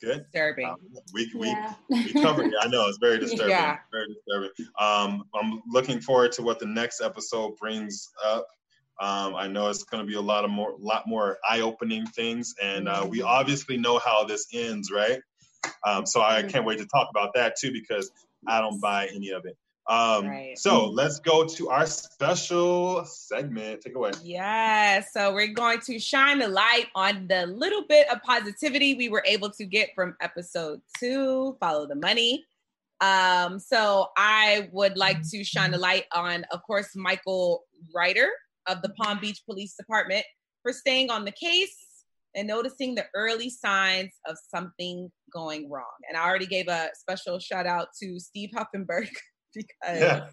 Good. 0.00 0.24
Disturbing. 0.32 0.66
Um, 0.68 0.76
we 1.14 1.30
we 1.34 1.48
Yeah. 1.48 1.74
we 1.88 2.12
covered 2.12 2.46
it. 2.46 2.54
I 2.60 2.66
know 2.68 2.86
it's 2.88 2.98
very 2.98 3.18
disturbing. 3.20 3.50
Yeah. 3.50 3.78
Very 3.92 4.06
disturbing. 4.08 4.50
Um, 4.78 5.24
I'm 5.34 5.62
looking 5.68 6.00
forward 6.00 6.32
to 6.32 6.42
what 6.42 6.58
the 6.58 6.66
next 6.66 7.00
episode 7.00 7.56
brings 7.56 8.08
up. 8.24 8.46
Um, 9.00 9.34
I 9.34 9.46
know 9.46 9.68
it's 9.68 9.84
going 9.84 10.02
to 10.02 10.06
be 10.06 10.16
a 10.16 10.20
lot 10.20 10.44
of 10.44 10.50
more, 10.50 10.74
lot 10.78 11.06
more 11.06 11.36
eye-opening 11.48 12.06
things, 12.06 12.54
and 12.62 12.88
uh, 12.88 13.06
we 13.08 13.18
Mhm. 13.20 13.26
obviously 13.26 13.76
know 13.76 13.98
how 13.98 14.24
this 14.24 14.46
ends, 14.54 14.90
right? 14.90 15.20
Um, 15.84 16.06
so 16.06 16.20
I 16.22 16.42
can't 16.42 16.64
wait 16.64 16.78
to 16.78 16.86
talk 16.86 17.08
about 17.10 17.34
that 17.34 17.56
too 17.58 17.72
because 17.72 18.10
I 18.46 18.60
don't 18.60 18.80
buy 18.80 19.06
any 19.14 19.30
of 19.30 19.44
it. 19.44 19.56
Um, 19.88 20.26
Right. 20.26 20.58
So 20.58 20.86
let's 20.86 21.20
go 21.20 21.44
to 21.44 21.68
our 21.68 21.86
special 21.86 23.04
segment. 23.04 23.82
Take 23.82 23.92
it 23.92 23.96
away. 23.96 24.10
Yeah, 24.22 25.02
so 25.12 25.32
we're 25.32 25.52
going 25.52 25.80
to 25.86 25.98
shine 25.98 26.40
the 26.40 26.48
light 26.48 26.86
on 26.94 27.28
the 27.28 27.46
little 27.46 27.84
bit 27.88 28.10
of 28.10 28.20
positivity 28.22 28.94
we 28.94 29.08
were 29.08 29.22
able 29.24 29.50
to 29.50 29.64
get 29.64 29.90
from 29.94 30.16
episode 30.20 30.80
two, 30.98 31.56
Follow 31.60 31.86
the 31.86 31.94
Money. 31.94 32.44
Um, 33.00 33.58
so 33.58 34.08
I 34.16 34.68
would 34.72 34.96
like 34.96 35.18
to 35.30 35.44
shine 35.44 35.70
the 35.70 35.78
light 35.78 36.04
on, 36.12 36.44
of 36.50 36.62
course, 36.62 36.96
Michael 36.96 37.64
Reiter 37.94 38.30
of 38.66 38.82
the 38.82 38.88
Palm 38.90 39.18
Beach 39.20 39.42
Police 39.46 39.74
Department 39.76 40.24
for 40.62 40.72
staying 40.72 41.10
on 41.10 41.24
the 41.24 41.32
case 41.32 41.76
and 42.34 42.48
noticing 42.48 42.94
the 42.94 43.06
early 43.14 43.50
signs 43.50 44.12
of 44.28 44.36
something 44.54 45.10
going 45.32 45.70
wrong. 45.70 45.84
And 46.08 46.16
I 46.16 46.26
already 46.26 46.46
gave 46.46 46.68
a 46.68 46.90
special 46.94 47.38
shout 47.38 47.66
out 47.66 47.88
to 48.02 48.18
Steve 48.18 48.50
Hoffenberg 48.54 49.08
because 49.56 50.00
Yeah. 50.00 50.26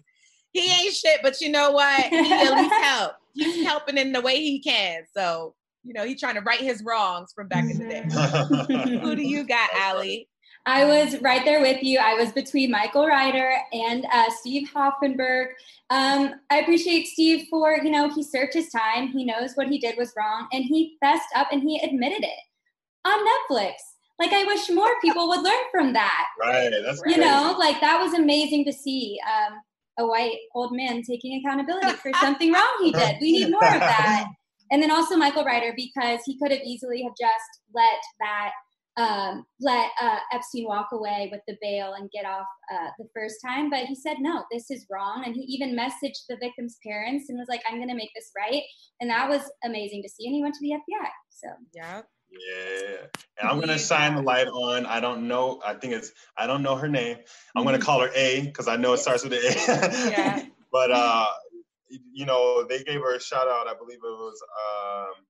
he 0.52 0.70
ain't 0.70 0.94
shit, 0.94 1.20
but 1.22 1.40
you 1.40 1.50
know 1.50 1.72
what? 1.72 2.04
He 2.04 2.32
at 2.32 2.52
least 2.54 2.74
help. 2.82 3.12
He's 3.34 3.64
helping 3.66 3.98
in 3.98 4.12
the 4.12 4.20
way 4.20 4.36
he 4.36 4.60
can. 4.60 5.02
So, 5.16 5.54
you 5.82 5.92
know, 5.92 6.04
he's 6.04 6.20
trying 6.20 6.36
to 6.36 6.40
right 6.42 6.60
his 6.60 6.82
wrongs 6.84 7.32
from 7.34 7.48
back 7.48 7.64
in 7.70 7.78
the 7.78 7.88
day. 7.88 8.98
Who 9.00 9.16
do 9.16 9.22
you 9.22 9.44
got, 9.44 9.70
Allie? 9.78 10.28
I 10.66 10.86
was 10.86 11.20
right 11.20 11.44
there 11.44 11.60
with 11.60 11.82
you. 11.82 11.98
I 11.98 12.14
was 12.14 12.32
between 12.32 12.70
Michael 12.70 13.06
Reiter 13.06 13.54
and 13.72 14.06
uh, 14.10 14.30
Steve 14.30 14.68
Hoffenberg. 14.74 15.48
Um, 15.90 16.36
I 16.48 16.58
appreciate 16.60 17.06
Steve 17.08 17.48
for, 17.50 17.76
you 17.82 17.90
know, 17.90 18.08
he 18.08 18.22
served 18.22 18.54
his 18.54 18.70
time. 18.70 19.08
He 19.08 19.26
knows 19.26 19.52
what 19.56 19.68
he 19.68 19.78
did 19.78 19.98
was 19.98 20.14
wrong 20.16 20.48
and 20.54 20.64
he 20.64 20.96
fessed 21.02 21.28
up 21.36 21.48
and 21.52 21.60
he 21.62 21.78
admitted 21.80 22.24
it 22.24 22.38
on 23.04 23.18
Netflix. 23.26 23.72
Like, 24.18 24.32
I 24.32 24.44
wish 24.44 24.70
more 24.70 25.00
people 25.00 25.28
would 25.28 25.42
learn 25.42 25.64
from 25.70 25.92
that. 25.94 26.26
Right. 26.40 26.70
That's 26.84 26.98
You 26.98 27.14
crazy. 27.14 27.20
know, 27.20 27.56
like 27.58 27.80
that 27.80 28.00
was 28.00 28.14
amazing 28.14 28.64
to 28.66 28.72
see 28.72 29.18
um, 29.26 29.58
a 29.98 30.06
white 30.06 30.38
old 30.54 30.74
man 30.74 31.02
taking 31.02 31.42
accountability 31.44 31.92
for 31.96 32.12
something 32.20 32.52
wrong 32.52 32.78
he 32.82 32.92
did. 32.92 33.16
We 33.20 33.32
need 33.32 33.50
more 33.50 33.64
of 33.64 33.80
that. 33.80 34.26
And 34.70 34.82
then 34.82 34.90
also 34.90 35.16
Michael 35.16 35.44
Reiter 35.44 35.72
because 35.76 36.20
he 36.24 36.38
could 36.38 36.50
have 36.50 36.62
easily 36.64 37.02
have 37.02 37.12
just 37.18 37.60
let 37.74 38.00
that 38.20 38.52
um, 38.96 39.44
let 39.60 39.90
uh, 40.00 40.18
Epstein 40.32 40.66
walk 40.66 40.88
away 40.92 41.28
with 41.32 41.40
the 41.48 41.56
bail 41.60 41.94
and 41.94 42.10
get 42.12 42.24
off 42.24 42.46
uh, 42.72 42.90
the 42.98 43.08
first 43.12 43.36
time, 43.44 43.68
but 43.68 43.86
he 43.86 43.94
said 43.94 44.18
no, 44.20 44.44
this 44.52 44.70
is 44.70 44.86
wrong, 44.90 45.24
and 45.26 45.34
he 45.34 45.42
even 45.42 45.76
messaged 45.76 46.26
the 46.28 46.36
victim's 46.40 46.78
parents 46.86 47.28
and 47.28 47.36
was 47.36 47.48
like, 47.48 47.60
"I'm 47.68 47.78
going 47.78 47.88
to 47.88 47.94
make 47.96 48.10
this 48.14 48.30
right," 48.36 48.62
and 49.00 49.10
that 49.10 49.28
was 49.28 49.42
amazing 49.64 50.02
to 50.04 50.08
see. 50.08 50.26
And 50.26 50.34
he 50.34 50.42
went 50.42 50.54
to 50.54 50.60
the 50.60 50.74
FBI. 50.74 51.08
So 51.28 51.48
Yep. 51.74 52.06
Yeah. 52.34 53.06
And 53.40 53.48
I'm 53.48 53.60
gonna 53.60 53.78
shine 53.78 54.14
the 54.16 54.22
light 54.22 54.48
on. 54.48 54.86
I 54.86 55.00
don't 55.00 55.28
know. 55.28 55.60
I 55.64 55.74
think 55.74 55.94
it's 55.94 56.12
I 56.36 56.46
don't 56.46 56.62
know 56.62 56.76
her 56.76 56.88
name. 56.88 57.18
I'm 57.56 57.64
gonna 57.64 57.78
call 57.78 58.00
her 58.00 58.10
A 58.14 58.42
because 58.42 58.68
I 58.68 58.76
know 58.76 58.92
it 58.94 58.98
starts 58.98 59.24
with 59.24 59.32
an 59.32 59.40
A. 59.40 60.10
Yeah. 60.10 60.44
but 60.72 60.90
uh 60.90 61.26
you 62.12 62.26
know, 62.26 62.64
they 62.64 62.82
gave 62.82 63.00
her 63.00 63.14
a 63.14 63.20
shout 63.20 63.46
out. 63.48 63.68
I 63.68 63.74
believe 63.74 63.98
it 63.98 64.02
was 64.02 64.42
um 64.76 65.24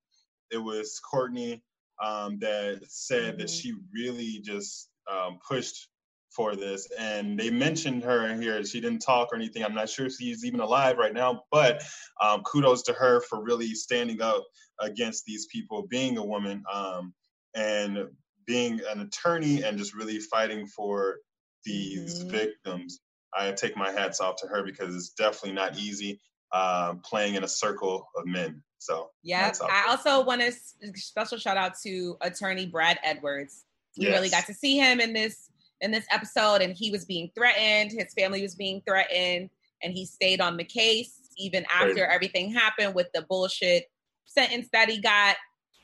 it 0.51 0.57
was 0.57 0.99
Courtney 0.99 1.63
um 2.03 2.39
that 2.39 2.81
said 2.87 3.37
that 3.39 3.47
Mhm. 3.47 3.61
she 3.61 3.73
really 3.93 4.39
just 4.43 4.89
um 5.11 5.39
pushed 5.47 5.87
for 6.35 6.55
this 6.57 6.89
and 6.99 7.39
they 7.39 7.49
mentioned 7.49 8.03
her 8.03 8.35
here 8.35 8.61
she 8.65 8.81
didn't 8.81 8.99
talk 8.99 9.29
or 9.31 9.37
anything 9.37 9.63
i'm 9.63 9.73
not 9.73 9.87
sure 9.87 10.07
if 10.07 10.13
she's 10.13 10.43
even 10.43 10.59
alive 10.59 10.97
right 10.97 11.13
now 11.13 11.41
but 11.49 11.81
um, 12.21 12.41
kudos 12.43 12.81
to 12.81 12.91
her 12.91 13.21
for 13.21 13.41
really 13.41 13.73
standing 13.73 14.21
up 14.21 14.43
against 14.79 15.25
these 15.25 15.45
people 15.47 15.87
being 15.87 16.17
a 16.17 16.23
woman 16.25 16.63
um, 16.71 17.13
and 17.55 18.07
being 18.45 18.81
an 18.89 19.01
attorney 19.01 19.63
and 19.63 19.77
just 19.77 19.93
really 19.95 20.19
fighting 20.19 20.67
for 20.67 21.17
these 21.63 22.23
Mhm. 22.23 22.29
victims 22.31 22.99
i 23.33 23.51
take 23.51 23.75
my 23.75 23.91
hats 23.91 24.21
off 24.21 24.35
to 24.37 24.47
her 24.47 24.63
because 24.63 24.95
it's 24.95 25.09
definitely 25.09 25.53
not 25.53 25.77
easy 25.77 26.19
um, 26.51 26.99
playing 26.99 27.35
in 27.35 27.43
a 27.43 27.47
circle 27.47 28.07
of 28.15 28.25
men 28.25 28.63
so 28.77 29.09
Yeah. 29.23 29.51
I 29.63 29.87
also 29.89 30.23
want 30.23 30.41
to 30.41 30.51
special 30.95 31.37
shout 31.39 31.57
out 31.57 31.73
to 31.83 32.17
attorney 32.21 32.67
Brad 32.67 32.99
Edwards. 33.03 33.65
We 33.97 34.07
really 34.07 34.29
got 34.29 34.45
to 34.45 34.53
see 34.53 34.77
him 34.77 34.99
in 34.99 35.11
this 35.13 35.49
in 35.81 35.91
this 35.91 36.05
episode, 36.11 36.61
and 36.61 36.73
he 36.75 36.91
was 36.91 37.03
being 37.03 37.31
threatened. 37.35 37.91
His 37.91 38.13
family 38.13 38.41
was 38.41 38.53
being 38.55 38.81
threatened, 38.87 39.49
and 39.81 39.93
he 39.93 40.05
stayed 40.05 40.39
on 40.39 40.55
the 40.55 40.63
case 40.63 41.19
even 41.37 41.65
after 41.69 41.93
Crazy. 41.93 42.01
everything 42.01 42.51
happened 42.53 42.93
with 42.93 43.07
the 43.13 43.23
bullshit 43.23 43.89
sentence 44.37 44.67
that 44.73 44.89
he 44.89 45.01
got. 45.01 45.35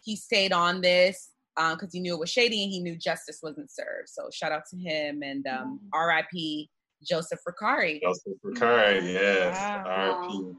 He 0.03 0.15
stayed 0.15 0.51
on 0.51 0.81
this 0.81 1.29
because 1.55 1.89
he 1.91 1.99
knew 1.99 2.13
it 2.13 2.19
was 2.19 2.29
shady 2.29 2.63
and 2.63 2.71
he 2.71 2.79
knew 2.79 2.95
justice 2.95 3.39
wasn't 3.43 3.71
served. 3.71 4.07
So 4.07 4.29
shout 4.31 4.51
out 4.51 4.63
to 4.71 4.77
him 4.77 5.21
and 5.23 5.45
um, 5.47 5.79
R.I.P. 5.93 6.69
Joseph 7.03 7.39
Recarey. 7.47 8.01
Joseph 8.01 8.33
Recarey, 8.45 9.13
yes. 9.13 9.55
Wow. 9.57 10.27
RP. 10.27 10.55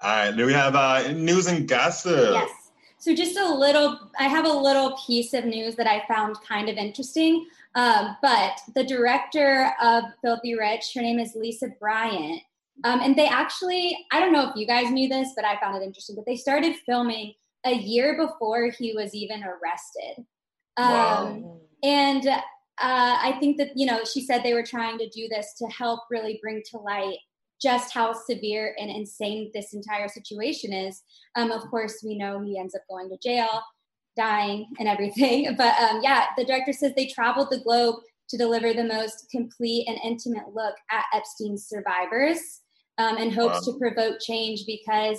All 0.00 0.10
right, 0.10 0.36
do 0.36 0.46
we 0.46 0.52
have 0.52 0.76
uh, 0.76 1.12
news 1.12 1.48
and 1.48 1.66
gossip? 1.66 2.32
Yes. 2.32 2.50
So 2.98 3.14
just 3.14 3.36
a 3.36 3.54
little, 3.54 3.98
I 4.18 4.24
have 4.24 4.44
a 4.44 4.52
little 4.52 4.96
piece 5.06 5.34
of 5.34 5.44
news 5.44 5.76
that 5.76 5.86
I 5.86 6.04
found 6.06 6.36
kind 6.46 6.68
of 6.68 6.76
interesting. 6.76 7.46
Um, 7.74 8.16
but 8.22 8.60
the 8.74 8.84
director 8.84 9.72
of 9.80 10.04
Filthy 10.22 10.54
Rich, 10.54 10.92
her 10.94 11.02
name 11.02 11.18
is 11.18 11.34
Lisa 11.34 11.68
Bryant. 11.80 12.42
Um, 12.84 13.00
and 13.00 13.16
they 13.16 13.26
actually, 13.26 13.96
I 14.12 14.20
don't 14.20 14.32
know 14.32 14.48
if 14.48 14.56
you 14.56 14.66
guys 14.66 14.90
knew 14.90 15.08
this, 15.08 15.30
but 15.34 15.44
I 15.44 15.58
found 15.60 15.82
it 15.82 15.86
interesting. 15.86 16.14
But 16.16 16.26
they 16.26 16.36
started 16.36 16.76
filming 16.86 17.34
a 17.64 17.74
year 17.74 18.16
before 18.16 18.70
he 18.70 18.94
was 18.94 19.14
even 19.14 19.42
arrested. 19.42 20.24
Um, 20.76 21.42
Wow. 21.42 21.60
and 21.82 22.26
uh, 22.26 22.36
I 22.80 23.36
think 23.40 23.56
that, 23.58 23.70
you 23.74 23.86
know, 23.86 24.04
she 24.04 24.20
said 24.20 24.42
they 24.42 24.54
were 24.54 24.62
trying 24.62 24.98
to 24.98 25.08
do 25.08 25.28
this 25.28 25.54
to 25.58 25.66
help 25.66 26.00
really 26.10 26.38
bring 26.40 26.62
to 26.70 26.78
light 26.78 27.18
just 27.60 27.92
how 27.92 28.12
severe 28.12 28.76
and 28.78 28.88
insane 28.88 29.50
this 29.52 29.74
entire 29.74 30.06
situation 30.06 30.72
is. 30.72 31.02
Um, 31.34 31.50
of 31.50 31.62
course, 31.70 32.04
we 32.04 32.16
know 32.16 32.40
he 32.40 32.56
ends 32.56 32.76
up 32.76 32.82
going 32.88 33.08
to 33.10 33.18
jail, 33.18 33.60
dying, 34.16 34.68
and 34.78 34.88
everything. 34.88 35.52
But 35.56 35.76
um, 35.80 36.00
yeah, 36.02 36.26
the 36.36 36.44
director 36.44 36.72
says 36.72 36.92
they 36.94 37.06
traveled 37.06 37.48
the 37.50 37.58
globe 37.58 37.96
to 38.28 38.36
deliver 38.36 38.72
the 38.72 38.84
most 38.84 39.26
complete 39.32 39.88
and 39.88 39.98
intimate 40.04 40.54
look 40.54 40.76
at 40.92 41.04
Epstein's 41.12 41.66
survivors 41.66 42.60
um, 42.98 43.16
and 43.16 43.32
hopes 43.32 43.66
Wow. 43.66 43.72
to 43.72 43.78
provoke 43.78 44.20
change 44.20 44.64
because, 44.66 45.18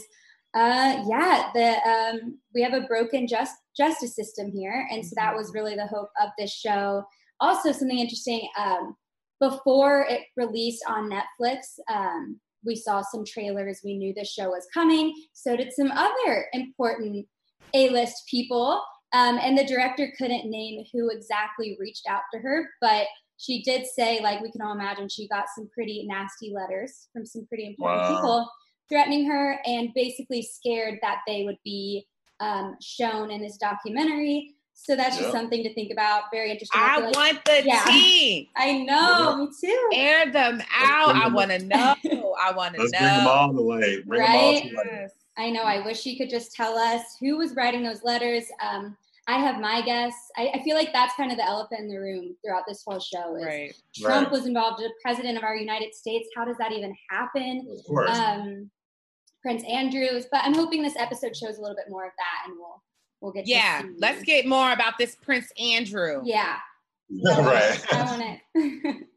uh, 0.54 1.04
yeah, 1.08 1.50
the 1.54 1.78
um, 1.90 2.40
we 2.54 2.62
have 2.62 2.74
a 2.74 2.88
broken 2.88 3.28
just 3.28 3.56
justice 3.76 4.16
system 4.16 4.52
here, 4.52 4.88
and 4.92 5.06
so 5.06 5.14
that 5.16 5.36
was 5.36 5.54
really 5.54 5.76
the 5.76 5.88
hope 5.88 6.10
of 6.22 6.30
this 6.38 6.54
show. 6.54 7.04
Also, 7.40 7.72
something 7.72 8.00
interesting. 8.00 8.48
Um, 8.58 8.96
before 9.40 10.06
it 10.10 10.24
released 10.36 10.84
on 10.88 11.10
Netflix, 11.10 11.80
um, 11.90 12.40
we 12.66 12.76
saw 12.76 13.02
some 13.02 13.24
trailers. 13.26 13.80
We 13.84 13.98
knew 13.98 14.14
the 14.14 14.26
show 14.26 14.50
was 14.50 14.68
coming. 14.74 15.14
So 15.34 15.56
did 15.56 15.72
some 15.72 15.92
other 15.92 16.48
important 16.52 17.26
A-list 17.74 18.24
people. 18.30 18.82
Um, 19.14 19.40
and 19.42 19.58
the 19.58 19.66
director 19.66 20.12
couldn't 20.18 20.50
name 20.50 20.84
who 20.94 21.10
exactly 21.10 21.78
reached 21.80 22.06
out 22.08 22.22
to 22.34 22.40
her, 22.40 22.70
but 22.82 23.08
she 23.40 23.62
did 23.64 23.86
say, 23.88 24.20
like 24.22 24.42
we 24.42 24.52
can 24.52 24.62
all 24.62 24.74
imagine, 24.74 25.08
she 25.10 25.28
got 25.28 25.46
some 25.56 25.70
pretty 25.74 26.06
nasty 26.08 26.52
letters 26.54 27.08
from 27.14 27.26
some 27.26 27.46
pretty 27.48 27.66
important 27.66 28.02
Wow. 28.04 28.16
people 28.16 28.52
threatening 28.90 29.26
her 29.30 29.60
and 29.66 29.90
basically 29.96 30.42
scared 30.42 31.00
that 31.02 31.20
they 31.26 31.44
would 31.46 31.58
be 31.64 32.06
um, 32.42 32.76
shown 32.82 33.32
in 33.32 33.42
this 33.42 33.58
documentary. 33.58 34.56
So 34.74 34.96
that's 34.96 35.18
just 35.18 35.32
something 35.34 35.62
to 35.64 35.74
think 35.74 35.92
about. 35.92 36.24
Very 36.32 36.52
interesting. 36.52 36.82
I 36.82 36.96
feel 36.96 37.06
like- 37.08 37.16
want 37.16 37.46
the 37.46 37.64
Yeah. 37.66 37.84
tea. 37.88 38.50
I 38.58 38.78
know, 38.80 39.36
me 39.38 39.48
too. 39.62 39.90
Air 39.94 40.32
them 40.32 40.62
out. 40.74 41.16
I 41.16 41.28
want 41.28 41.52
to 41.52 41.60
know. 41.60 41.96
I 42.42 42.52
want 42.54 42.76
to 42.76 42.82
Let's 42.82 42.94
know. 42.94 43.00
bring 43.00 43.10
them 43.18 43.28
all 43.28 43.54
the 43.54 43.62
way. 43.64 44.02
Bring 44.04 44.22
them 44.22 44.32
all 44.32 44.54
Right? 44.54 44.70
to 44.70 44.76
life. 44.78 45.12
I 45.38 45.50
know. 45.50 45.64
I 45.64 45.86
wish 45.86 46.02
she 46.02 46.18
could 46.18 46.30
just 46.30 46.54
tell 46.54 46.78
us 46.78 47.02
who 47.20 47.38
was 47.38 47.56
writing 47.56 47.84
those 47.84 48.04
letters. 48.04 48.46
Um, 48.62 48.98
I 49.30 49.38
have 49.38 49.60
my 49.62 49.82
guess. 49.82 50.14
I, 50.38 50.50
I 50.56 50.64
feel 50.64 50.76
like 50.76 50.92
that's 50.92 51.14
kind 51.16 51.32
of 51.32 51.38
the 51.38 51.46
elephant 51.46 51.82
in 51.82 51.88
the 51.90 51.98
room 52.00 52.36
throughout 52.44 52.64
this 52.68 52.82
whole 52.86 53.00
show. 53.00 53.36
Is 53.36 53.46
Right. 53.46 53.74
Trump 53.96 54.24
Right. 54.28 54.32
was 54.32 54.48
involved, 54.48 54.80
the 54.82 54.90
president 55.04 55.38
of 55.38 55.44
our 55.44 55.56
United 55.56 55.94
States. 55.94 56.28
How 56.36 56.46
does 56.46 56.58
that 56.58 56.72
even 56.72 56.96
happen? 57.12 57.68
Of 57.78 57.86
course. 57.86 58.18
Um, 58.18 58.72
Prince 59.44 59.64
Andrews. 59.70 60.26
But 60.32 60.42
I'm 60.44 60.56
hoping 60.56 60.82
this 60.82 60.96
episode 60.98 61.36
shows 61.38 61.58
a 61.60 61.62
little 61.62 61.76
bit 61.76 61.86
more 61.90 62.06
of 62.06 62.12
that, 62.18 62.48
and 62.50 62.56
we'll 62.58 62.82
we'll 63.22 63.32
get. 63.32 63.46
to 63.46 63.52
Yeah. 63.52 63.82
see- 63.84 63.90
Let's 64.00 64.24
get 64.24 64.48
more 64.48 64.72
about 64.72 64.98
this 64.98 65.16
Prince 65.16 65.52
Andrew. 65.60 66.22
Yeah. 66.26 66.58
right. 67.24 67.94
I 67.94 68.04
want 68.06 68.42
it. 68.56 69.08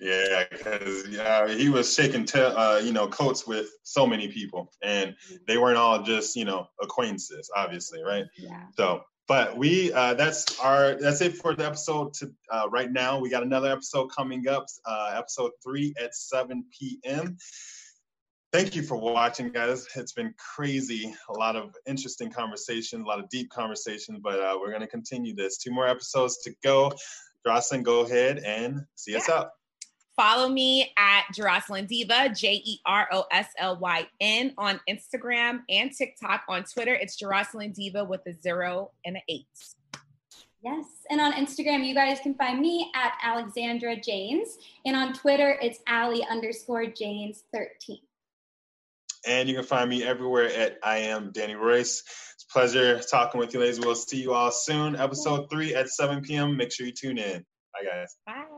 Yeah, 0.00 0.44
because 0.48 1.08
yeah, 1.08 1.48
he 1.48 1.68
was 1.70 1.92
shaking, 1.92 2.24
te- 2.24 2.38
uh, 2.38 2.78
you 2.78 2.92
know, 2.92 3.08
coats 3.08 3.48
with 3.48 3.68
so 3.82 4.06
many 4.06 4.28
people, 4.28 4.70
and 4.80 5.12
they 5.48 5.58
weren't 5.58 5.76
all 5.76 6.00
just 6.04 6.36
you 6.36 6.44
know 6.44 6.68
acquaintances, 6.80 7.50
obviously, 7.56 8.00
right? 8.04 8.24
yeah. 8.36 8.62
So, 8.76 9.00
but 9.28 9.56
we 9.56 9.92
uh, 9.92 10.14
that's 10.14 10.58
our 10.58 10.94
that's 10.94 11.20
it 11.20 11.36
for 11.36 11.54
the 11.54 11.64
episode. 11.64 12.14
To 12.14 12.32
uh, 12.50 12.68
right 12.70 12.90
now, 12.90 13.20
we 13.20 13.28
got 13.28 13.42
another 13.42 13.70
episode 13.70 14.08
coming 14.08 14.48
up, 14.48 14.66
uh, 14.86 15.12
episode 15.14 15.52
three 15.62 15.94
at 16.02 16.14
seven 16.16 16.64
p.m. 16.76 17.36
Thank 18.50 18.74
you 18.74 18.82
for 18.82 18.96
watching, 18.96 19.52
guys. 19.52 19.86
It's 19.94 20.12
been 20.12 20.34
crazy. 20.56 21.14
A 21.28 21.32
lot 21.34 21.54
of 21.54 21.74
interesting 21.86 22.30
conversations, 22.30 23.04
a 23.04 23.06
lot 23.06 23.18
of 23.18 23.28
deep 23.28 23.50
conversations, 23.50 24.20
but 24.22 24.40
uh, 24.40 24.56
we're 24.58 24.70
going 24.70 24.80
to 24.80 24.86
continue 24.88 25.34
this. 25.34 25.58
Two 25.58 25.70
more 25.70 25.86
episodes 25.86 26.38
to 26.44 26.54
go. 26.64 26.90
Jeroslyn, 27.46 27.82
go 27.82 28.00
ahead 28.00 28.38
and 28.38 28.80
see 28.94 29.14
us 29.14 29.28
out. 29.28 29.50
Follow 30.18 30.48
me 30.48 30.92
at 30.98 31.26
Jeroslyn 31.32 31.86
Diva, 31.86 32.28
J 32.34 32.54
E 32.64 32.80
R 32.84 33.06
O 33.12 33.24
S 33.30 33.46
L 33.56 33.78
Y 33.78 34.04
N, 34.20 34.52
on 34.58 34.80
Instagram 34.90 35.60
and 35.68 35.92
TikTok. 35.92 36.42
On 36.48 36.64
Twitter, 36.64 36.92
it's 36.92 37.16
Jeroslyn 37.22 37.72
Diva 37.72 38.02
with 38.02 38.22
a 38.26 38.34
zero 38.42 38.90
and 39.04 39.14
an 39.14 39.22
eight. 39.28 39.46
Yes. 40.60 40.86
And 41.08 41.20
on 41.20 41.34
Instagram, 41.34 41.86
you 41.86 41.94
guys 41.94 42.18
can 42.18 42.34
find 42.34 42.58
me 42.58 42.90
at 42.96 43.12
Alexandra 43.22 43.94
Janes. 44.00 44.58
And 44.84 44.96
on 44.96 45.12
Twitter, 45.12 45.56
it's 45.62 45.78
Ali 45.88 46.26
underscore 46.28 46.86
Janes 46.86 47.44
13. 47.54 47.98
And 49.24 49.48
you 49.48 49.54
can 49.54 49.64
find 49.64 49.88
me 49.88 50.02
everywhere 50.02 50.46
at 50.52 50.78
I 50.82 50.98
am 50.98 51.30
Danny 51.30 51.54
Royce. 51.54 52.02
It's 52.34 52.44
a 52.50 52.52
pleasure 52.52 52.98
talking 52.98 53.38
with 53.38 53.54
you, 53.54 53.60
ladies. 53.60 53.78
We'll 53.78 53.94
see 53.94 54.20
you 54.20 54.32
all 54.32 54.50
soon. 54.50 54.96
Episode 54.96 55.48
three 55.48 55.76
at 55.76 55.90
7 55.90 56.22
p.m. 56.22 56.56
Make 56.56 56.72
sure 56.72 56.86
you 56.86 56.92
tune 56.92 57.18
in. 57.18 57.44
Bye, 57.72 57.88
guys. 57.88 58.16
Bye. 58.26 58.57